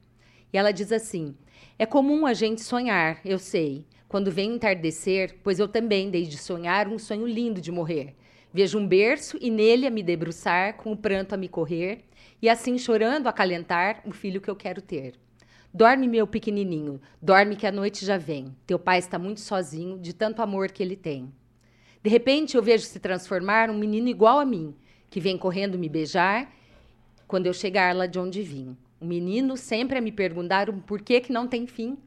E 0.51 0.57
ela 0.57 0.71
diz 0.71 0.91
assim: 0.91 1.35
É 1.77 1.85
comum 1.85 2.25
a 2.25 2.33
gente 2.33 2.61
sonhar, 2.61 3.21
eu 3.23 3.37
sei, 3.37 3.85
quando 4.07 4.31
vem 4.31 4.55
entardecer, 4.55 5.35
pois 5.43 5.59
eu 5.59 5.67
também 5.67 6.09
dei 6.09 6.23
de 6.23 6.39
sonhar 6.39 6.87
um 6.87 6.97
sonho 6.97 7.27
lindo 7.27 7.61
de 7.61 7.71
morrer. 7.71 8.15
Vejo 8.51 8.79
um 8.79 8.87
berço 8.87 9.37
e 9.39 9.51
nele 9.51 9.85
a 9.85 9.91
me 9.91 10.01
debruçar, 10.01 10.77
com 10.77 10.91
o 10.91 10.97
pranto 10.97 11.35
a 11.35 11.37
me 11.37 11.47
correr, 11.47 12.05
e 12.41 12.49
assim 12.49 12.77
chorando 12.77 13.27
acalentar 13.27 14.01
o 14.05 14.11
filho 14.11 14.41
que 14.41 14.49
eu 14.49 14.55
quero 14.55 14.81
ter. 14.81 15.13
Dorme, 15.73 16.07
meu 16.07 16.27
pequenininho, 16.27 16.99
dorme 17.21 17.55
que 17.55 17.65
a 17.65 17.71
noite 17.71 18.05
já 18.05 18.17
vem. 18.17 18.55
Teu 18.67 18.77
pai 18.77 18.99
está 18.99 19.17
muito 19.17 19.39
sozinho 19.39 19.97
de 19.97 20.13
tanto 20.13 20.41
amor 20.41 20.69
que 20.69 20.83
ele 20.83 20.95
tem. 20.97 21.31
De 22.03 22.09
repente 22.09 22.57
eu 22.57 22.63
vejo 22.63 22.85
se 22.85 22.99
transformar 22.99 23.69
um 23.69 23.77
menino 23.77 24.09
igual 24.09 24.39
a 24.39 24.45
mim, 24.45 24.75
que 25.09 25.19
vem 25.19 25.37
correndo 25.37 25.77
me 25.77 25.87
beijar 25.87 26.51
quando 27.27 27.45
eu 27.45 27.53
chegar 27.53 27.95
lá 27.95 28.05
de 28.05 28.19
onde 28.19 28.41
vim. 28.41 28.75
Um 28.99 29.07
menino 29.07 29.55
sempre 29.55 29.97
a 29.97 30.01
me 30.01 30.11
perguntar 30.11 30.69
um 30.69 30.79
porquê 30.79 31.21
que 31.21 31.31
não 31.31 31.47
tem 31.47 31.65
fim. 31.65 31.97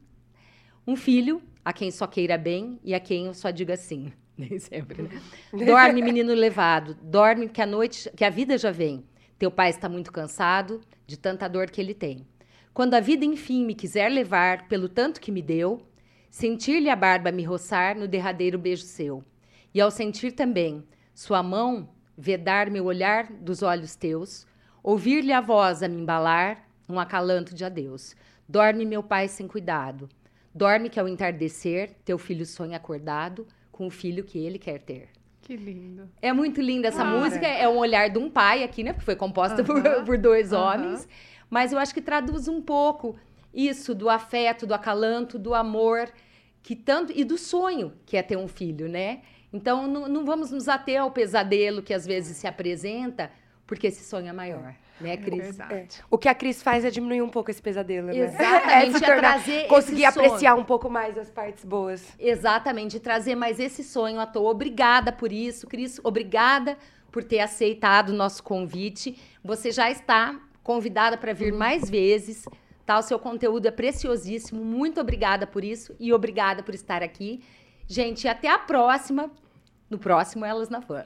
Um 0.85 0.95
filho 0.95 1.41
a 1.63 1.73
quem 1.73 1.89
só 1.89 2.05
queira 2.05 2.37
bem 2.37 2.79
e 2.83 2.93
a 2.93 2.99
quem 2.99 3.25
eu 3.25 3.33
só 3.33 3.49
diga 3.49 3.75
sim. 3.75 4.13
Nem 4.37 4.59
sempre, 4.59 5.01
né? 5.01 5.09
Dorme, 5.65 6.01
menino 6.01 6.33
levado, 6.33 6.95
dorme 7.01 7.47
que 7.47 7.61
a 7.61 7.65
noite, 7.65 8.11
que 8.15 8.23
a 8.23 8.29
vida 8.29 8.57
já 8.57 8.69
vem. 8.69 9.03
Teu 9.37 9.51
pai 9.51 9.69
está 9.69 9.89
muito 9.89 10.11
cansado 10.11 10.81
de 11.05 11.17
tanta 11.17 11.47
dor 11.47 11.69
que 11.69 11.81
ele 11.81 11.93
tem. 11.93 12.25
Quando 12.73 12.93
a 12.93 12.99
vida 12.99 13.25
enfim 13.25 13.65
me 13.65 13.75
quiser 13.75 14.09
levar 14.09 14.67
pelo 14.67 14.87
tanto 14.87 15.19
que 15.19 15.31
me 15.31 15.41
deu, 15.41 15.81
sentir-lhe 16.29 16.89
a 16.89 16.95
barba 16.95 17.31
me 17.31 17.43
roçar 17.43 17.97
no 17.97 18.07
derradeiro 18.07 18.57
beijo 18.57 18.83
seu. 18.83 19.23
E 19.73 19.81
ao 19.81 19.91
sentir 19.91 20.31
também 20.31 20.83
sua 21.13 21.43
mão 21.43 21.89
vedar 22.17 22.69
meu 22.69 22.85
olhar 22.85 23.31
dos 23.31 23.61
olhos 23.61 23.95
teus, 23.95 24.47
ouvir-lhe 24.81 25.33
a 25.33 25.41
voz 25.41 25.83
a 25.83 25.87
me 25.87 26.01
embalar, 26.01 26.67
um 26.87 26.99
acalanto 26.99 27.53
de 27.53 27.65
adeus. 27.65 28.15
Dorme, 28.47 28.85
meu 28.85 29.03
pai, 29.03 29.27
sem 29.27 29.47
cuidado. 29.47 30.07
Dorme 30.53 30.89
que 30.89 30.99
ao 30.99 31.07
entardecer 31.07 31.93
teu 32.05 32.17
filho 32.17 32.45
sonha 32.45 32.77
acordado 32.77 33.45
com 33.71 33.87
o 33.87 33.91
filho 33.91 34.23
que 34.23 34.37
ele 34.37 34.57
quer 34.57 34.79
ter. 34.79 35.14
Que 35.45 35.55
lindo. 35.55 36.09
É 36.19 36.33
muito 36.33 36.59
linda 36.59 36.87
essa 36.87 37.05
música. 37.05 37.45
É 37.45 37.69
um 37.69 37.77
olhar 37.77 38.09
de 38.09 38.17
um 38.17 38.31
pai 38.31 38.63
aqui, 38.63 38.83
né? 38.83 38.93
Porque 38.93 39.05
foi 39.05 39.15
composta 39.15 39.61
uh 39.61 39.65
-huh. 39.65 39.95
por, 39.97 40.05
por, 40.05 40.17
dois 40.17 40.51
uh 40.51 40.55
-huh. 40.55 40.73
homens. 40.73 41.07
Mas 41.51 41.71
eu 41.71 41.77
acho 41.77 41.93
que 41.93 42.01
traduz 42.01 42.47
um 42.47 42.59
pouco 42.59 43.15
isso 43.53 43.93
do 43.93 44.09
afeto, 44.09 44.65
do 44.65 44.73
acalanto, 44.73 45.37
do 45.37 45.53
amor, 45.53 46.09
que 46.63 46.75
tanto 46.75 47.13
e 47.15 47.23
do 47.23 47.37
sonho 47.37 47.93
que 48.07 48.17
é 48.17 48.23
ter 48.23 48.35
um 48.35 48.47
filho, 48.47 48.89
né? 48.89 49.21
Então 49.53 49.85
não, 49.85 50.07
não 50.07 50.25
vamos 50.25 50.49
nos 50.49 50.67
ater 50.67 50.99
ao 50.99 51.11
pesadelo 51.11 51.83
que 51.83 51.93
às 51.93 52.07
vezes 52.07 52.37
se 52.37 52.47
apresenta, 52.47 53.31
porque 53.67 53.85
esse 53.85 54.03
sonho 54.03 54.27
é 54.27 54.33
maior. 54.33 54.73
Né, 54.99 55.13
é 55.13 55.17
Cris? 55.17 55.59
É. 55.59 55.87
O 56.09 56.17
que 56.17 56.29
a 56.29 56.33
Cris 56.33 56.63
faz 56.63 56.85
é 56.85 56.89
diminuir 56.89 57.21
um 57.21 57.29
pouco 57.29 57.51
esse 57.51 57.61
pesadelo, 57.61 58.07
né? 58.07 58.17
Exatamente, 58.17 59.03
é, 59.03 59.09
é 59.09 59.15
trazer 59.15 59.67
conseguir 59.67 60.05
apreciar 60.05 60.55
um 60.55 60.63
pouco 60.63 60.89
mais 60.89 61.17
as 61.17 61.29
partes 61.29 61.65
boas. 61.65 62.13
Exatamente, 62.17 62.99
trazer 62.99 63.35
mais 63.35 63.59
esse 63.59 63.83
sonho 63.83 64.19
à 64.19 64.25
toa. 64.25 64.51
Obrigada 64.51 65.11
por 65.11 65.31
isso, 65.31 65.67
Cris. 65.67 65.99
Obrigada 66.03 66.77
por 67.11 67.23
ter 67.23 67.39
aceitado 67.39 68.09
o 68.09 68.13
nosso 68.13 68.43
convite. 68.43 69.17
Você 69.43 69.71
já 69.71 69.89
está 69.91 70.39
convidada 70.63 71.17
para 71.17 71.33
vir 71.33 71.53
mais 71.53 71.89
vezes. 71.89 72.45
Tá? 72.85 72.99
O 72.99 73.01
seu 73.01 73.17
conteúdo 73.17 73.67
é 73.67 73.71
preciosíssimo. 73.71 74.63
Muito 74.63 75.01
obrigada 75.01 75.47
por 75.47 75.63
isso 75.63 75.95
e 75.99 76.13
obrigada 76.13 76.61
por 76.61 76.75
estar 76.75 77.01
aqui. 77.01 77.43
Gente, 77.87 78.27
até 78.27 78.49
a 78.49 78.59
próxima. 78.59 79.31
No 79.89 79.97
próximo, 79.99 80.43
Elas 80.43 80.69
na 80.69 80.81
Fã. 80.81 81.05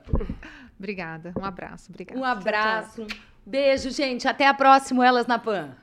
Obrigada. 0.78 1.34
Um 1.38 1.44
abraço. 1.44 1.92
Obrigada. 1.92 2.20
Um 2.20 2.24
abraço. 2.24 3.06
Tchau, 3.06 3.08
tchau. 3.08 3.29
Beijo, 3.46 3.90
gente. 3.90 4.28
Até 4.28 4.48
a 4.48 4.54
próxima, 4.54 5.06
Elas 5.06 5.28
na 5.28 5.40
Pan. 5.40 5.76